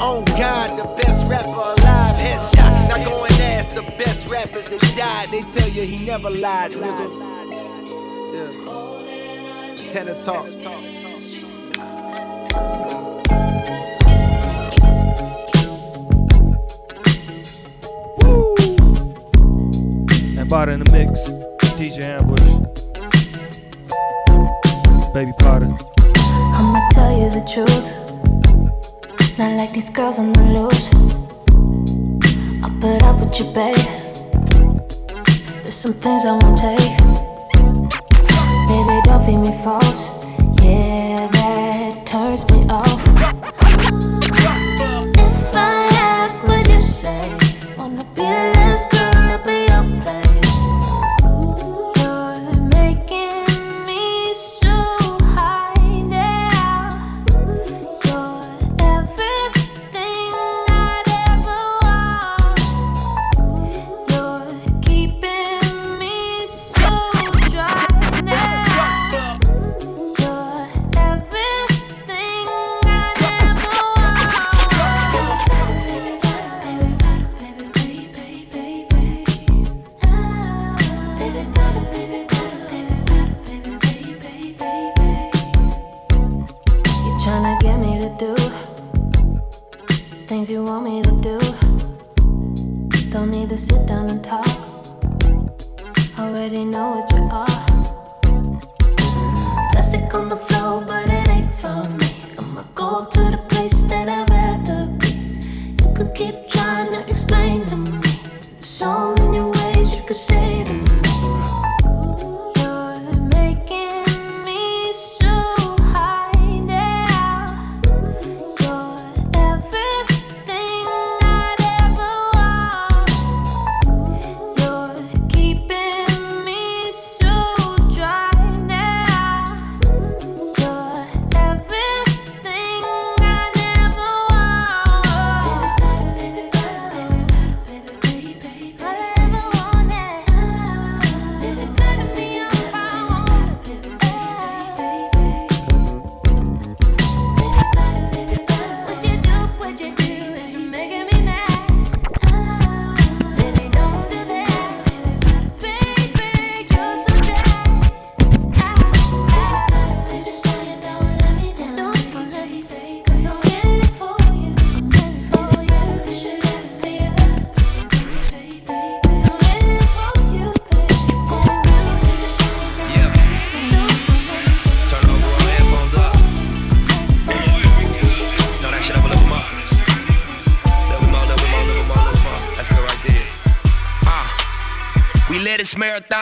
on 0.00 0.24
God, 0.24 0.78
the 0.78 0.84
best 1.02 1.26
rapper 1.28 1.50
alive. 1.50 2.16
Headshot. 2.16 2.88
Now 2.88 3.04
go 3.04 3.24
and 3.24 3.34
ask 3.40 3.72
the 3.74 3.82
best 3.82 4.28
rappers 4.28 4.66
that 4.66 4.80
died. 4.96 5.28
They 5.30 5.42
tell 5.42 5.68
you 5.68 5.82
he 5.82 6.04
never 6.04 6.30
lied, 6.30 6.72
nigga. 6.72 7.28
Yeah. 8.34 9.90
Tenor 9.90 10.20
talk. 10.22 10.46
Woo! 18.22 18.56
And 20.38 20.48
Bada 20.50 20.72
in 20.72 20.80
the 20.82 20.90
mix. 20.90 21.39
DJ 21.90 22.02
Ambush. 22.02 22.46
Baby 25.12 25.32
Potter. 25.40 25.74
I'ma 26.54 26.88
tell 26.92 27.10
you 27.18 27.28
the 27.30 27.42
truth. 27.52 27.88
Not 29.36 29.56
like 29.56 29.72
these 29.72 29.90
girls 29.90 30.20
on 30.20 30.32
the 30.32 30.44
loose. 30.54 30.88
I'll 32.62 32.70
put 32.80 33.02
up 33.02 33.18
with 33.18 33.36
you, 33.40 33.46
babe. 33.52 33.74
There's 35.62 35.74
some 35.74 35.92
things 35.92 36.24
I 36.24 36.38
won't 36.38 36.58
take. 36.58 36.78
Baby, 38.70 39.00
don't 39.06 39.24
feed 39.26 39.38
me 39.38 39.50
false. 39.64 40.10
Yeah, 40.62 41.26
that 41.32 42.06
turns 42.06 42.48
me 42.52 42.59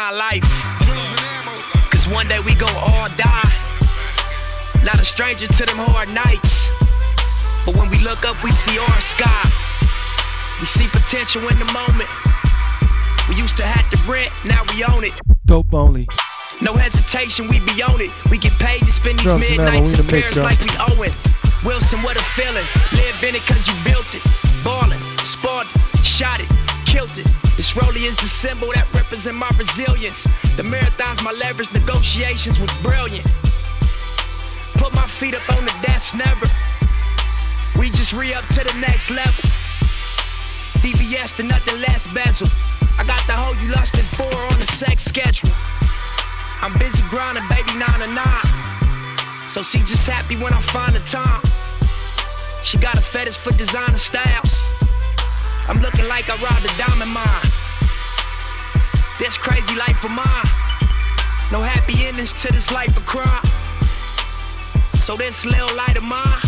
marathon 0.09 0.19
life. 0.19 1.91
Cause 1.91 2.09
one 2.09 2.29
day 2.29 2.41
we 2.41 2.55
gon' 2.55 2.75
all 2.77 3.09
die. 3.17 3.53
Not 4.85 5.01
a 5.01 5.05
stranger 5.05 5.47
to 5.47 5.67
them 5.67 5.77
hard 5.79 6.09
nights. 6.09 6.69
But 7.67 7.77
when 7.77 7.91
we 7.91 7.99
look 7.99 8.25
up, 8.25 8.43
we 8.43 8.53
see 8.53 8.79
our 8.79 9.01
sky. 9.01 9.43
We 10.61 10.67
see 10.67 10.87
potential 10.89 11.43
in 11.49 11.59
the 11.59 11.71
moment. 11.73 12.09
We 13.29 13.37
used 13.37 13.57
to 13.59 13.63
have 13.65 13.89
to 13.91 14.11
rent, 14.11 14.31
now 14.45 14.65
we 14.75 14.85
own 14.85 15.05
it. 15.05 15.13
Dope 15.45 15.75
only. 15.75 16.09
No 16.61 16.75
hesitation, 16.75 17.47
we 17.49 17.61
be 17.61 17.83
on 17.83 18.01
it. 18.01 18.11
We 18.31 18.39
get 18.39 18.53
paid 18.59 18.81
to 18.81 18.93
spend 18.93 19.19
these 19.19 19.27
Drums 19.27 19.49
midnights 19.49 19.99
in 19.99 20.07
Paris 20.07 20.39
like 20.39 20.61
we 20.61 20.71
owe 20.79 21.03
it. 21.03 21.15
Wilson, 21.65 22.01
what 22.01 22.17
a 22.17 22.23
feeling. 22.35 22.67
Live 22.93 23.23
in 23.23 23.35
it 23.35 23.45
cause 23.47 23.69
you 23.69 23.75
built 23.85 24.09
it. 24.15 24.23
Ballin', 24.65 25.01
spoiled 25.19 25.67
shot 26.03 26.41
it, 26.41 26.49
killed 26.89 27.19
it. 27.19 27.29
This 27.57 27.75
rollie 27.75 28.09
is 28.09 28.17
the 28.17 28.31
symbol 28.43 28.69
that 28.73 28.89
represent 28.95 29.37
my 29.37 29.51
resilience. 29.59 30.27
The 30.57 30.63
marathon's 30.63 31.23
my 31.23 31.33
leverage, 31.33 31.71
negotiations 31.73 32.59
was 32.59 32.73
brilliant. 32.83 33.29
Put 34.81 34.95
my 34.95 35.07
feet 35.07 35.35
up 35.35 35.47
on 35.57 35.67
the 35.67 35.75
desk, 35.83 36.17
never. 36.17 36.47
We 37.79 37.91
just 37.91 38.15
re 38.15 38.33
up 38.33 38.47
to 38.57 38.65
the 38.65 38.73
next 38.81 39.11
level. 39.11 39.45
VVS 40.81 41.37
to 41.37 41.43
nothing 41.43 41.79
less 41.81 42.07
bezel. 42.09 42.49
I 42.99 43.05
got 43.05 43.21
the 43.27 43.37
hoe 43.37 43.55
you 43.61 43.69
lustin' 43.71 44.09
for 44.17 44.33
on 44.51 44.59
the 44.59 44.67
sex 44.67 45.05
schedule. 45.05 45.53
I'm 46.63 46.73
busy 46.79 47.03
grinding, 47.11 47.47
baby, 47.53 47.73
nine 47.77 48.01
to 48.01 48.09
nine. 48.17 48.49
So 49.47 49.63
she 49.63 49.81
just 49.81 50.09
happy 50.09 50.37
when 50.37 50.55
I 50.55 50.61
find 50.61 50.97
the 50.97 51.05
time. 51.05 51.43
She 52.65 52.79
got 52.79 52.97
a 52.97 53.03
fetish 53.03 53.37
for 53.37 53.53
designer 53.53 53.99
styles. 53.99 54.78
I'm 55.69 55.83
looking 55.83 56.09
like 56.09 56.31
I 56.31 56.37
robbed 56.43 56.65
a 56.65 56.73
diamond 56.79 57.13
mine. 57.13 57.49
This 59.19 59.37
crazy 59.37 59.77
life 59.77 60.03
of 60.03 60.11
mine. 60.11 60.49
No 61.53 61.61
happy 61.61 62.07
endings 62.07 62.33
to 62.43 62.53
this 62.53 62.73
life 62.73 62.97
of 62.97 63.05
crime. 63.05 63.45
So 64.95 65.15
this 65.17 65.45
little 65.45 65.75
light 65.77 65.97
of 65.99 66.05
mine, 66.05 66.41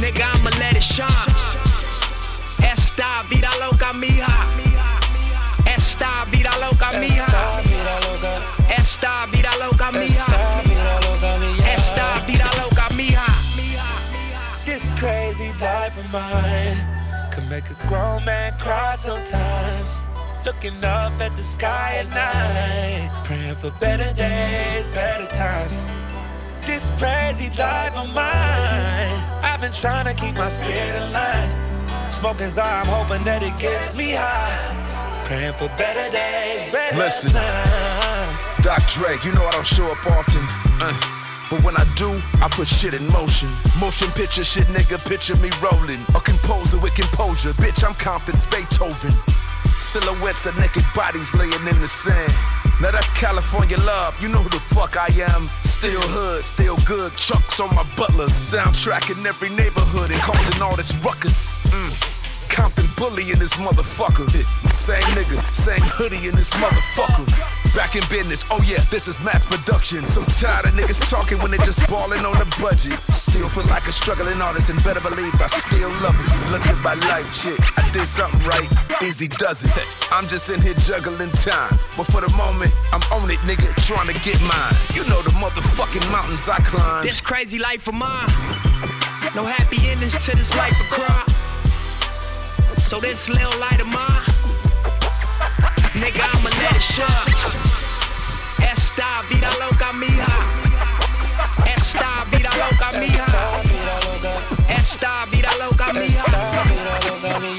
nigga, 0.00 0.24
I'ma 0.32 0.50
let 0.60 0.76
it 0.76 0.82
shine. 0.82 1.08
Esta 2.64 3.24
vida 3.28 3.50
loca 3.60 3.92
mija. 3.92 4.32
Esta 5.66 6.24
vida 6.30 6.52
loca 6.58 6.92
mija. 6.96 7.26
Esta 8.68 9.26
vida 9.30 9.50
loca 9.60 9.92
mija. 9.92 10.26
Esta 11.68 12.24
vida 12.26 12.48
loca 12.56 12.88
mija. 12.94 13.28
This 14.64 14.90
crazy 14.98 15.52
life 15.60 15.98
of 15.98 16.10
mine 16.10 17.01
make 17.52 17.68
a 17.68 17.86
grown 17.86 18.24
man 18.24 18.50
cry 18.58 18.94
sometimes. 18.94 19.90
Looking 20.46 20.78
up 20.82 21.12
at 21.20 21.32
the 21.36 21.42
sky 21.42 22.00
at 22.00 22.08
night, 22.08 23.10
praying 23.24 23.56
for 23.56 23.70
better 23.78 24.10
days, 24.14 24.86
better 24.94 25.26
times. 25.26 25.82
This 26.64 26.88
crazy 26.96 27.50
life 27.58 27.94
of 27.94 28.08
mine, 28.14 29.16
I've 29.44 29.60
been 29.60 29.72
trying 29.72 30.06
to 30.06 30.14
keep 30.14 30.34
my 30.34 30.48
spirit 30.48 30.94
aligned. 31.04 31.52
Smoking 32.10 32.48
Zara, 32.48 32.80
I'm 32.80 32.86
hoping 32.86 33.22
that 33.24 33.42
it 33.42 33.56
gets 33.60 33.98
me 33.98 34.12
high. 34.16 35.26
Praying 35.28 35.52
for 35.52 35.68
better 35.76 36.08
days, 36.10 36.72
better 36.72 36.96
Listen. 36.96 37.32
times. 37.32 38.64
Doc 38.64 38.80
Dre, 38.94 39.12
you 39.24 39.32
know 39.36 39.44
I 39.44 39.50
don't 39.52 39.66
show 39.66 39.92
up 39.92 40.06
often. 40.06 40.42
uh, 40.80 41.21
But 41.52 41.64
when 41.64 41.76
I 41.76 41.84
do, 41.96 42.08
I 42.40 42.48
put 42.50 42.66
shit 42.66 42.94
in 42.94 43.06
motion. 43.08 43.50
Motion 43.78 44.08
picture 44.12 44.42
shit, 44.42 44.66
nigga, 44.68 44.96
picture 45.06 45.36
me 45.36 45.50
rolling. 45.60 46.00
A 46.14 46.20
composer 46.20 46.78
with 46.78 46.94
composure. 46.94 47.52
Bitch, 47.60 47.84
I'm 47.84 47.92
Compton's 47.92 48.46
Beethoven. 48.46 49.12
Silhouettes 49.66 50.46
of 50.46 50.56
naked 50.58 50.82
bodies 50.94 51.34
laying 51.34 51.52
in 51.68 51.78
the 51.78 51.86
sand. 51.86 52.32
Now 52.80 52.90
that's 52.90 53.10
California 53.10 53.76
love, 53.84 54.18
you 54.22 54.30
know 54.30 54.38
who 54.38 54.48
the 54.48 54.60
fuck 54.74 54.96
I 54.96 55.08
am. 55.28 55.50
Still 55.60 56.00
hood, 56.00 56.42
still 56.42 56.78
good. 56.86 57.14
Chucks 57.16 57.60
on 57.60 57.68
my 57.74 57.84
butlers. 57.98 58.32
Soundtrack 58.32 59.14
in 59.14 59.26
every 59.26 59.50
neighborhood 59.50 60.10
and 60.10 60.22
causing 60.22 60.62
all 60.62 60.74
this 60.74 60.96
ruckus. 61.04 61.66
Mm. 61.66 62.11
Compton 62.52 62.84
bully 62.96 63.32
in 63.32 63.38
this 63.38 63.54
motherfucker. 63.54 64.28
Same 64.70 65.02
nigga, 65.16 65.40
same 65.54 65.80
hoodie 65.80 66.28
in 66.28 66.36
this 66.36 66.52
motherfucker. 66.54 67.26
Back 67.74 67.96
in 67.96 68.04
business, 68.10 68.44
oh 68.50 68.60
yeah, 68.68 68.84
this 68.90 69.08
is 69.08 69.20
mass 69.24 69.46
production. 69.46 70.04
So 70.04 70.22
tired 70.24 70.66
of 70.66 70.72
niggas 70.72 71.08
talking 71.08 71.38
when 71.40 71.50
they 71.50 71.56
just 71.58 71.80
ballin' 71.88 72.26
on 72.26 72.38
the 72.38 72.44
budget. 72.60 72.92
Still 73.08 73.48
feel 73.48 73.64
like 73.64 73.88
a 73.88 73.92
struggling 73.92 74.42
artist 74.42 74.68
and 74.68 74.76
better 74.84 75.00
believe 75.00 75.32
I 75.40 75.46
still 75.46 75.88
love 76.04 76.14
it. 76.20 76.52
Look 76.52 76.66
at 76.68 76.76
my 76.84 76.92
life, 77.08 77.24
shit. 77.34 77.58
I 77.78 77.88
did 77.92 78.06
something 78.06 78.44
right, 78.44 78.68
easy 79.02 79.28
does 79.28 79.64
it. 79.64 79.72
I'm 80.12 80.28
just 80.28 80.50
in 80.50 80.60
here 80.60 80.74
juggling 80.74 81.32
time. 81.32 81.78
But 81.96 82.04
for 82.12 82.20
the 82.20 82.30
moment, 82.36 82.72
I'm 82.92 83.02
on 83.16 83.30
it, 83.30 83.40
nigga, 83.48 83.72
trying 83.88 84.12
to 84.12 84.16
get 84.20 84.38
mine. 84.42 84.76
You 84.92 85.08
know 85.08 85.22
the 85.22 85.32
motherfucking 85.40 86.04
mountains 86.12 86.46
I 86.48 86.60
climb. 86.60 87.04
This 87.04 87.22
crazy 87.22 87.58
life 87.58 87.88
of 87.88 87.94
mine. 87.94 88.28
No 89.34 89.48
happy 89.48 89.80
endings 89.88 90.18
to 90.26 90.36
this 90.36 90.54
life 90.54 90.78
of 90.78 90.88
crime. 90.92 91.51
So 92.82 93.00
this 93.00 93.30
little 93.30 93.58
light 93.58 93.80
of 93.80 93.86
mine, 93.86 94.22
nigga, 95.96 96.24
I'ma 96.34 96.50
let 96.60 96.76
it 96.76 96.82
shine. 96.82 97.08
Esta 98.60 99.24
vida 99.30 99.48
loca 99.60 99.92
mija. 99.94 100.28
Esta 101.64 102.26
vida 102.30 102.50
loca 102.60 102.92
mija. 102.92 103.24
Esta 104.68 105.26
vida 105.30 105.50
loca 105.58 105.92
mija. 105.94 106.24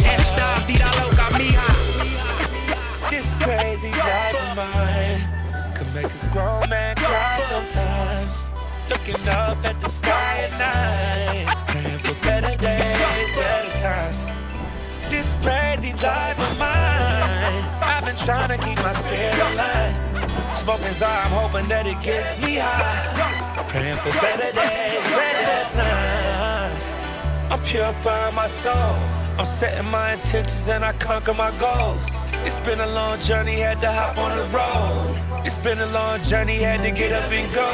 Esta 0.05 0.63
vida 0.67 0.91
loca 1.01 1.29
mija. 1.37 1.67
This 3.09 3.33
crazy 3.39 3.89
life 3.91 4.35
of 4.35 4.55
mine 4.55 5.21
could 5.73 5.91
make 5.95 6.13
a 6.13 6.29
grown 6.31 6.69
man 6.69 6.95
cry 6.97 7.39
sometimes. 7.39 8.47
Looking 8.89 9.27
up 9.29 9.57
at 9.65 9.79
the 9.79 9.89
sky 9.89 10.47
at 10.47 10.51
night, 10.59 11.55
praying 11.67 11.99
for 11.99 12.13
better 12.23 12.55
days, 12.57 13.35
better 13.35 13.77
times. 13.79 14.32
This 15.13 15.35
crazy 15.45 15.93
life 16.01 16.39
of 16.39 16.57
mine, 16.57 17.61
I've 17.85 18.03
been 18.03 18.15
trying 18.15 18.49
to 18.49 18.57
keep 18.57 18.79
my 18.79 18.93
spirit 18.93 19.37
aligned. 19.47 19.95
Smoking 20.57 20.91
Zara, 20.93 21.25
I'm 21.25 21.31
hoping 21.31 21.69
that 21.69 21.85
it 21.85 22.01
gets 22.01 22.41
me 22.41 22.57
high. 22.57 23.13
Praying 23.69 23.97
for 23.97 24.09
better 24.09 24.51
days, 24.57 25.03
better 25.13 25.61
times. 25.77 26.81
I'm 27.53 27.61
purifying 27.61 28.33
my 28.33 28.47
soul. 28.47 28.97
I'm 29.37 29.45
setting 29.45 29.85
my 29.91 30.13
intentions 30.13 30.67
and 30.67 30.83
I 30.83 30.93
conquer 30.93 31.35
my 31.35 31.51
goals. 31.59 32.09
It's 32.43 32.57
been 32.65 32.79
a 32.79 32.87
long 32.87 33.19
journey, 33.19 33.59
had 33.59 33.81
to 33.81 33.91
hop 33.91 34.17
on 34.17 34.35
the 34.35 34.47
road. 34.49 35.45
It's 35.45 35.59
been 35.59 35.77
a 35.77 35.91
long 35.93 36.23
journey, 36.23 36.57
had 36.63 36.81
to 36.81 36.91
get 36.91 37.13
up 37.13 37.31
and 37.31 37.53
go. 37.53 37.69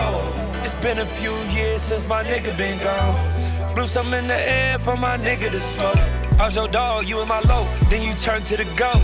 It's 0.66 0.76
been 0.76 1.00
a 1.00 1.06
few 1.06 1.32
years 1.56 1.82
since 1.82 2.06
my 2.06 2.22
nigga 2.22 2.52
been 2.58 2.80
gone. 2.84 3.74
Blew 3.76 3.88
some 3.88 4.14
in 4.14 4.28
the 4.28 4.36
air 4.36 4.78
for 4.78 4.98
my 4.98 5.16
nigga 5.18 5.50
to 5.50 5.62
smoke. 5.62 6.19
I 6.40 6.46
was 6.46 6.56
your 6.56 6.70
dog, 6.70 7.06
you 7.06 7.22
in 7.22 7.28
my 7.28 7.42
low, 7.42 7.68
then 7.90 8.02
you 8.02 8.14
turn 8.14 8.44
to 8.44 8.56
the 8.56 8.64
goat. 8.78 9.04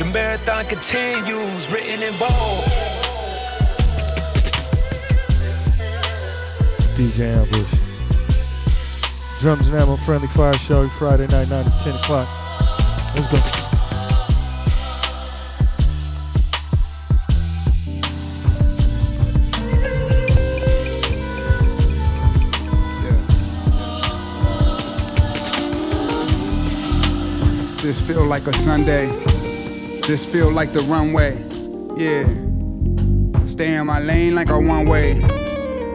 The 0.00 0.10
marathon 0.12 0.66
continues, 0.66 1.70
written 1.70 2.02
in 2.02 2.18
bold. 2.18 2.64
DJ 6.96 7.30
Ambush. 7.38 7.84
Drums 9.40 9.68
and 9.68 9.80
Ammo 9.80 9.94
Friendly 9.98 10.26
Fire 10.28 10.52
Show 10.54 10.88
Friday 10.88 11.28
night, 11.28 11.48
9 11.48 11.64
to 11.64 11.70
10 11.84 11.94
o'clock. 11.94 12.28
Let's 13.14 13.28
go. 13.28 13.73
This 27.94 28.08
feel 28.08 28.24
like 28.24 28.48
a 28.48 28.52
Sunday. 28.52 29.06
This 30.08 30.26
feel 30.26 30.50
like 30.50 30.72
the 30.72 30.80
runway. 30.80 31.36
Yeah. 31.96 32.24
Stay 33.44 33.76
in 33.76 33.86
my 33.86 34.00
lane 34.00 34.34
like 34.34 34.50
a 34.50 34.58
one 34.58 34.88
way. 34.88 35.20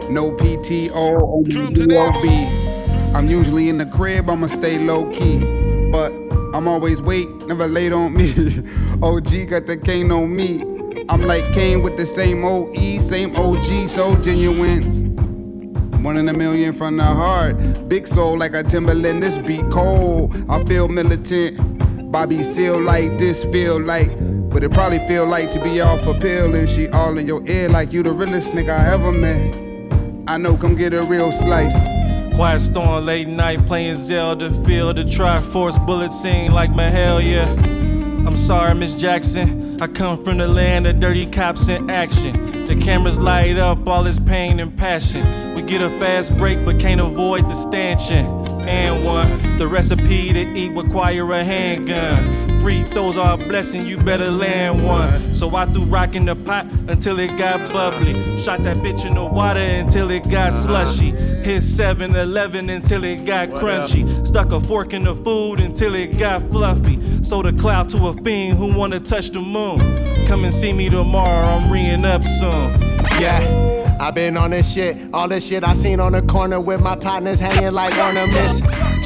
No 0.08 0.32
PTO, 0.32 1.44
DOB. 1.74 3.14
I'm 3.14 3.28
usually 3.28 3.68
in 3.68 3.76
the 3.76 3.84
crib, 3.84 4.30
I'ma 4.30 4.46
stay 4.46 4.78
low 4.78 5.10
key. 5.10 5.40
But 5.92 6.10
I'm 6.54 6.66
always 6.66 7.02
wait, 7.02 7.28
never 7.46 7.68
late 7.68 7.92
on 7.92 8.14
me. 8.14 8.32
OG 9.02 9.50
got 9.50 9.66
the 9.66 9.76
cane 9.76 10.10
on 10.10 10.34
me. 10.34 10.62
I'm 11.10 11.24
like 11.24 11.52
Kane 11.52 11.82
with 11.82 11.98
the 11.98 12.06
same 12.06 12.46
OE, 12.46 12.98
same 12.98 13.36
OG, 13.36 13.88
so 13.88 14.16
genuine. 14.22 15.00
One 16.02 16.16
in 16.16 16.30
a 16.30 16.32
million 16.32 16.72
from 16.72 16.96
the 16.96 17.04
heart. 17.04 17.58
Big 17.90 18.06
soul 18.06 18.38
like 18.38 18.54
a 18.54 18.62
Timberland, 18.62 19.22
this 19.22 19.36
beat 19.36 19.68
cold. 19.68 20.34
I 20.48 20.64
feel 20.64 20.88
militant. 20.88 21.69
Bobby 22.10 22.42
Seale 22.42 22.80
like 22.82 23.18
this 23.18 23.44
feel 23.44 23.80
like. 23.80 24.10
But 24.50 24.64
it 24.64 24.72
probably 24.72 24.98
feel 25.06 25.26
like 25.26 25.50
to 25.52 25.60
be 25.62 25.80
off 25.80 26.04
a 26.06 26.18
pill 26.18 26.52
and 26.56 26.68
she 26.68 26.88
all 26.88 27.16
in 27.16 27.26
your 27.26 27.46
ear 27.46 27.68
like 27.68 27.92
you 27.92 28.02
the 28.02 28.10
realest 28.10 28.52
nigga 28.52 28.70
I 28.70 28.92
ever 28.92 29.12
met. 29.12 29.56
I 30.26 30.36
know, 30.36 30.56
come 30.56 30.74
get 30.74 30.92
a 30.92 31.02
real 31.02 31.30
slice. 31.30 31.78
Quiet 32.34 32.60
storm, 32.60 33.06
late 33.06 33.28
night 33.28 33.64
playing 33.66 33.94
Zelda. 33.94 34.50
Feel 34.64 34.92
the 34.92 35.04
Triforce 35.04 35.84
bullet 35.86 36.12
scene 36.12 36.50
like 36.50 36.74
hell 36.74 37.20
yeah. 37.20 37.79
I'm 38.26 38.32
sorry, 38.32 38.74
Miss 38.74 38.92
Jackson. 38.94 39.80
I 39.80 39.86
come 39.86 40.22
from 40.22 40.38
the 40.38 40.46
land 40.46 40.86
of 40.86 41.00
dirty 41.00 41.28
cops 41.30 41.68
in 41.68 41.88
action. 41.88 42.64
The 42.64 42.76
cameras 42.76 43.18
light 43.18 43.56
up 43.56 43.86
all 43.88 44.04
this 44.04 44.18
pain 44.18 44.60
and 44.60 44.76
passion. 44.76 45.54
We 45.54 45.62
get 45.62 45.80
a 45.80 45.88
fast 45.98 46.36
break, 46.36 46.64
but 46.64 46.78
can't 46.78 47.00
avoid 47.00 47.44
the 47.44 47.54
stanchion. 47.54 48.26
And 48.68 49.04
one, 49.04 49.58
the 49.58 49.66
recipe 49.66 50.32
to 50.34 50.52
eat 50.54 50.72
require 50.72 51.32
a 51.32 51.42
handgun. 51.42 52.49
Free 52.60 52.82
throws 52.82 53.16
are 53.16 53.34
a 53.34 53.36
blessing, 53.38 53.86
you 53.86 53.96
better 53.96 54.30
land 54.30 54.84
one. 54.84 55.34
So 55.34 55.54
I 55.56 55.64
threw 55.64 55.84
rock 55.84 56.14
in 56.14 56.26
the 56.26 56.36
pot 56.36 56.66
until 56.88 57.18
it 57.18 57.36
got 57.38 57.72
bubbly. 57.72 58.36
Shot 58.36 58.62
that 58.64 58.76
bitch 58.78 59.06
in 59.06 59.14
the 59.14 59.24
water 59.24 59.60
until 59.60 60.10
it 60.10 60.24
got 60.24 60.52
uh-huh. 60.52 60.62
slushy. 60.66 61.10
Hit 61.10 61.62
7 61.62 62.14
Eleven 62.14 62.68
until 62.68 63.04
it 63.04 63.24
got 63.24 63.48
crunchy. 63.48 64.26
Stuck 64.26 64.52
a 64.52 64.60
fork 64.60 64.92
in 64.92 65.04
the 65.04 65.16
food 65.16 65.60
until 65.60 65.94
it 65.94 66.18
got 66.18 66.42
fluffy. 66.50 67.00
Sold 67.24 67.46
a 67.46 67.52
cloud 67.54 67.88
to 67.90 68.08
a 68.08 68.14
fiend 68.22 68.58
who 68.58 68.76
wanna 68.76 69.00
touch 69.00 69.30
the 69.30 69.40
moon. 69.40 70.26
Come 70.26 70.44
and 70.44 70.52
see 70.52 70.74
me 70.74 70.90
tomorrow, 70.90 71.46
I'm 71.46 71.72
reeing 71.72 72.04
up 72.04 72.22
soon. 72.22 72.78
Yeah. 73.18 73.70
I 74.00 74.10
been 74.10 74.36
on 74.36 74.50
this 74.50 74.72
shit, 74.72 74.96
all 75.12 75.28
this 75.28 75.46
shit 75.46 75.62
I 75.62 75.74
seen 75.74 76.00
on 76.00 76.12
the 76.12 76.22
corner 76.22 76.58
with 76.58 76.80
my 76.80 76.96
partners 76.96 77.38
hanging 77.38 77.72
like 77.72 77.96
ornaments. 77.98 78.60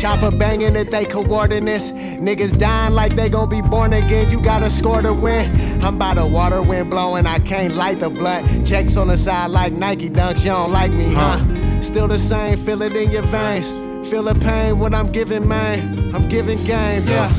Chopper 0.04 0.36
banging 0.36 0.76
if 0.76 0.90
they 0.90 1.06
coordinates. 1.06 1.90
Niggas 1.90 2.58
dying 2.58 2.92
like 2.92 3.16
they 3.16 3.30
gon' 3.30 3.48
be 3.48 3.62
born 3.62 3.94
again. 3.94 4.30
You 4.30 4.38
gotta 4.38 4.68
score 4.68 5.00
to 5.00 5.14
win. 5.14 5.82
I'm 5.82 5.96
by 5.96 6.12
the 6.12 6.28
water 6.28 6.60
wind 6.60 6.90
blowing, 6.90 7.24
I 7.24 7.38
can't 7.38 7.74
light 7.74 8.00
the 8.00 8.10
blunt. 8.10 8.66
Checks 8.66 8.98
on 8.98 9.08
the 9.08 9.16
side 9.16 9.50
like 9.50 9.72
Nike 9.72 10.10
dunks, 10.10 10.40
you 10.40 10.50
don't 10.50 10.70
like 10.70 10.92
me, 10.92 11.14
huh? 11.14 11.40
Still 11.80 12.06
the 12.06 12.18
same, 12.18 12.62
feel 12.66 12.82
it 12.82 12.94
in 12.94 13.12
your 13.12 13.22
veins. 13.22 13.70
Feel 14.10 14.24
the 14.24 14.34
pain 14.34 14.78
when 14.78 14.94
I'm 14.94 15.10
giving 15.10 15.48
man. 15.48 16.14
I'm 16.14 16.28
giving 16.28 16.62
game, 16.64 17.08
yeah. 17.08 17.32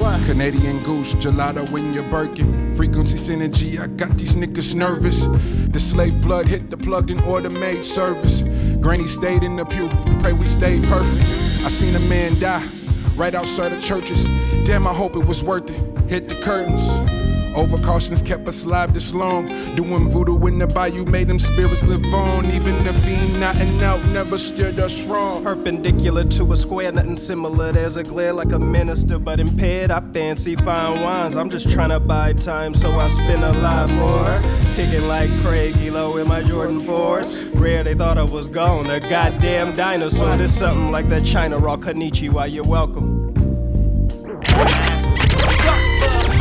What? 0.00 0.20
Canadian 0.24 0.82
goose, 0.82 1.14
gelato 1.14 1.72
in 1.78 1.94
your 1.94 2.02
Birkin. 2.02 2.74
Frequency 2.74 3.16
synergy, 3.16 3.78
I 3.78 3.86
got 3.86 4.18
these 4.18 4.34
niggas 4.34 4.74
nervous. 4.74 5.22
The 5.68 5.78
slave 5.78 6.20
blood 6.20 6.48
hit 6.48 6.68
the 6.68 6.76
plugged 6.76 7.10
in 7.10 7.20
automated 7.20 7.84
service. 7.84 8.40
Granny 8.80 9.06
stayed 9.06 9.44
in 9.44 9.54
the 9.54 9.64
pew, 9.64 9.88
pray 10.18 10.32
we 10.32 10.48
stay 10.48 10.80
perfect. 10.80 11.47
I 11.68 11.70
seen 11.70 11.94
a 11.94 12.00
man 12.00 12.40
die 12.40 12.66
right 13.14 13.34
outside 13.34 13.74
of 13.74 13.82
churches. 13.82 14.24
Damn, 14.64 14.86
I 14.86 14.94
hope 14.94 15.16
it 15.16 15.26
was 15.26 15.44
worth 15.44 15.68
it. 15.68 16.08
Hit 16.08 16.26
the 16.26 16.34
curtains. 16.42 17.17
Overcautions 17.54 18.24
kept 18.24 18.46
us 18.46 18.64
alive 18.64 18.94
this 18.94 19.12
long. 19.12 19.48
Doing 19.74 20.10
voodoo 20.10 20.46
in 20.46 20.58
the 20.58 20.66
bayou 20.66 21.04
made 21.04 21.28
them 21.28 21.38
spirits 21.38 21.82
live 21.84 22.04
on. 22.14 22.46
Even 22.50 22.84
the 22.84 22.92
beam 23.04 23.40
nothing 23.40 23.82
out 23.82 24.04
never 24.06 24.38
steered 24.38 24.78
us 24.78 25.02
wrong. 25.02 25.42
Perpendicular 25.42 26.24
to 26.24 26.52
a 26.52 26.56
square, 26.56 26.92
nothing 26.92 27.16
similar. 27.16 27.72
There's 27.72 27.96
a 27.96 28.02
glare 28.02 28.32
like 28.32 28.52
a 28.52 28.58
minister, 28.58 29.18
but 29.18 29.40
impaired. 29.40 29.90
I 29.90 30.00
fancy 30.12 30.56
fine 30.56 31.02
wines. 31.02 31.36
I'm 31.36 31.50
just 31.50 31.68
trying 31.70 31.90
to 31.90 32.00
buy 32.00 32.32
time, 32.34 32.74
so 32.74 32.92
I 32.92 33.08
spend 33.08 33.42
a 33.44 33.52
lot 33.52 33.90
more. 33.92 34.40
Kicking 34.74 35.08
like 35.08 35.34
Craig 35.40 35.74
Ehlo 35.74 36.20
in 36.20 36.28
my 36.28 36.42
Jordan 36.42 36.78
4s. 36.78 37.50
Rare, 37.60 37.82
they 37.82 37.94
thought 37.94 38.18
I 38.18 38.22
was 38.22 38.48
gone. 38.48 38.90
A 38.90 39.00
goddamn 39.00 39.72
dinosaur. 39.72 40.36
There's 40.36 40.52
something 40.52 40.90
like 40.90 41.08
that 41.08 41.24
China 41.24 41.58
Raw 41.58 41.76
Why 41.76 42.46
You're 42.46 42.68
welcome. 42.68 43.18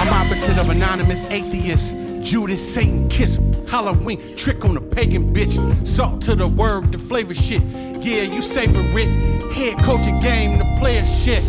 I'm 0.07 0.25
opposite 0.25 0.57
of 0.57 0.69
anonymous 0.69 1.21
atheist. 1.23 1.93
Judas, 2.23 2.73
Satan, 2.73 3.09
kiss, 3.09 3.37
Halloween, 3.69 4.37
trick 4.37 4.63
on 4.63 4.77
a 4.77 4.81
pagan 4.81 5.33
bitch. 5.33 5.85
Salt 5.85 6.21
to 6.21 6.33
the 6.33 6.47
word, 6.47 6.93
the 6.93 6.97
flavor 6.97 7.33
shit. 7.33 7.61
Yeah, 7.61 8.21
you 8.21 8.41
savor 8.41 8.79
it. 8.97 9.43
Head 9.51 9.83
coaching 9.83 10.17
game, 10.21 10.59
the 10.59 10.77
player 10.79 11.05
shit. 11.05 11.43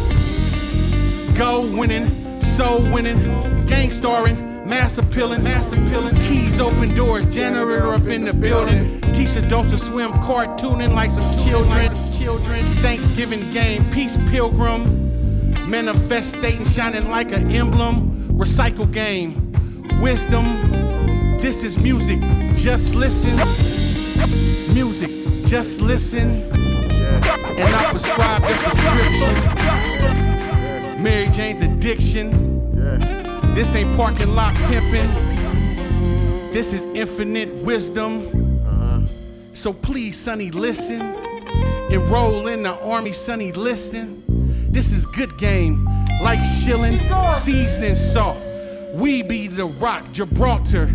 Go 1.37 1.71
winning, 1.73 2.41
soul 2.41 2.81
winning, 2.91 3.65
gang 3.67 3.93
starring, 3.93 4.69
mass 4.69 4.99
appealing, 4.99 5.45
mass 5.45 5.71
appealing. 5.71 6.17
Keys 6.23 6.59
open 6.59 6.93
doors, 6.97 7.27
generator 7.27 7.95
up 7.95 8.09
in 8.09 8.25
the 8.25 8.33
building. 8.33 9.01
Teach 9.13 9.37
adults 9.37 9.71
to 9.71 9.77
swim, 9.77 10.11
cartooning 10.15 10.95
like 10.95 11.13
some 11.13 11.47
children. 11.47 11.95
Children, 12.19 12.67
Thanksgiving 12.83 13.53
game, 13.53 13.89
peace 13.93 14.17
pilgrim. 14.31 15.07
Manifestating, 15.71 16.65
shining 16.65 17.09
like 17.09 17.31
an 17.31 17.53
emblem. 17.53 18.18
Recycle 18.29 18.91
game, 18.93 19.53
wisdom. 20.01 21.37
This 21.39 21.63
is 21.63 21.79
music, 21.79 22.21
just 22.55 22.95
listen. 22.95 23.37
Music, 24.73 25.11
just 25.45 25.81
listen. 25.81 26.43
And 26.53 27.75
I 27.75 27.91
prescribe 27.91 28.43
the 28.43 28.55
prescription. 28.63 29.35
Mary 31.03 31.29
Jane's 31.31 31.63
addiction. 31.63 32.49
This 33.55 33.75
ain't 33.75 33.95
parking 33.97 34.35
lot 34.35 34.55
pimping. 34.69 35.11
This 36.53 36.73
is 36.73 36.85
infinite 36.95 37.53
wisdom. 37.65 38.29
Uh-huh. 38.67 39.07
So 39.53 39.73
please, 39.73 40.17
Sonny, 40.17 40.51
listen. 40.51 41.01
Enroll 41.91 42.49
in 42.49 42.63
the 42.63 42.79
army, 42.83 43.13
Sonny, 43.13 43.53
listen. 43.53 44.23
This 44.71 44.93
is 44.93 45.07
good 45.07 45.37
game, 45.39 45.89
like 46.23 46.45
shilling, 46.45 47.01
seasoning 47.33 47.95
salt. 47.95 48.39
We 48.95 49.23
be 49.23 49.47
the 49.49 49.67
rock, 49.67 50.11
Gibraltar. 50.13 50.91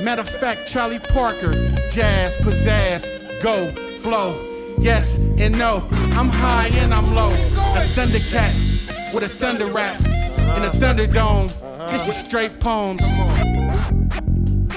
Matter 0.00 0.22
of 0.22 0.28
fact, 0.28 0.66
Charlie 0.66 0.98
Parker, 0.98 1.52
jazz, 1.90 2.36
pizzazz, 2.36 3.40
go, 3.40 3.72
flow. 3.98 4.48
Yes 4.80 5.18
and 5.42 5.58
no, 5.58 5.86
I'm 5.90 6.28
high 6.28 6.68
and 6.74 6.94
I'm 6.94 7.14
low. 7.14 7.30
A 7.30 7.84
thundercat 7.94 9.12
with 9.12 9.24
a 9.24 9.28
thunder 9.28 9.66
rap 9.66 10.00
in 10.00 10.64
a 10.64 10.70
thunderdome. 10.70 11.48
This 11.90 12.08
is 12.08 12.16
straight 12.16 12.60
poems. 12.60 13.02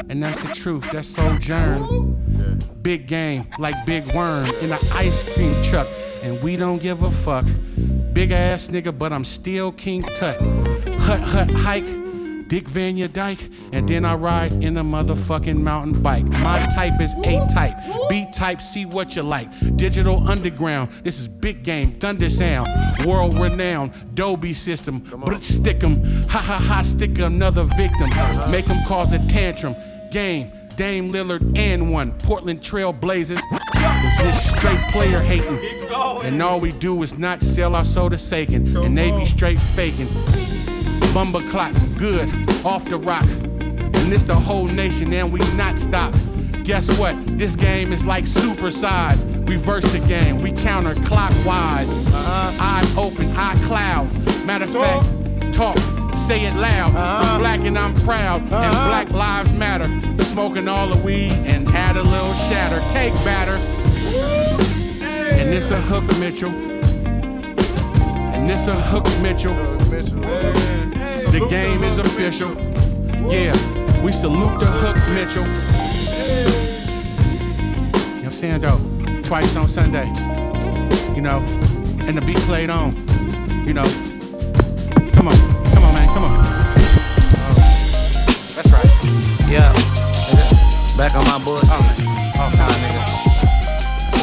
And 0.10 0.24
that's 0.24 0.44
the 0.44 0.54
truth, 0.54 0.90
that's 0.92 1.08
sojourn. 1.08 2.16
Big 2.82 3.08
game, 3.08 3.48
like 3.60 3.86
Big 3.86 4.08
Worm 4.16 4.46
in 4.62 4.72
an 4.72 4.80
ice 4.92 5.24
cream 5.24 5.54
truck. 5.64 5.88
And 6.22 6.42
we 6.42 6.58
don't 6.58 6.82
give 6.82 7.04
a 7.04 7.10
fuck. 7.10 7.46
Big 8.16 8.32
ass 8.32 8.70
nigga, 8.70 8.98
but 8.98 9.12
I'm 9.12 9.26
still 9.26 9.74
King 9.74 10.02
Tut. 10.02 10.40
Hut, 11.02 11.20
hut, 11.20 11.54
hike. 11.54 11.86
Dick 12.48 12.70
Van 12.70 12.96
Dyke, 13.12 13.50
and 13.74 13.90
then 13.90 14.06
I 14.06 14.14
ride 14.14 14.54
in 14.54 14.78
a 14.78 14.84
motherfucking 14.84 15.58
mountain 15.58 16.02
bike. 16.04 16.26
My 16.26 16.64
type 16.68 17.02
is 17.02 17.16
A 17.24 17.42
type, 17.52 17.76
B 18.08 18.28
type, 18.34 18.62
see 18.62 18.86
what 18.86 19.16
you 19.16 19.24
like. 19.24 19.50
Digital 19.76 20.30
Underground, 20.30 20.92
this 21.04 21.20
is 21.20 21.28
big 21.28 21.64
game, 21.64 21.88
Thunder 21.88 22.30
Sound, 22.30 22.70
world 23.04 23.34
renowned, 23.40 23.92
Dolby 24.14 24.54
system, 24.54 25.00
but 25.26 25.44
stick 25.44 25.84
'em, 25.84 26.04
ha 26.30 26.40
ha 26.40 26.60
ha, 26.60 26.84
stick 26.84 27.18
another 27.18 27.64
victim, 27.64 28.12
make 28.52 28.70
'em 28.70 28.86
cause 28.86 29.12
a 29.12 29.20
tantrum. 29.28 29.76
Game, 30.12 30.52
Dame 30.78 31.12
Lillard 31.12 31.58
and 31.58 31.92
one, 31.92 32.12
Portland 32.20 32.62
Trail 32.62 32.94
Blazers. 32.94 33.42
This 34.18 34.50
straight 34.50 34.80
player 34.92 35.22
hating. 35.22 35.60
And 36.24 36.42
all 36.42 36.60
we 36.60 36.72
do 36.72 37.04
is 37.04 37.18
not 37.18 37.42
sell 37.42 37.76
our 37.76 37.86
soda 37.86 38.18
saking, 38.18 38.76
and 38.78 38.98
they 38.98 39.12
be 39.12 39.26
straight 39.26 39.60
faking. 39.60 40.08
Bumba 41.14 41.48
clock, 41.50 41.74
good, 41.98 42.30
off 42.66 42.86
the 42.86 42.98
rock. 42.98 43.26
And 43.26 44.12
this 44.12 44.24
the 44.24 44.36
whole 44.36 44.68
nation, 44.68 45.14
and 45.14 45.32
we 45.32 45.40
not 45.56 45.80
stop. 45.80 46.14
Guess 46.64 46.98
what? 46.98 47.16
This 47.38 47.56
game 47.56 47.94
is 47.94 48.06
like 48.06 48.26
supersize. 48.26 49.24
Reverse 49.48 49.86
the 49.92 50.00
game, 50.00 50.38
we 50.38 50.52
counter 50.52 50.96
clockwise. 51.06 51.98
Uh-huh. 52.08 52.58
Eyes 52.60 52.98
open, 52.98 53.32
eye 53.38 53.56
cloud. 53.68 54.12
Matter 54.46 54.66
of 54.66 54.74
fact, 54.74 55.54
talk, 55.54 55.78
say 56.18 56.46
it 56.46 56.56
loud. 56.56 56.96
I'm 56.96 57.40
black 57.40 57.62
and 57.62 57.78
I'm 57.78 57.94
proud, 57.98 58.42
and 58.42 58.50
black 58.50 59.12
lives 59.12 59.54
matter. 59.54 59.88
Smoking 60.24 60.68
all 60.68 60.88
the 60.88 61.02
weed 61.04 61.32
and 61.32 61.68
add 61.70 61.98
a 61.98 62.04
little 62.04 62.34
shatter. 62.34 62.80
Cake 62.92 63.14
batter. 63.24 63.58
And 65.46 65.54
this 65.54 65.70
a 65.70 65.80
Hook 65.80 66.04
Mitchell. 66.18 66.50
And 68.34 68.50
this 68.50 68.66
a 68.68 68.74
Hook 68.74 69.06
Mitchell. 69.22 69.54
The 71.32 71.48
game 71.52 71.84
is 71.84 72.00
official. 72.00 72.52
Yeah, 73.32 73.54
we 74.02 74.12
salute 74.12 74.60
the 74.60 74.66
hook, 74.66 74.98
Mitchell. 75.14 75.46
You 78.18 78.24
know 78.24 78.30
saying, 78.32 78.62
though? 78.62 78.80
Twice 79.22 79.56
on 79.56 79.68
Sunday. 79.68 80.08
You 81.16 81.22
know, 81.22 81.44
and 82.08 82.18
the 82.18 82.24
beat 82.26 82.38
played 82.48 82.72
on. 82.72 82.96
You 83.68 83.76
know. 83.76 83.88
Come 85.14 85.28
on, 85.28 85.38
come 85.70 85.84
on, 85.84 85.94
man, 85.94 86.08
come 86.08 86.24
on. 86.24 86.40
Oh, 87.38 87.54
that's 88.56 88.72
right. 88.72 88.90
Yeah. 89.48 89.72
Back 90.98 91.14
on 91.16 91.24
my 91.26 91.38
bullshit. 91.46 91.70
Oh, 91.70 92.34
oh, 92.40 92.50
nah, 92.58 92.68
nigga. 92.82 93.04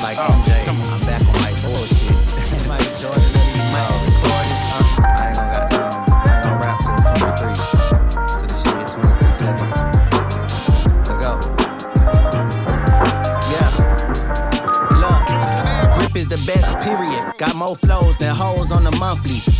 Like 0.03 0.17
MJ, 0.17 0.69
I'm 0.69 0.81
on 0.83 0.92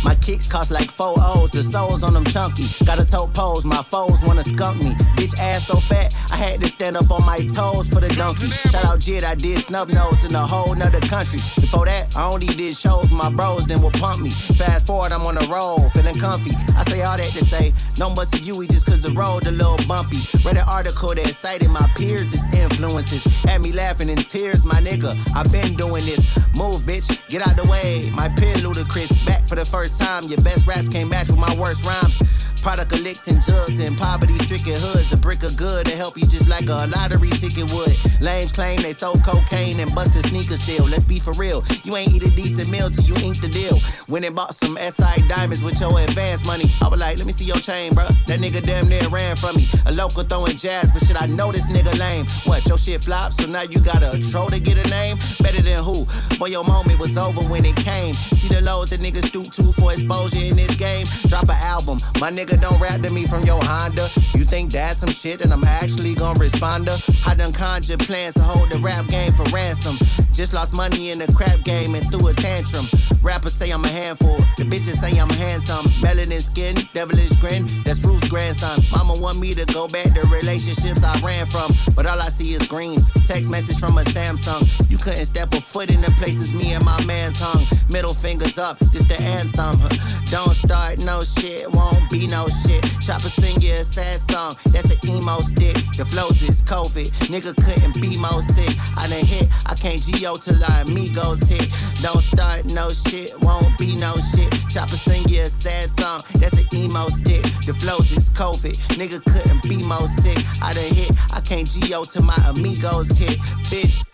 My 0.03 0.15
kicks 0.15 0.47
cost 0.47 0.71
like 0.71 0.89
four 0.89 1.15
O's, 1.17 1.49
the 1.49 1.63
soles 1.63 2.03
on 2.03 2.13
them 2.13 2.25
chunky. 2.25 2.65
Got 2.85 2.99
a 2.99 3.05
toe 3.05 3.27
pose, 3.27 3.65
my 3.65 3.81
foes 3.83 4.21
wanna 4.23 4.43
skunk 4.43 4.81
me. 4.81 4.91
Bitch 5.15 5.37
ass 5.39 5.67
so 5.67 5.77
fat, 5.77 6.13
I 6.33 6.35
had 6.35 6.61
to 6.61 6.67
stand 6.67 6.97
up 6.97 7.11
on 7.11 7.23
my 7.27 7.37
toes 7.53 7.87
for 7.89 8.01
the 8.01 8.09
donkey. 8.17 8.47
Shout 8.73 8.85
out 8.85 8.97
JID, 8.97 9.23
I 9.23 9.35
did 9.35 9.59
snub 9.59 9.89
nose 9.89 10.25
in 10.25 10.33
a 10.33 10.41
whole 10.41 10.73
nother 10.73 10.99
country. 11.05 11.37
Before 11.61 11.85
that, 11.85 12.09
I 12.17 12.25
only 12.25 12.47
did 12.47 12.75
shows 12.75 13.11
my 13.11 13.29
bros, 13.29 13.67
then 13.67 13.83
will 13.83 13.91
pump 13.91 14.21
me. 14.21 14.31
Fast 14.31 14.87
forward, 14.87 15.11
I'm 15.11 15.21
on 15.27 15.35
the 15.35 15.45
road, 15.45 15.91
feeling 15.93 16.17
comfy. 16.17 16.49
I 16.75 16.81
say 16.89 17.03
all 17.03 17.17
that 17.17 17.29
to 17.37 17.45
say, 17.45 17.71
no 17.99 18.09
much 18.09 18.33
of 18.33 18.41
you, 18.41 18.65
just 18.65 18.87
cause 18.87 19.01
the 19.01 19.11
road 19.11 19.45
a 19.45 19.51
little 19.51 19.77
bumpy. 19.87 20.17
Read 20.43 20.57
an 20.57 20.65
article 20.67 21.13
that 21.13 21.27
cited 21.27 21.69
my 21.69 21.85
peers' 21.93 22.33
influences. 22.57 23.23
Had 23.45 23.61
me 23.61 23.71
laughing 23.71 24.09
in 24.09 24.17
tears, 24.17 24.65
my 24.65 24.81
nigga. 24.81 25.13
i 25.37 25.43
been 25.53 25.75
doing 25.75 26.03
this. 26.03 26.33
Move, 26.57 26.81
bitch, 26.81 27.13
get 27.29 27.45
out 27.45 27.55
the 27.55 27.69
way. 27.69 28.09
My 28.09 28.27
pen 28.29 28.65
ludicrous, 28.65 29.13
back 29.25 29.47
for 29.47 29.53
the 29.53 29.65
first 29.65 30.01
time. 30.01 30.23
Your 30.25 30.41
best 30.41 30.65
raps 30.65 30.89
can't 30.89 31.11
match 31.11 31.29
with 31.29 31.37
my 31.37 31.53
worst 31.61 31.85
rhymes. 31.85 32.17
Product 32.63 32.93
of 32.93 33.01
licks 33.01 33.27
and 33.27 33.41
jugs 33.41 33.77
and 33.85 33.97
poverty 33.97 34.37
stricken 34.39 34.79
hoods. 34.79 35.11
A 35.11 35.17
brick 35.17 35.43
of 35.43 35.57
good 35.57 35.85
to 35.85 35.91
help 35.97 36.15
you 36.15 36.25
just 36.25 36.47
like 36.47 36.69
a 36.69 36.87
lottery 36.95 37.27
ticket 37.27 37.69
would. 37.73 37.91
Lames 38.21 38.53
claim 38.53 38.81
they 38.81 38.93
sold 38.93 39.21
cocaine 39.21 39.81
and 39.81 39.93
busted 39.93 40.23
sneakers 40.23 40.61
still. 40.63 40.85
Let's 40.85 41.03
be 41.03 41.19
for 41.19 41.33
real. 41.33 41.61
You 41.83 41.97
ain't 41.97 42.15
eat 42.15 42.23
a 42.23 42.31
decent 42.31 42.71
meal 42.71 42.89
till 42.89 43.03
you 43.03 43.15
ink 43.19 43.41
the 43.41 43.49
deal. 43.49 43.77
Went 44.07 44.23
and 44.23 44.33
bought 44.33 44.55
some 44.55 44.77
SI 44.77 45.27
diamonds 45.27 45.61
with 45.61 45.77
your 45.81 45.91
advance 45.99 46.47
money. 46.47 46.63
I 46.81 46.87
was 46.87 47.01
like, 47.01 47.17
let 47.17 47.27
me 47.27 47.33
see 47.33 47.43
your 47.43 47.57
chain, 47.57 47.91
bruh. 47.91 48.07
That 48.27 48.39
nigga 48.39 48.63
damn 48.63 48.87
near 48.87 49.09
ran 49.09 49.35
from 49.35 49.57
me. 49.57 49.67
A 49.85 49.91
local 49.91 50.23
throwing 50.23 50.55
jazz, 50.55 50.89
but 50.93 51.03
shit, 51.03 51.21
I 51.21 51.25
know 51.25 51.51
this 51.51 51.67
nigga 51.69 51.91
lame. 51.99 52.25
What, 52.45 52.65
your 52.65 52.77
shit 52.77 53.03
flop? 53.03 53.33
So 53.33 53.45
now 53.45 53.63
you 53.63 53.81
got 53.81 54.03
a 54.03 54.15
troll 54.31 54.47
to 54.47 54.61
get 54.61 54.77
a 54.79 54.89
name? 54.89 55.17
Better 55.43 55.61
than 55.61 55.83
who? 55.83 56.07
Boy, 56.39 56.47
your 56.47 56.63
moment 56.63 56.97
was 56.97 57.17
over 57.17 57.41
when 57.41 57.65
it 57.65 57.75
came. 57.75 58.13
See 58.13 58.47
the 58.47 58.61
lows 58.61 58.91
that 58.91 59.01
niggas 59.01 59.27
stoop 59.27 59.51
to 59.51 59.73
for 59.73 59.91
exposure 59.91 60.39
in 60.39 60.55
this 60.55 60.75
game? 60.77 61.05
Drop 61.27 61.43
an 61.43 61.59
album. 61.59 61.99
My 62.21 62.31
nigga 62.31 62.52
nigga 62.53 62.61
don't 62.61 62.79
rap 62.79 63.01
to 63.01 63.09
me 63.11 63.25
from 63.25 63.43
your 63.43 63.59
Honda. 63.63 64.09
You 64.35 64.45
think 64.45 64.71
that's 64.71 64.99
some 64.99 65.09
shit 65.09 65.41
and 65.41 65.51
I'm 65.53 65.63
actually 65.63 66.15
gonna 66.15 66.39
respond 66.39 66.87
to? 66.87 67.21
I 67.27 67.35
done 67.35 67.53
conjured 67.53 67.99
plans 67.99 68.33
to 68.35 68.41
hold 68.41 68.69
the 68.71 68.79
rap 68.79 69.07
game 69.07 69.31
for 69.33 69.43
ransom. 69.55 69.95
Just 70.33 70.53
lost 70.53 70.73
money 70.73 71.11
in 71.11 71.19
the 71.19 71.31
crap 71.33 71.63
game 71.63 71.95
and 71.95 72.03
threw 72.11 72.27
a 72.27 72.33
tantrum. 72.33 72.85
Rappers 73.21 73.53
say 73.53 73.71
I'm 73.71 73.83
a 73.83 73.87
handful, 73.87 74.37
the 74.57 74.63
bitches 74.63 74.97
say 74.97 75.17
I'm 75.19 75.29
handsome. 75.29 75.85
Melanin 76.01 76.41
skin, 76.41 76.75
devilish 76.93 77.35
grin, 77.37 77.67
that's 77.83 78.03
Ruth's 78.03 78.27
grandson. 78.29 78.81
Mama 78.91 79.13
want 79.19 79.39
me 79.39 79.53
to 79.53 79.65
go 79.73 79.87
back 79.87 80.13
to 80.13 80.27
relationships 80.27 81.03
I 81.03 81.19
ran 81.21 81.45
from, 81.45 81.71
but 81.95 82.05
all 82.05 82.19
I 82.19 82.29
see 82.29 82.53
is 82.53 82.67
green. 82.67 83.01
Text 83.23 83.49
message 83.49 83.79
from 83.79 83.97
a 83.97 84.01
Samsung. 84.01 84.65
You 84.89 84.97
couldn't 84.97 85.25
step 85.25 85.53
a 85.53 85.61
foot 85.61 85.89
in 85.89 86.01
the 86.01 86.11
places 86.17 86.53
me 86.53 86.73
and 86.73 86.83
my 86.83 86.99
man's 87.05 87.39
hung. 87.39 87.63
Middle 87.89 88.13
fingers 88.13 88.57
up, 88.57 88.79
this 88.91 89.05
the 89.05 89.19
anthem. 89.21 89.79
Don't 90.25 90.53
start 90.53 90.99
no 91.05 91.23
shit, 91.23 91.71
won't 91.71 92.09
be 92.09 92.27
no 92.27 92.42
shit. 92.49 92.83
Chopper 93.01 93.29
sing 93.29 93.59
you 93.61 93.73
a 93.73 93.83
sad 93.83 94.19
song, 94.31 94.55
that's 94.71 94.91
an 94.91 94.99
emo 95.07 95.39
stick. 95.41 95.75
The 95.97 96.05
flows 96.05 96.41
is 96.43 96.61
COVID, 96.63 97.09
nigga 97.31 97.55
couldn't 97.63 98.01
be 98.01 98.17
more 98.17 98.41
sick. 98.41 98.75
I 98.97 99.07
done 99.07 99.25
hit, 99.25 99.47
I 99.65 99.75
can't 99.75 100.01
GO 100.03 100.37
till 100.37 100.63
our 100.63 100.81
amigos 100.81 101.47
hit. 101.47 101.67
Don't 102.01 102.21
start 102.21 102.65
no 102.65 102.89
shit, 102.89 103.31
won't 103.41 103.77
be 103.77 103.95
no 103.95 104.13
shit. 104.33 104.51
Chopper 104.69 104.97
sing 104.97 105.23
you 105.27 105.41
a 105.41 105.49
sad 105.49 105.89
song, 105.99 106.21
that's 106.39 106.59
an 106.59 106.67
emo 106.73 107.07
stick. 107.09 107.43
The 107.65 107.73
flows 107.73 108.11
is 108.11 108.29
COVID, 108.29 108.75
nigga 108.97 109.23
couldn't 109.23 109.63
be 109.63 109.83
more 109.83 110.07
sick. 110.07 110.37
I 110.61 110.73
done 110.73 110.93
hit, 110.93 111.11
I 111.31 111.41
can't 111.41 111.67
GO 111.89 112.03
till 112.03 112.23
my 112.23 112.37
amigos 112.47 113.17
hit. 113.17 113.39
Bitch. 113.69 114.12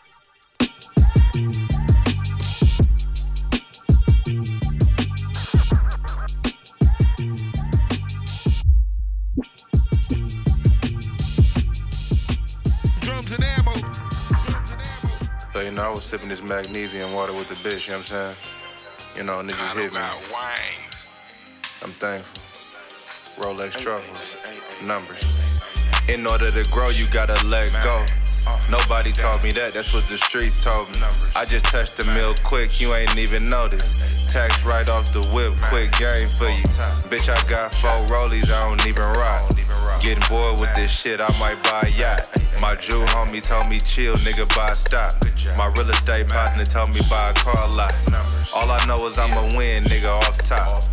Know, 15.79 15.91
I 15.91 15.95
was 15.95 16.03
sipping 16.03 16.27
this 16.27 16.43
magnesium 16.43 17.13
water 17.13 17.33
with 17.33 17.47
the 17.47 17.55
bitch, 17.55 17.87
you 17.87 17.93
know 17.93 17.99
what 17.99 18.11
I'm 18.11 18.35
saying? 18.35 18.35
You 19.15 19.23
know, 19.23 19.33
niggas 19.37 19.77
hit 19.77 19.93
me. 19.93 19.99
I'm 21.81 21.91
thankful. 21.91 23.43
Rolex 23.43 23.77
truffles, 23.77 24.37
numbers. 24.85 25.23
In 26.09 26.27
order 26.27 26.51
to 26.51 26.69
grow, 26.69 26.89
you 26.89 27.07
gotta 27.07 27.45
let 27.47 27.71
go. 27.83 28.05
Nobody 28.69 29.11
taught 29.11 29.43
me 29.43 29.51
that, 29.53 29.73
that's 29.73 29.93
what 29.93 30.05
the 30.07 30.17
streets 30.17 30.61
told 30.63 30.89
me. 30.93 30.99
I 31.35 31.45
just 31.45 31.65
touched 31.67 31.95
the 31.95 32.05
mill 32.05 32.35
quick, 32.43 32.81
you 32.81 32.93
ain't 32.93 33.17
even 33.17 33.49
noticed. 33.49 33.95
Tax 34.29 34.63
right 34.63 34.87
off 34.87 35.11
the 35.11 35.21
whip, 35.33 35.59
quick 35.69 35.91
game 35.97 36.29
for 36.29 36.49
you. 36.49 36.63
Bitch, 37.09 37.29
I 37.29 37.49
got 37.49 37.73
four 37.73 37.89
rollies, 38.15 38.51
I 38.51 38.61
don't 38.69 38.85
even 38.85 39.01
rock. 39.17 39.49
Getting 40.01 40.23
bored 40.29 40.59
with 40.59 40.73
this 40.75 40.91
shit, 40.91 41.19
I 41.19 41.27
might 41.39 41.61
buy 41.63 41.81
a 41.87 41.99
yacht. 41.99 42.29
My 42.61 42.75
Jew 42.75 43.03
homie 43.05 43.41
told 43.41 43.69
me 43.69 43.79
chill, 43.79 44.15
nigga, 44.17 44.47
buy 44.55 44.73
stock. 44.73 45.17
My 45.57 45.67
real 45.75 45.89
estate 45.89 46.27
partner 46.27 46.65
told 46.65 46.93
me 46.93 47.01
buy 47.09 47.31
a 47.31 47.33
car 47.33 47.67
lot. 47.69 47.93
All 48.55 48.69
I 48.69 48.85
know 48.85 49.07
is 49.07 49.17
I'ma 49.17 49.41
win, 49.57 49.83
nigga, 49.85 50.07
off 50.07 50.37
top. 50.37 50.83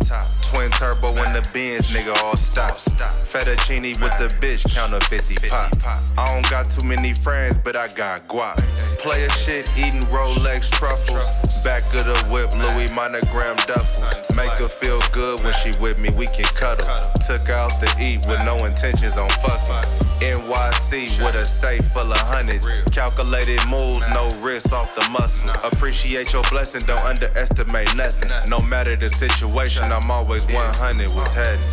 Twin 0.41 0.71
turbo 0.71 1.09
in 1.23 1.33
the 1.33 1.47
Benz, 1.53 1.87
nigga, 1.91 2.15
all 2.23 2.37
stop. 2.37 2.75
Fettuccine 2.75 3.99
with 4.01 4.17
the 4.17 4.33
bitch, 4.39 4.63
counter 4.73 4.99
50 5.01 5.47
pop. 5.47 5.73
I 6.17 6.33
don't 6.33 6.49
got 6.49 6.71
too 6.71 6.85
many 6.85 7.13
friends, 7.13 7.57
but 7.57 7.75
I 7.75 7.89
got 7.89 8.27
guap. 8.27 8.57
Player 8.99 9.29
shit, 9.29 9.69
eating 9.77 10.01
Rolex 10.07 10.69
truffles. 10.71 11.29
Back 11.63 11.83
of 11.93 12.05
the 12.05 12.17
whip, 12.31 12.51
Louis 12.55 12.89
monogram 13.27 13.55
duffels. 13.57 14.35
Make 14.35 14.49
her 14.51 14.67
feel 14.67 14.99
good 15.11 15.43
when 15.43 15.53
she 15.53 15.77
with 15.79 15.99
me, 15.99 16.09
we 16.11 16.27
can 16.27 16.45
cuddle. 16.45 16.87
Took 17.25 17.49
out 17.49 17.71
to 17.81 17.87
eat 18.01 18.25
with 18.27 18.43
no 18.45 18.65
intentions 18.65 19.17
on 19.17 19.29
fucking. 19.29 19.99
NYC 20.19 21.23
with 21.23 21.35
a 21.35 21.45
safe 21.45 21.85
full 21.91 22.11
of 22.11 22.17
hundreds. 22.17 22.83
Calculated 22.91 23.59
moves, 23.67 24.05
no 24.09 24.29
risk 24.41 24.71
off 24.73 24.93
the 24.95 25.07
muscle. 25.11 25.49
Appreciate 25.63 26.33
your 26.33 26.43
blessing, 26.49 26.81
don't 26.85 27.03
underestimate 27.03 27.95
nothing. 27.95 28.31
No 28.49 28.59
matter 28.61 28.95
the 28.95 29.09
situation, 29.09 29.91
I'm 29.91 30.09
always 30.09 30.45
100 30.47 31.13
was 31.13 31.33
heading. 31.33 31.63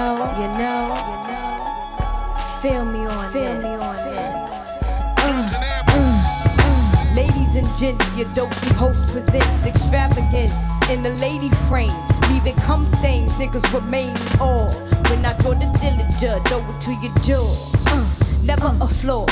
Know, 0.00 0.16
you 0.40 0.48
know, 0.56 0.80
you 1.08 1.16
know. 1.28 1.50
Feel 2.62 2.84
me 2.84 3.00
on 3.06 3.32
Feel 3.32 3.54
me 3.54 3.72
on 3.88 3.96
this. 4.08 4.50
Uh, 5.18 5.50
uh, 5.88 7.14
Ladies 7.14 7.54
and 7.56 7.68
gents, 7.78 8.16
your 8.16 8.28
dopey 8.32 8.72
host 8.74 9.12
presents 9.12 9.66
extravagance 9.66 10.54
in 10.88 11.02
the 11.02 11.10
lady 11.20 11.50
frame. 11.68 11.92
Leaving 12.30 12.56
cum 12.66 12.86
stains, 12.96 13.32
niggas 13.34 13.66
remain 13.74 14.16
all. 14.40 14.70
When 15.10 15.24
I 15.26 15.36
go 15.42 15.52
to 15.52 15.66
Dillinger, 15.80 16.36
over 16.52 16.74
to 16.86 16.92
your 17.02 17.14
jaw. 17.26 17.50
Uh, 17.86 18.06
never 18.44 18.72
a 18.80 18.88
flaw. 18.88 19.26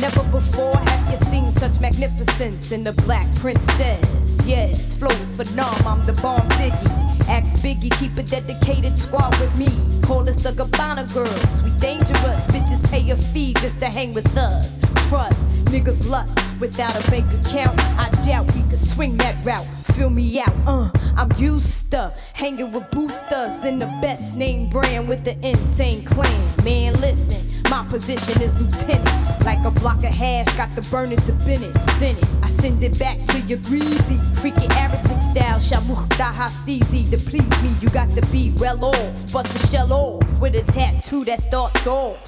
Never 0.00 0.22
before 0.30 0.76
have 0.76 1.12
you 1.12 1.18
seen 1.30 1.46
such 1.52 1.80
magnificence 1.80 2.72
in 2.72 2.82
the 2.82 2.92
black 3.04 3.26
princess. 3.36 4.02
Yes, 4.46 4.96
flows 4.96 5.30
but 5.36 5.46
phenom, 5.46 5.86
I'm 5.86 6.04
the 6.06 6.12
bomb 6.22 6.48
diggy. 6.58 7.17
Ask 7.28 7.62
Biggie, 7.62 7.90
keep 7.98 8.16
a 8.16 8.22
dedicated 8.22 8.96
squad 8.96 9.38
with 9.38 9.56
me. 9.58 9.68
Call 10.02 10.28
us 10.28 10.42
the 10.42 10.50
Gabbana 10.50 11.12
girls. 11.12 11.62
We 11.62 11.70
dangerous, 11.78 12.40
bitches 12.46 12.90
pay 12.90 13.10
a 13.10 13.16
fee 13.16 13.52
just 13.60 13.78
to 13.80 13.86
hang 13.86 14.14
with 14.14 14.36
us. 14.36 14.78
Trust, 15.08 15.40
niggas 15.66 16.08
lust 16.08 16.34
without 16.58 16.94
a 16.96 17.10
bank 17.10 17.26
account. 17.40 17.78
I 17.98 18.08
doubt 18.24 18.46
we 18.54 18.62
could 18.70 18.84
swing 18.84 19.16
that 19.18 19.36
route. 19.44 19.66
Fill 19.94 20.10
me 20.10 20.40
out, 20.40 20.54
uh, 20.66 20.90
I'm 21.16 21.30
used 21.36 21.90
to 21.90 22.14
hanging 22.32 22.72
with 22.72 22.90
boosters 22.90 23.62
in 23.64 23.78
the 23.78 23.86
best 24.00 24.36
name 24.36 24.70
brand 24.70 25.08
with 25.08 25.24
the 25.24 25.36
insane 25.46 26.04
clan. 26.04 26.64
Man, 26.64 26.94
listen. 26.94 27.44
My 27.70 27.84
position 27.90 28.40
is 28.40 28.54
lieutenant. 28.58 29.44
Like 29.44 29.64
a 29.66 29.70
block 29.70 29.98
of 29.98 30.14
hash, 30.14 30.46
got 30.56 30.74
the 30.74 30.80
burners 30.90 31.24
to 31.26 31.32
Bennett. 31.44 31.76
It. 32.00 32.37
Send 32.60 32.82
it 32.82 32.98
back 32.98 33.18
to 33.28 33.40
your 33.40 33.58
greasy. 33.58 34.18
Freaky 34.40 34.66
Arabic 34.74 35.18
style. 35.30 35.58
Shamuch 35.60 36.06
Dahastizi. 36.18 37.10
To 37.10 37.16
please 37.28 37.62
me, 37.62 37.70
you 37.80 37.88
got 37.90 38.10
to 38.10 38.22
be 38.32 38.52
well 38.58 38.84
off. 38.84 39.32
Bust 39.32 39.54
a 39.54 39.66
shell 39.68 39.92
off 39.92 40.22
with 40.40 40.54
a 40.54 40.62
tattoo 40.72 41.24
that 41.24 41.40
starts 41.40 41.86
off. 41.86 42.18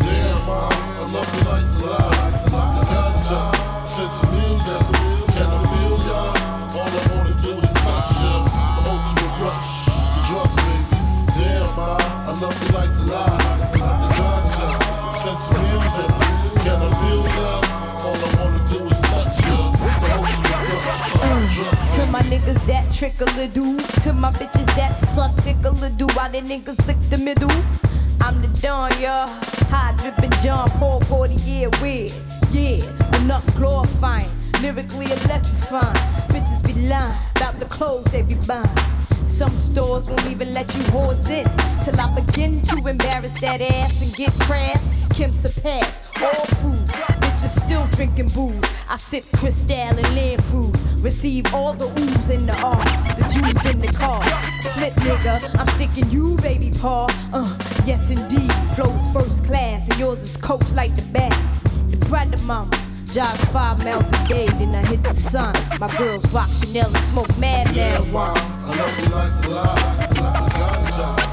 Damn, 0.00 0.46
mom, 0.46 0.72
I 0.72 1.04
love 1.14 1.30
you 1.34 1.42
like 1.50 1.66
the 1.78 1.86
lie. 1.86 2.32
I 2.46 2.82
gotcha. 2.92 3.40
Since 3.86 4.18
meal, 4.32 4.56
that's 4.66 4.86
the 4.88 4.94
real. 5.02 5.26
Can 5.34 5.48
I 5.48 5.60
feel 5.70 5.96
ya? 6.08 6.20
All 6.76 6.88
I 6.88 7.02
wanna 7.14 7.34
do 7.42 7.52
is 7.58 7.72
touch 7.84 8.12
ya. 8.22 8.32
The 8.76 8.90
ultimate 8.90 9.36
rush. 9.44 9.70
The 9.86 10.20
drug, 10.28 10.50
baby. 10.56 10.72
Trickle 23.02 23.28
a 23.28 23.48
little 23.48 23.76
to 24.02 24.12
my 24.12 24.30
bitches 24.30 24.66
that 24.76 24.92
suck 24.92 25.36
tickle 25.42 25.72
a 25.72 25.82
little 25.82 25.96
do 25.96 26.06
while 26.14 26.30
the 26.30 26.40
niggas 26.40 26.86
lick 26.86 26.96
the 27.10 27.18
middle. 27.18 27.50
I'm 28.22 28.40
the 28.40 28.48
Don, 28.62 28.90
y'all. 29.00 29.26
High 29.68 29.92
dripping 29.98 30.30
John 30.40 30.68
Paul 30.78 31.00
40 31.00 31.34
year 31.34 31.68
weird. 31.82 32.12
Yeah, 32.52 32.78
enough 33.20 33.44
glorifying, 33.56 34.28
lyrically 34.62 35.06
electrifying. 35.06 35.96
Bitches 36.30 36.64
be 36.64 36.88
lying 36.88 37.18
about 37.36 37.58
the 37.58 37.66
clothes 37.66 38.04
they 38.04 38.22
be 38.22 38.36
buying. 38.46 38.64
Some 39.36 39.50
stores 39.50 40.04
won't 40.04 40.26
even 40.26 40.52
let 40.52 40.72
you 40.74 40.82
whores 40.94 41.28
in 41.28 41.44
till 41.84 42.00
I 42.00 42.14
begin 42.14 42.62
to 42.62 42.86
embarrass 42.86 43.40
that 43.40 43.60
ass 43.60 44.00
and 44.00 44.14
get 44.14 44.32
crass. 44.46 44.80
Kim's 45.12 45.44
a 45.44 45.60
pass, 45.60 46.22
all 46.22 46.46
food. 46.62 46.81
Still 47.72 47.86
drinking 47.92 48.28
booze. 48.34 48.70
I 48.90 48.98
sip 48.98 49.24
Cristal 49.36 49.74
and 49.74 50.14
Land 50.14 50.42
Cruise. 50.42 50.76
Receive 51.00 51.54
all 51.54 51.72
the 51.72 51.86
ooze 51.98 52.28
in 52.28 52.44
the 52.44 52.54
R, 52.60 52.84
the 53.16 53.24
Jews 53.32 53.72
in 53.72 53.78
the 53.78 53.88
car. 53.96 54.22
Slip 54.60 54.92
nigga, 55.00 55.58
I'm 55.58 55.66
sticking 55.68 56.10
you, 56.10 56.36
baby 56.42 56.70
paw. 56.78 57.06
Uh, 57.32 57.48
yes 57.86 58.10
indeed. 58.10 58.52
Flows 58.74 59.00
first 59.14 59.42
class 59.46 59.88
and 59.88 59.98
yours 59.98 60.18
is 60.18 60.36
coach 60.36 60.70
like 60.72 60.94
the 60.94 61.12
back. 61.14 61.32
The 61.88 61.96
brother 62.10 62.36
mama. 62.44 62.76
Jog 63.06 63.38
five 63.48 63.82
miles 63.82 64.06
a 64.06 64.28
day, 64.28 64.48
then 64.58 64.74
I 64.74 64.84
hit 64.84 65.02
the 65.02 65.14
sun. 65.14 65.54
My 65.80 65.88
girls 65.96 66.30
rock 66.30 66.50
Chanel 66.50 66.94
and 66.94 67.04
smoke 67.06 67.38
mad 67.38 67.68
marijuana. 67.68 68.36
I 68.36 68.76
love 68.76 68.98
you 69.00 69.14
like 69.14 69.40
the 69.40 69.48
lie, 69.48 69.96
like 71.00 71.26
the. 71.26 71.31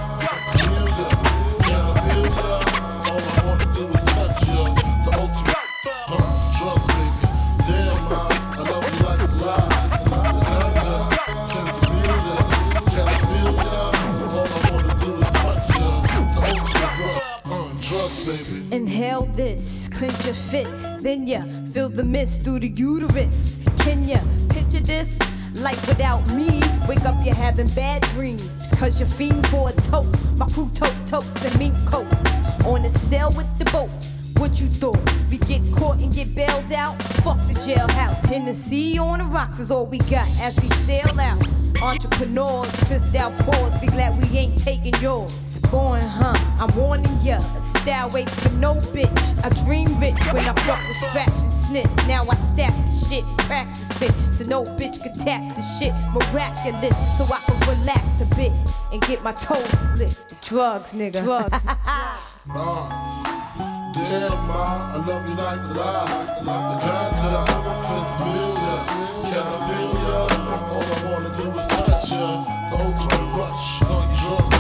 Inhale 19.19 19.35
this, 19.35 19.89
clench 19.89 20.25
your 20.25 20.33
fists, 20.33 20.95
then 21.01 21.27
ya 21.27 21.41
feel 21.73 21.89
the 21.89 22.03
mist 22.03 22.43
through 22.43 22.59
the 22.59 22.69
uterus. 22.69 23.61
Can 23.79 24.07
ya 24.07 24.17
picture 24.49 24.79
this? 24.79 25.09
Like 25.55 25.75
without 25.87 26.25
me, 26.31 26.61
wake 26.87 27.03
up 27.03 27.15
you're 27.25 27.35
having 27.35 27.67
bad 27.75 28.01
dreams. 28.13 28.49
Cause 28.77 28.97
you're 28.97 29.09
fiend 29.09 29.45
for 29.47 29.69
a 29.69 29.73
tote. 29.91 30.07
My 30.37 30.47
crew 30.47 30.69
tote 30.73 30.95
totes 31.07 31.43
and 31.43 31.59
mink 31.59 31.75
coat. 31.85 32.07
On 32.65 32.81
the 32.81 32.91
sail 33.09 33.29
with 33.35 33.49
the 33.57 33.65
boat. 33.65 33.89
What 34.37 34.59
you 34.59 34.67
thought? 34.67 34.99
We 35.29 35.37
get 35.39 35.61
caught 35.75 35.99
and 36.01 36.13
get 36.13 36.33
bailed 36.33 36.71
out? 36.71 36.95
Fuck 37.23 37.39
the 37.47 37.53
jailhouse. 37.53 38.21
The 38.21 38.53
sea 38.69 38.97
on 38.99 39.19
the 39.19 39.25
rocks 39.25 39.59
is 39.59 39.69
all 39.69 39.85
we 39.85 39.97
got 39.97 40.27
as 40.39 40.55
we 40.61 40.69
sail 40.85 41.19
out. 41.19 41.43
Entrepreneurs, 41.81 42.71
twist 42.87 43.15
out 43.15 43.37
paws. 43.39 43.81
Be 43.81 43.87
glad 43.87 44.17
we 44.17 44.37
ain't 44.37 44.57
taking 44.63 44.95
yours. 45.01 45.48
It's 45.69 45.77
boring, 45.77 46.01
huh? 46.01 46.33
I'm 46.59 46.75
warning 46.75 47.05
ya. 47.21 47.37
Style 47.37 48.09
waits 48.09 48.33
for 48.41 48.51
no 48.55 48.73
bitch. 48.89 49.45
I 49.45 49.49
dream 49.65 49.87
rich 49.99 50.17
when 50.33 50.43
I 50.43 50.53
fuck 50.65 50.81
with 50.87 50.97
scratch 50.97 51.29
and 51.29 51.53
sniff. 51.53 52.07
Now 52.07 52.23
I 52.23 52.33
stack 52.33 52.73
the 52.73 53.05
shit, 53.07 53.23
practice 53.45 54.01
it. 54.01 54.11
So 54.33 54.45
no 54.45 54.63
bitch 54.63 54.99
can 55.03 55.13
tax 55.13 55.53
the 55.53 55.61
shit. 55.77 55.93
Miraculous, 56.11 56.97
so 57.19 57.23
I 57.31 57.39
can 57.45 57.77
relax 57.77 58.01
a 58.19 58.25
bit 58.35 58.51
and 58.91 58.99
get 59.03 59.21
my 59.21 59.31
toes 59.33 59.69
slit. 59.93 60.39
Drugs, 60.41 60.91
nigga. 60.93 61.21
Drugs. 61.23 61.63
Uh, 62.51 62.89
damn, 63.93 64.47
ma, 64.47 64.93
I 64.93 65.05
love 65.05 65.29
you 65.29 65.35
like 65.35 65.61
the 65.61 65.73
lie, 65.75 66.25
the 66.39 66.49
ganja. 66.81 67.45
Since 67.85 68.17
feel 68.17 68.53
ya, 68.65 68.75
can 69.29 69.45
I 69.45 69.57
feel 69.69 69.93
ya? 70.01 70.17
All 70.73 70.81
I 70.81 71.13
wanna 71.13 71.29
do 71.37 71.59
is 71.59 71.67
touch 71.67 72.11
ya. 72.11 72.43
The 72.69 72.75
ultimate 72.75 73.37
rush, 73.37 73.81
on 73.83 74.15
drug 74.15 74.58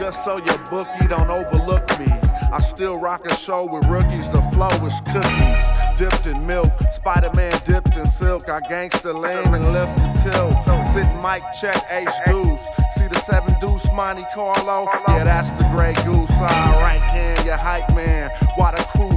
just 0.00 0.24
so 0.24 0.38
your 0.38 0.58
bookie 0.70 1.06
don't 1.08 1.28
overlook 1.28 1.86
me. 2.00 2.06
I 2.50 2.58
still 2.58 2.98
rock 2.98 3.26
a 3.26 3.34
show 3.34 3.66
with 3.70 3.86
rookies, 3.86 4.30
the 4.30 4.40
flow 4.54 4.72
is 4.86 4.98
cookies. 5.12 5.64
Dipped 5.98 6.26
in 6.26 6.46
milk, 6.46 6.72
Spider 6.90 7.30
Man 7.34 7.52
dipped 7.66 7.98
in 7.98 8.06
silk. 8.10 8.48
I 8.48 8.60
gangsta 8.60 9.12
lean 9.12 9.52
and 9.52 9.72
lift 9.74 9.98
the 9.98 10.08
tilt. 10.24 10.86
Sitting 10.86 11.20
mic 11.20 11.42
check, 11.60 11.76
H 11.90 12.08
deuce. 12.24 12.64
See 12.96 13.08
the 13.08 13.20
seven 13.26 13.54
deuce, 13.60 13.86
Monte 13.92 14.24
Carlo? 14.34 14.88
Yeah, 15.08 15.24
that's 15.24 15.52
the 15.52 15.68
Grey 15.76 15.92
Goose. 16.06 16.32
I 16.32 16.72
Alright, 16.72 17.02
hand, 17.02 17.44
your 17.44 17.58
hype 17.58 17.94
man. 17.94 18.30
Why 18.56 18.70
the 18.70 18.82
crew 18.96 19.10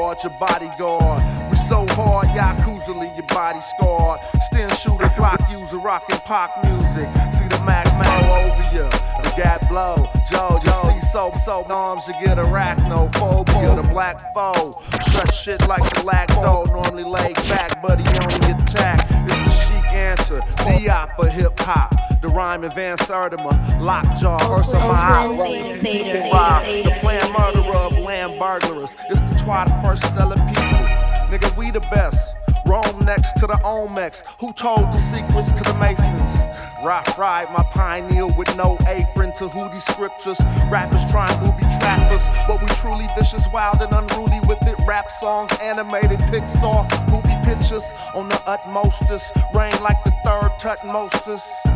guard, 0.00 0.22
your 0.22 0.32
bodyguard. 0.38 1.22
We 1.50 1.56
so 1.58 1.84
hard, 1.90 2.28
Yakuza 2.28 2.94
leave 2.98 3.14
your 3.16 3.26
body 3.26 3.60
scarred. 3.60 4.20
Stin 4.46 4.68
shooter, 4.70 5.10
clock 5.10 5.40
user, 5.50 5.76
rockin' 5.76 6.18
pop 6.24 6.50
music. 6.64 7.08
See 7.30 7.48
the 7.48 7.60
Mac 7.66 7.84
Mo 8.00 8.10
over 8.40 8.66
you. 8.74 8.88
The 9.24 9.32
gap 9.36 9.68
blow, 9.68 9.96
Joe, 10.30 10.58
you 10.64 10.70
see 10.70 11.00
so 11.12 11.30
so 11.44 11.66
arms, 11.68 12.08
you 12.08 12.14
get 12.24 12.38
arachnophobia. 12.38 13.76
The 13.76 13.88
black 13.92 14.18
foe, 14.32 14.72
shut 15.10 15.32
shit 15.34 15.68
like 15.68 15.82
the 15.82 16.00
black 16.02 16.28
dough. 16.28 16.64
Normally 16.72 17.04
laid 17.04 17.36
back, 17.48 17.82
but 17.82 17.98
he 17.98 18.06
only 18.20 18.36
attack. 18.36 19.04
It's 19.26 19.38
the 19.44 19.50
chic 19.50 19.92
answer, 19.92 20.40
Diop 20.64 21.18
or 21.18 21.28
hip 21.28 21.58
hop. 21.60 22.09
The 22.20 22.28
rhyme 22.28 22.64
in 22.64 22.72
Van 22.72 22.98
Sertima, 22.98 23.80
Lockjaw, 23.80 24.58
Ursa 24.58 24.76
Oakland 24.76 25.80
Theater, 25.80 26.28
Wow, 26.30 26.62
Theater, 26.62 26.90
The 26.90 26.96
planned 27.00 27.32
murderer 27.32 27.76
of 27.76 27.98
land 27.98 28.38
burglars. 28.38 28.94
It's 29.08 29.20
the 29.22 29.40
twat 29.42 29.72
of 29.72 29.82
first 29.82 30.04
stellar 30.04 30.36
people. 30.36 30.84
Nigga, 31.32 31.56
we 31.56 31.70
the 31.70 31.80
best. 31.90 32.34
Rome 32.66 33.04
next 33.06 33.32
to 33.40 33.46
the 33.46 33.58
Olmecs. 33.64 34.22
Who 34.38 34.52
told 34.52 34.92
the 34.92 34.98
secrets 34.98 35.50
to 35.52 35.62
the 35.64 35.74
Masons? 35.80 36.44
Rock 36.84 37.06
fried 37.16 37.50
my 37.50 37.62
pineal 37.72 38.32
with 38.36 38.54
no 38.54 38.76
apron 38.86 39.32
to 39.38 39.48
who 39.48 39.70
these 39.72 39.84
scriptures. 39.84 40.38
Rappers 40.70 41.10
trying 41.10 41.32
booby 41.40 41.64
trappers, 41.80 42.22
but 42.46 42.60
we 42.60 42.68
truly 42.84 43.08
vicious, 43.16 43.44
wild 43.52 43.80
and 43.80 43.92
unruly 43.92 44.40
with 44.46 44.60
it. 44.68 44.76
Rap 44.86 45.10
songs, 45.10 45.50
animated 45.62 46.20
Pixar, 46.28 46.84
movie 47.10 47.36
pictures 47.48 47.90
on 48.14 48.28
the 48.28 48.40
utmostest. 48.46 49.32
Rain 49.54 49.72
like 49.82 50.04
the 50.04 50.12
third 50.22 50.52
Tutmosis. 50.60 51.69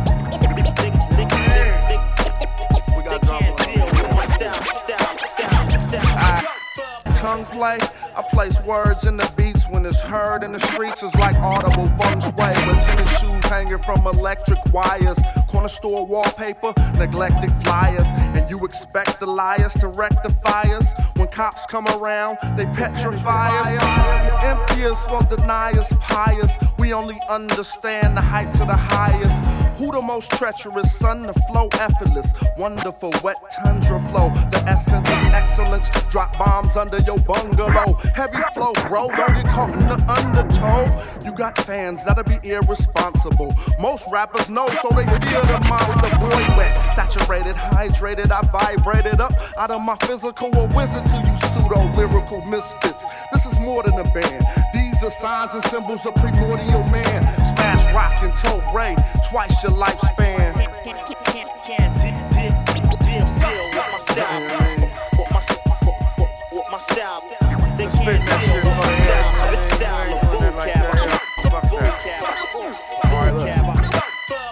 We 2.97 3.03
got 3.03 3.23
tongue 7.25 7.45
play. 7.47 7.79
I 8.17 8.23
place 8.33 8.61
words 8.63 9.07
in 9.07 9.17
the 9.17 9.33
beats 9.37 9.67
when 9.71 9.87
it's 9.87 10.01
heard 10.01 10.45
in 10.45 10.53
the 10.53 10.61
streets. 10.61 11.03
It's 11.03 11.15
like 11.17 11.35
audible 11.37 11.87
feng 11.99 12.21
shui 12.21 12.53
with 12.67 12.85
tennis 12.85 13.19
shoes 13.19 13.45
hanging 13.47 13.79
from 13.79 14.07
electric 14.07 14.59
wires. 14.73 15.19
Corner 15.49 15.69
store 15.69 16.07
wallpaper, 16.07 16.75
neglected 16.99 17.51
flyers. 17.65 18.07
And 18.37 18.49
you 18.51 18.65
expect 18.65 19.21
the 19.21 19.27
liars 19.27 19.75
to 19.75 19.89
rectify 19.89 20.63
us. 20.77 20.93
When 21.17 21.29
cops 21.29 21.65
come 21.67 21.87
around, 21.97 22.37
they 22.57 22.67
petrify 22.67 23.49
us. 23.61 23.71
Emptiers 24.45 25.07
won't 25.11 25.31
deny 25.31 25.73
us 25.73 25.93
pious. 26.01 26.57
We 26.79 26.93
only 26.93 27.17
understand 27.29 28.17
the 28.17 28.21
heights 28.21 28.61
of 28.61 28.67
the 28.67 28.77
highest. 28.77 29.64
Who 29.79 29.91
the 29.91 30.01
most 30.01 30.31
treacherous? 30.33 30.93
Son, 30.97 31.23
the 31.23 31.33
flow 31.51 31.69
effortless. 31.81 32.33
Wonderful 32.57 33.13
wet 33.23 33.37
tundra 33.57 33.99
flow. 34.11 34.31
The 34.51 34.63
essence 34.67 35.09
is 35.09 35.25
excellence. 35.35 35.91
Drop 36.11 36.37
bombs 36.39 36.77
under 36.77 36.99
your 37.01 37.19
bungalow. 37.19 37.95
Heavy 38.15 38.39
flow, 38.55 38.73
bro. 38.89 39.09
Don't 39.09 39.35
get 39.35 39.47
caught 39.47 39.75
in 39.75 39.87
the 39.91 39.99
undertow. 40.07 40.87
You 41.25 41.37
got 41.37 41.59
fans 41.59 42.05
that'll 42.05 42.25
be 42.25 42.39
irresponsible. 42.49 43.55
Most 43.81 44.07
rappers 44.13 44.49
know, 44.49 44.69
so 44.81 44.89
they 44.95 45.07
fear 45.07 45.43
the 45.43 45.59
monster 45.69 46.11
boy 46.19 46.45
wet. 46.57 46.95
Saturated, 46.95 47.57
hydrated, 47.57 48.31
I 48.31 48.43
vibrated 48.55 49.21
up 49.21 49.33
out 49.59 49.71
of 49.71 49.83
my 49.83 49.97
physical 50.07 50.55
a 50.55 50.67
wizard 50.77 51.05
to 51.07 51.17
you 51.19 51.37
pseudo 51.51 51.83
lyrical 51.97 52.43
misfits. 52.47 53.05
This 53.33 53.47
is 53.47 53.59
more 53.59 53.83
than 53.83 53.95
a 53.95 54.05
band. 54.15 54.47
These 54.73 55.03
are 55.03 55.11
signs 55.11 55.55
and 55.55 55.65
symbols 55.65 56.07
of 56.07 56.15
primordial 56.15 56.85
man. 56.91 57.44
Smash 57.65 57.95
rock 57.95 58.13
and 58.23 58.35
toe 58.35 58.61
ray, 58.75 58.95
twice 59.31 59.63
your 59.63 59.73
lifespan. 59.73 60.55
Let's 67.79 67.95
spit 67.97 68.21
that 68.21 68.41
shit 68.45 68.63
for 68.63 68.85
you. 69.01 69.15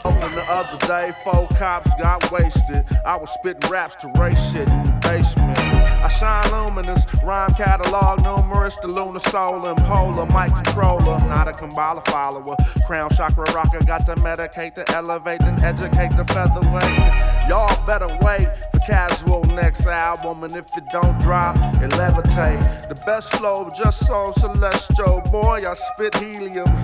Open 0.07 0.35
the 0.35 0.45
other 0.49 0.79
day, 0.87 1.13
four 1.23 1.49
cops 1.59 1.95
got 1.97 2.33
wasted. 2.33 2.87
I 3.05 3.19
was 3.19 3.31
spitting 3.31 3.71
raps 3.71 3.97
to 3.97 4.09
race 4.19 4.53
shit 4.53 4.71
in 4.71 4.85
the 4.85 4.93
basement. 5.03 5.82
I 6.03 6.09
shine 6.09 6.42
luminous, 6.50 7.07
rhyme 7.24 7.55
catalog 7.55 8.22
numerous, 8.24 8.74
the 8.76 8.88
lunar 8.88 9.20
solar, 9.20 9.74
polar, 9.86 10.26
mic 10.26 10.53
controller, 10.53 11.18
not 11.28 11.46
a 11.46 11.53
Kabbalah 11.53 12.03
follower. 12.07 12.57
Crown 12.86 13.09
chakra 13.11 13.44
rocker, 13.55 13.78
got 13.86 14.05
to 14.07 14.16
medicate, 14.16 14.74
to 14.74 14.84
elevate, 14.96 15.42
and 15.42 15.62
educate 15.62 16.11
the 16.16 16.24
featherweight. 16.24 17.48
Y'all 17.48 17.86
better 17.86 18.09
wait 18.22 18.48
for 18.72 18.80
casual 18.86 19.44
next 19.55 19.86
album, 19.86 20.42
and 20.42 20.57
if 20.57 20.66
it 20.76 20.84
don't 20.92 21.16
drop, 21.20 21.57
it 21.80 21.90
levitate. 21.92 22.88
The 22.88 23.00
best 23.07 23.32
flow, 23.36 23.70
just 23.76 24.05
so 24.05 24.32
celestial, 24.32 25.22
boy, 25.30 25.62
I 25.64 25.74
spit 25.74 26.16
helium. 26.16 26.66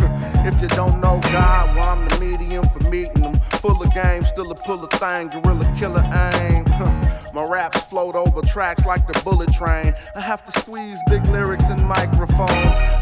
if 0.47 0.63
you 0.63 0.69
don't 0.69 1.01
know 1.01 1.19
God, 1.33 1.77
well, 1.77 1.89
I'm 1.89 2.09
the 2.09 2.21
medium 2.21 2.65
for 2.69 2.89
meeting 2.89 3.23
them. 3.23 3.35
Full 3.63 3.83
of 3.83 3.93
game, 3.93 4.23
still 4.23 4.51
a 4.53 4.55
pull 4.55 4.87
thing, 4.87 5.29
gorilla 5.29 5.75
killer 5.77 6.05
aim. 6.13 6.68
My 7.35 7.45
raps 7.47 7.83
float 7.83 8.15
over 8.15 8.41
tracks 8.43 8.87
like 8.87 9.07
the 9.07 9.21
bullet 9.23 9.53
train. 9.53 9.93
I 10.17 10.21
have 10.21 10.45
to 10.47 10.53
squeeze 10.53 10.99
big 11.09 11.23
lyrics 11.27 11.69
in 11.69 11.85
microphones. 11.85 12.51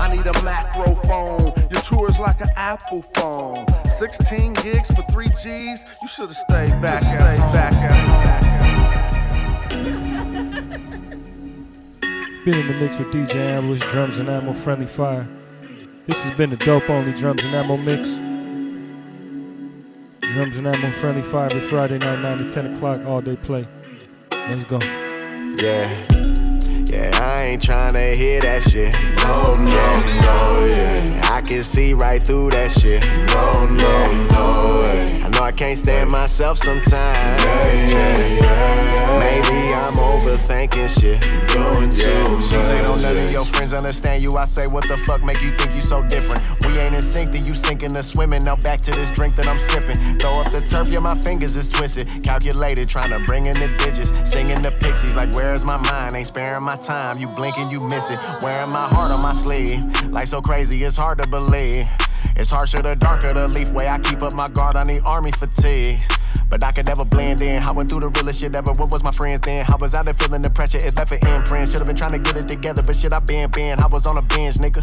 I 0.00 0.08
need 0.14 0.26
a 0.26 0.42
macro 0.42 0.94
phone. 0.94 1.52
Your 1.70 1.80
tour's 1.82 2.18
like 2.18 2.40
an 2.40 2.50
Apple 2.56 3.02
phone. 3.02 3.66
16 3.86 4.54
gigs 4.54 4.90
for 4.94 5.02
3 5.10 5.28
G's. 5.28 5.84
You 6.02 6.08
should 6.08 6.28
have 6.28 6.36
stayed 6.36 6.80
back 6.82 7.04
at 7.04 7.36
back 7.52 7.74
at 7.74 8.86
Been 12.44 12.58
in 12.58 12.66
the 12.68 12.74
mix 12.74 12.98
with 12.98 13.08
DJ 13.08 13.36
Ambush, 13.36 13.80
drums 13.90 14.18
and 14.18 14.28
ammo, 14.28 14.52
friendly 14.52 14.86
fire. 14.86 15.28
This 16.06 16.22
has 16.22 16.36
been 16.36 16.50
the 16.50 16.56
dope 16.56 16.88
only 16.90 17.12
drums 17.12 17.44
and 17.44 17.54
ammo 17.54 17.76
mix. 17.76 18.08
Drums 20.32 20.56
and 20.58 20.66
ammo, 20.66 20.92
friendly 20.92 21.22
fire 21.22 21.50
every 21.50 21.60
Friday 21.68 21.98
night, 21.98 22.20
9 22.20 22.38
to 22.38 22.50
10 22.50 22.74
o'clock, 22.74 23.04
all 23.06 23.20
day 23.20 23.36
play. 23.36 23.66
Let's 24.48 24.62
go. 24.62 24.78
Yeah. 24.78 25.90
Yeah, 26.86 27.10
I 27.14 27.42
ain't 27.42 27.62
tryna 27.62 28.14
hear 28.14 28.40
that 28.42 28.62
shit. 28.62 28.94
No, 29.24 29.56
no, 29.56 29.74
yeah. 29.74 30.20
no, 30.22 30.66
yeah. 30.66 31.30
I 31.32 31.40
can 31.40 31.64
see 31.64 31.94
right 31.94 32.24
through 32.24 32.50
that 32.50 32.70
shit. 32.70 33.04
No, 33.04 33.66
no, 33.66 33.88
yeah. 33.88 34.28
no, 34.30 34.78
way. 34.82 35.25
I 35.36 35.38
know 35.38 35.44
I 35.44 35.52
can't 35.52 35.76
stand 35.76 36.10
myself 36.10 36.56
sometimes. 36.56 37.42
Yeah, 37.44 37.88
yeah, 37.88 38.40
yeah. 38.40 39.18
Maybe 39.18 39.74
I'm 39.74 39.92
overthinking 39.92 40.88
shit. 40.88 41.20
Doing 41.52 41.92
yeah. 41.92 42.40
She 42.40 42.62
say 42.62 42.80
don't 42.80 43.02
none 43.02 43.18
of 43.18 43.30
your 43.30 43.44
friends 43.44 43.74
understand 43.74 44.22
you. 44.22 44.38
I 44.38 44.46
say 44.46 44.66
what 44.66 44.88
the 44.88 44.96
fuck 44.96 45.22
make 45.22 45.42
you 45.42 45.50
think 45.50 45.74
you 45.74 45.82
so 45.82 46.02
different? 46.02 46.40
We 46.64 46.78
ain't 46.78 46.94
in 46.94 47.02
sync, 47.02 47.32
then 47.32 47.44
you 47.44 47.52
sinking 47.52 47.94
or 47.94 48.02
swimming. 48.02 48.44
Now 48.44 48.56
back 48.56 48.80
to 48.82 48.90
this 48.92 49.10
drink 49.10 49.36
that 49.36 49.46
I'm 49.46 49.58
sipping. 49.58 50.18
Throw 50.18 50.40
up 50.40 50.50
the 50.50 50.60
turf, 50.60 50.88
yeah, 50.88 51.00
my 51.00 51.14
fingers 51.14 51.54
is 51.54 51.68
twisted. 51.68 52.08
Calculated, 52.24 52.88
trying 52.88 53.10
to 53.10 53.18
bring 53.20 53.44
in 53.44 53.60
the 53.60 53.68
digits. 53.76 54.12
Singing 54.28 54.62
the 54.62 54.70
pixies 54.70 55.16
like 55.16 55.34
where's 55.34 55.66
my 55.66 55.76
mind? 55.76 56.14
Ain't 56.14 56.28
sparing 56.28 56.64
my 56.64 56.76
time. 56.76 57.18
You 57.18 57.28
blink 57.28 57.58
and 57.58 57.70
you 57.70 57.80
miss 57.80 58.10
it. 58.10 58.18
Wearing 58.40 58.70
my 58.70 58.88
heart 58.88 59.10
on 59.10 59.20
my 59.20 59.34
sleeve. 59.34 59.82
Life 60.10 60.28
so 60.28 60.40
crazy, 60.40 60.82
it's 60.82 60.96
hard 60.96 61.18
to 61.18 61.28
believe. 61.28 61.86
It's 62.34 62.50
harsher 62.50 62.82
the 62.82 62.96
darker 62.96 63.32
the 63.32 63.48
leaf 63.48 63.70
way 63.72 63.88
I 63.88 63.98
keep 63.98 64.22
up 64.22 64.34
my 64.34 64.48
guard. 64.48 64.76
I 64.76 64.84
need 64.84 65.02
army 65.06 65.32
fatigue. 65.32 66.00
But 66.48 66.62
I 66.62 66.70
could 66.70 66.86
never 66.86 67.04
blend 67.04 67.40
in. 67.40 67.62
I 67.62 67.72
went 67.72 67.90
through 67.90 68.00
the 68.00 68.08
realest 68.08 68.40
shit 68.40 68.54
ever. 68.54 68.72
What 68.72 68.90
was 68.90 69.02
my 69.02 69.10
friends 69.10 69.40
then? 69.40 69.66
I 69.68 69.76
was 69.76 69.94
out 69.94 70.04
there 70.04 70.14
feeling 70.14 70.42
the 70.42 70.50
pressure. 70.50 70.78
It 70.78 70.96
left 70.96 71.12
an 71.12 71.26
imprint. 71.28 71.70
Should've 71.70 71.86
been 71.86 71.96
trying 71.96 72.12
to 72.12 72.18
get 72.18 72.36
it 72.36 72.46
together, 72.46 72.82
but 72.82 72.94
shit, 72.94 73.12
I 73.12 73.18
been 73.18 73.50
been. 73.50 73.80
I 73.80 73.86
was 73.88 74.06
on 74.06 74.16
a 74.16 74.22
binge, 74.22 74.54
nigga. 74.56 74.80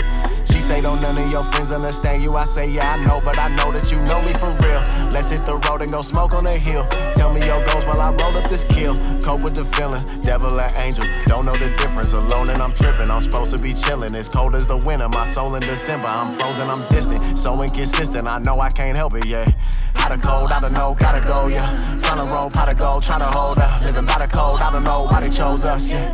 She 0.51 0.59
say, 0.59 0.81
don't 0.81 1.01
none 1.01 1.17
of 1.17 1.31
your 1.31 1.43
friends 1.45 1.71
understand 1.71 2.21
you. 2.21 2.35
I 2.35 2.43
say, 2.43 2.69
yeah, 2.69 2.93
I 2.93 3.03
know, 3.05 3.21
but 3.23 3.37
I 3.39 3.47
know 3.55 3.71
that 3.71 3.91
you 3.91 3.99
know 4.01 4.21
me 4.23 4.33
for 4.33 4.51
real. 4.65 4.83
Let's 5.11 5.29
hit 5.29 5.45
the 5.45 5.55
road 5.69 5.81
and 5.81 5.91
go 5.91 6.01
smoke 6.01 6.33
on 6.33 6.43
the 6.43 6.57
hill. 6.57 6.85
Tell 7.15 7.33
me 7.33 7.45
your 7.45 7.63
goals 7.65 7.85
while 7.85 8.01
I 8.01 8.11
roll 8.11 8.35
up 8.35 8.47
this 8.47 8.65
kill. 8.65 8.95
Cope 9.21 9.41
with 9.41 9.55
the 9.55 9.65
feeling, 9.65 10.03
devil 10.21 10.59
or 10.59 10.71
angel. 10.77 11.05
Don't 11.25 11.45
know 11.45 11.53
the 11.53 11.69
difference. 11.77 12.11
Alone 12.13 12.49
and 12.49 12.61
I'm 12.61 12.73
tripping. 12.73 13.09
I'm 13.09 13.21
supposed 13.21 13.55
to 13.55 13.61
be 13.61 13.73
chilling. 13.73 14.13
It's 14.15 14.27
cold 14.27 14.55
as 14.55 14.67
the 14.67 14.77
winter. 14.77 15.07
My 15.07 15.25
soul 15.25 15.55
in 15.55 15.61
December. 15.61 16.07
I'm 16.07 16.33
frozen, 16.33 16.69
I'm 16.69 16.87
distant. 16.89 17.37
So 17.37 17.61
inconsistent. 17.61 18.27
I 18.27 18.39
know 18.39 18.59
I 18.59 18.69
can't 18.69 18.97
help 18.97 19.15
it, 19.15 19.25
yeah. 19.25 19.49
Out 19.97 20.11
of 20.11 20.21
cold, 20.21 20.51
I 20.51 20.59
don't 20.59 20.73
know, 20.73 20.95
gotta 20.99 21.25
go, 21.25 21.47
yeah. 21.53 21.93
Road, 22.33 22.53
pot 22.53 22.71
of 22.71 22.77
gold, 22.77 23.03
trying 23.03 23.19
to 23.19 23.25
hold 23.25 23.59
up. 23.59 23.83
Living 23.83 24.05
by 24.05 24.17
the 24.17 24.27
code, 24.27 24.61
I 24.61 24.71
don't 24.71 24.83
know 24.83 25.03
why 25.03 25.19
they 25.19 25.29
chose 25.29 25.65
us, 25.65 25.91
yeah. 25.91 26.09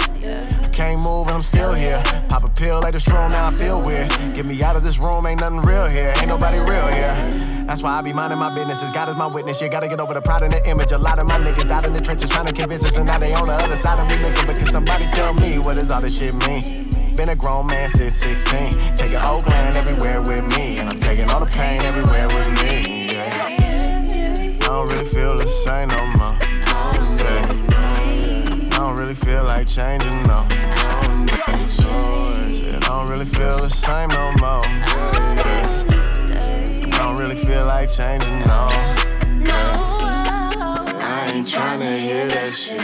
I 0.64 0.68
can't 0.70 1.04
move 1.04 1.28
and 1.28 1.36
I'm 1.36 1.44
still 1.44 1.74
here. 1.74 2.02
Pop 2.30 2.44
a 2.44 2.50
pill, 2.50 2.80
lay 2.80 2.92
the 2.92 3.06
room, 3.14 3.32
now 3.32 3.48
I 3.48 3.52
feel 3.52 3.82
weird. 3.82 4.10
Get 4.34 4.46
me 4.46 4.62
out 4.64 4.76
of 4.76 4.84
this 4.84 4.98
room, 4.98 5.26
ain't 5.26 5.42
nothing 5.42 5.62
real 5.62 5.88
here. 5.88 6.14
Ain't 6.18 6.28
nobody 6.28 6.58
real 6.58 6.88
here. 6.88 7.66
That's 7.68 7.84
why 7.84 7.92
I 7.92 8.02
be 8.02 8.12
minding 8.12 8.40
my 8.40 8.54
business. 8.56 8.82
As 8.82 8.92
God 8.92 9.10
is 9.10 9.16
my 9.16 9.28
witness. 9.28 9.62
You 9.62 9.70
gotta 9.70 9.88
get 9.88 10.00
over 10.00 10.14
the 10.14 10.22
pride 10.22 10.44
in 10.44 10.52
the 10.52 10.68
image. 10.68 10.92
A 10.92 10.98
lot 10.98 11.20
of 11.20 11.28
my 11.28 11.38
niggas 11.38 11.68
died 11.68 11.86
in 11.86 11.94
the 11.94 12.02
trenches 12.02 12.30
trying 12.30 12.48
to 12.48 12.54
convince 12.54 12.84
us, 12.86 12.98
and 12.98 13.06
now 13.06 13.20
they 13.20 13.32
on 13.34 13.48
the 13.48 13.54
other 13.54 13.76
side 13.76 14.00
and 14.00 14.10
we 14.10 14.18
missing. 14.18 14.48
But 14.48 14.58
can 14.58 14.68
somebody 14.68 15.06
tell 15.08 15.34
me 15.36 15.60
what 15.60 15.76
does 15.76 15.92
all 15.92 16.02
this 16.02 16.18
shit 16.18 16.34
mean? 16.48 16.90
Been 17.16 17.30
a 17.30 17.36
grown 17.36 17.68
man 17.68 17.90
since 17.90 18.16
16. 18.16 18.96
Taking 18.96 19.18
Oakland 19.18 19.78
everywhere 19.78 20.22
with 20.22 20.58
me, 20.58 20.80
and 20.80 20.90
I'm 20.90 20.98
taking 20.98 21.30
all 21.30 21.40
the 21.40 21.52
pain 21.52 21.82
everywhere 21.82 22.28
with 22.28 22.64
me. 22.64 23.14
Yeah. 23.14 23.69
I 24.70 24.72
don't 24.72 24.88
really 24.92 25.06
feel 25.06 25.36
the 25.36 25.48
same 25.48 25.88
no 25.88 26.06
more. 26.20 26.38
Yeah. 26.40 27.42
I 28.72 28.78
don't 28.78 28.96
really 28.98 29.16
feel 29.16 29.44
like 29.44 29.66
changing 29.66 30.22
no. 30.24 30.46
Yeah. 30.52 30.76
I 32.76 32.88
don't 32.88 33.10
really 33.10 33.26
feel 33.26 33.58
the 33.58 33.70
same 33.70 34.10
no 34.10 34.32
more. 34.40 34.62
I 34.64 34.68
don't 37.00 37.18
really 37.18 37.36
feel 37.36 37.66
like 37.66 37.90
changing 37.92 38.42
no. 38.42 38.70
Yeah. 39.44 39.74
I 41.02 41.32
ain't 41.34 41.48
tryna 41.48 42.00
hear 42.00 42.28
that 42.28 42.54
shit. 42.54 42.80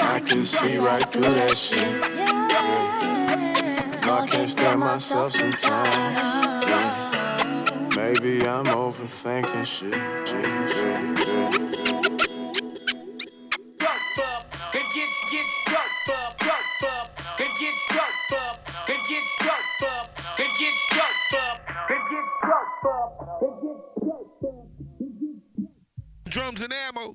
I 0.00 0.20
can 0.24 0.44
see 0.44 0.78
right 0.78 1.08
through 1.08 1.22
that 1.22 1.56
shit. 1.56 2.00
No, 4.06 4.14
I 4.14 4.26
can't 4.28 4.48
stand 4.48 4.78
myself 4.78 5.32
sometimes. 5.32 6.99
Yeah. 8.00 8.12
Maybe 8.12 8.46
I'm 8.46 8.64
overthinking 8.64 9.66
shit. 9.66 9.90
Drums 26.28 26.62
and 26.62 26.72
ammo. 26.72 27.12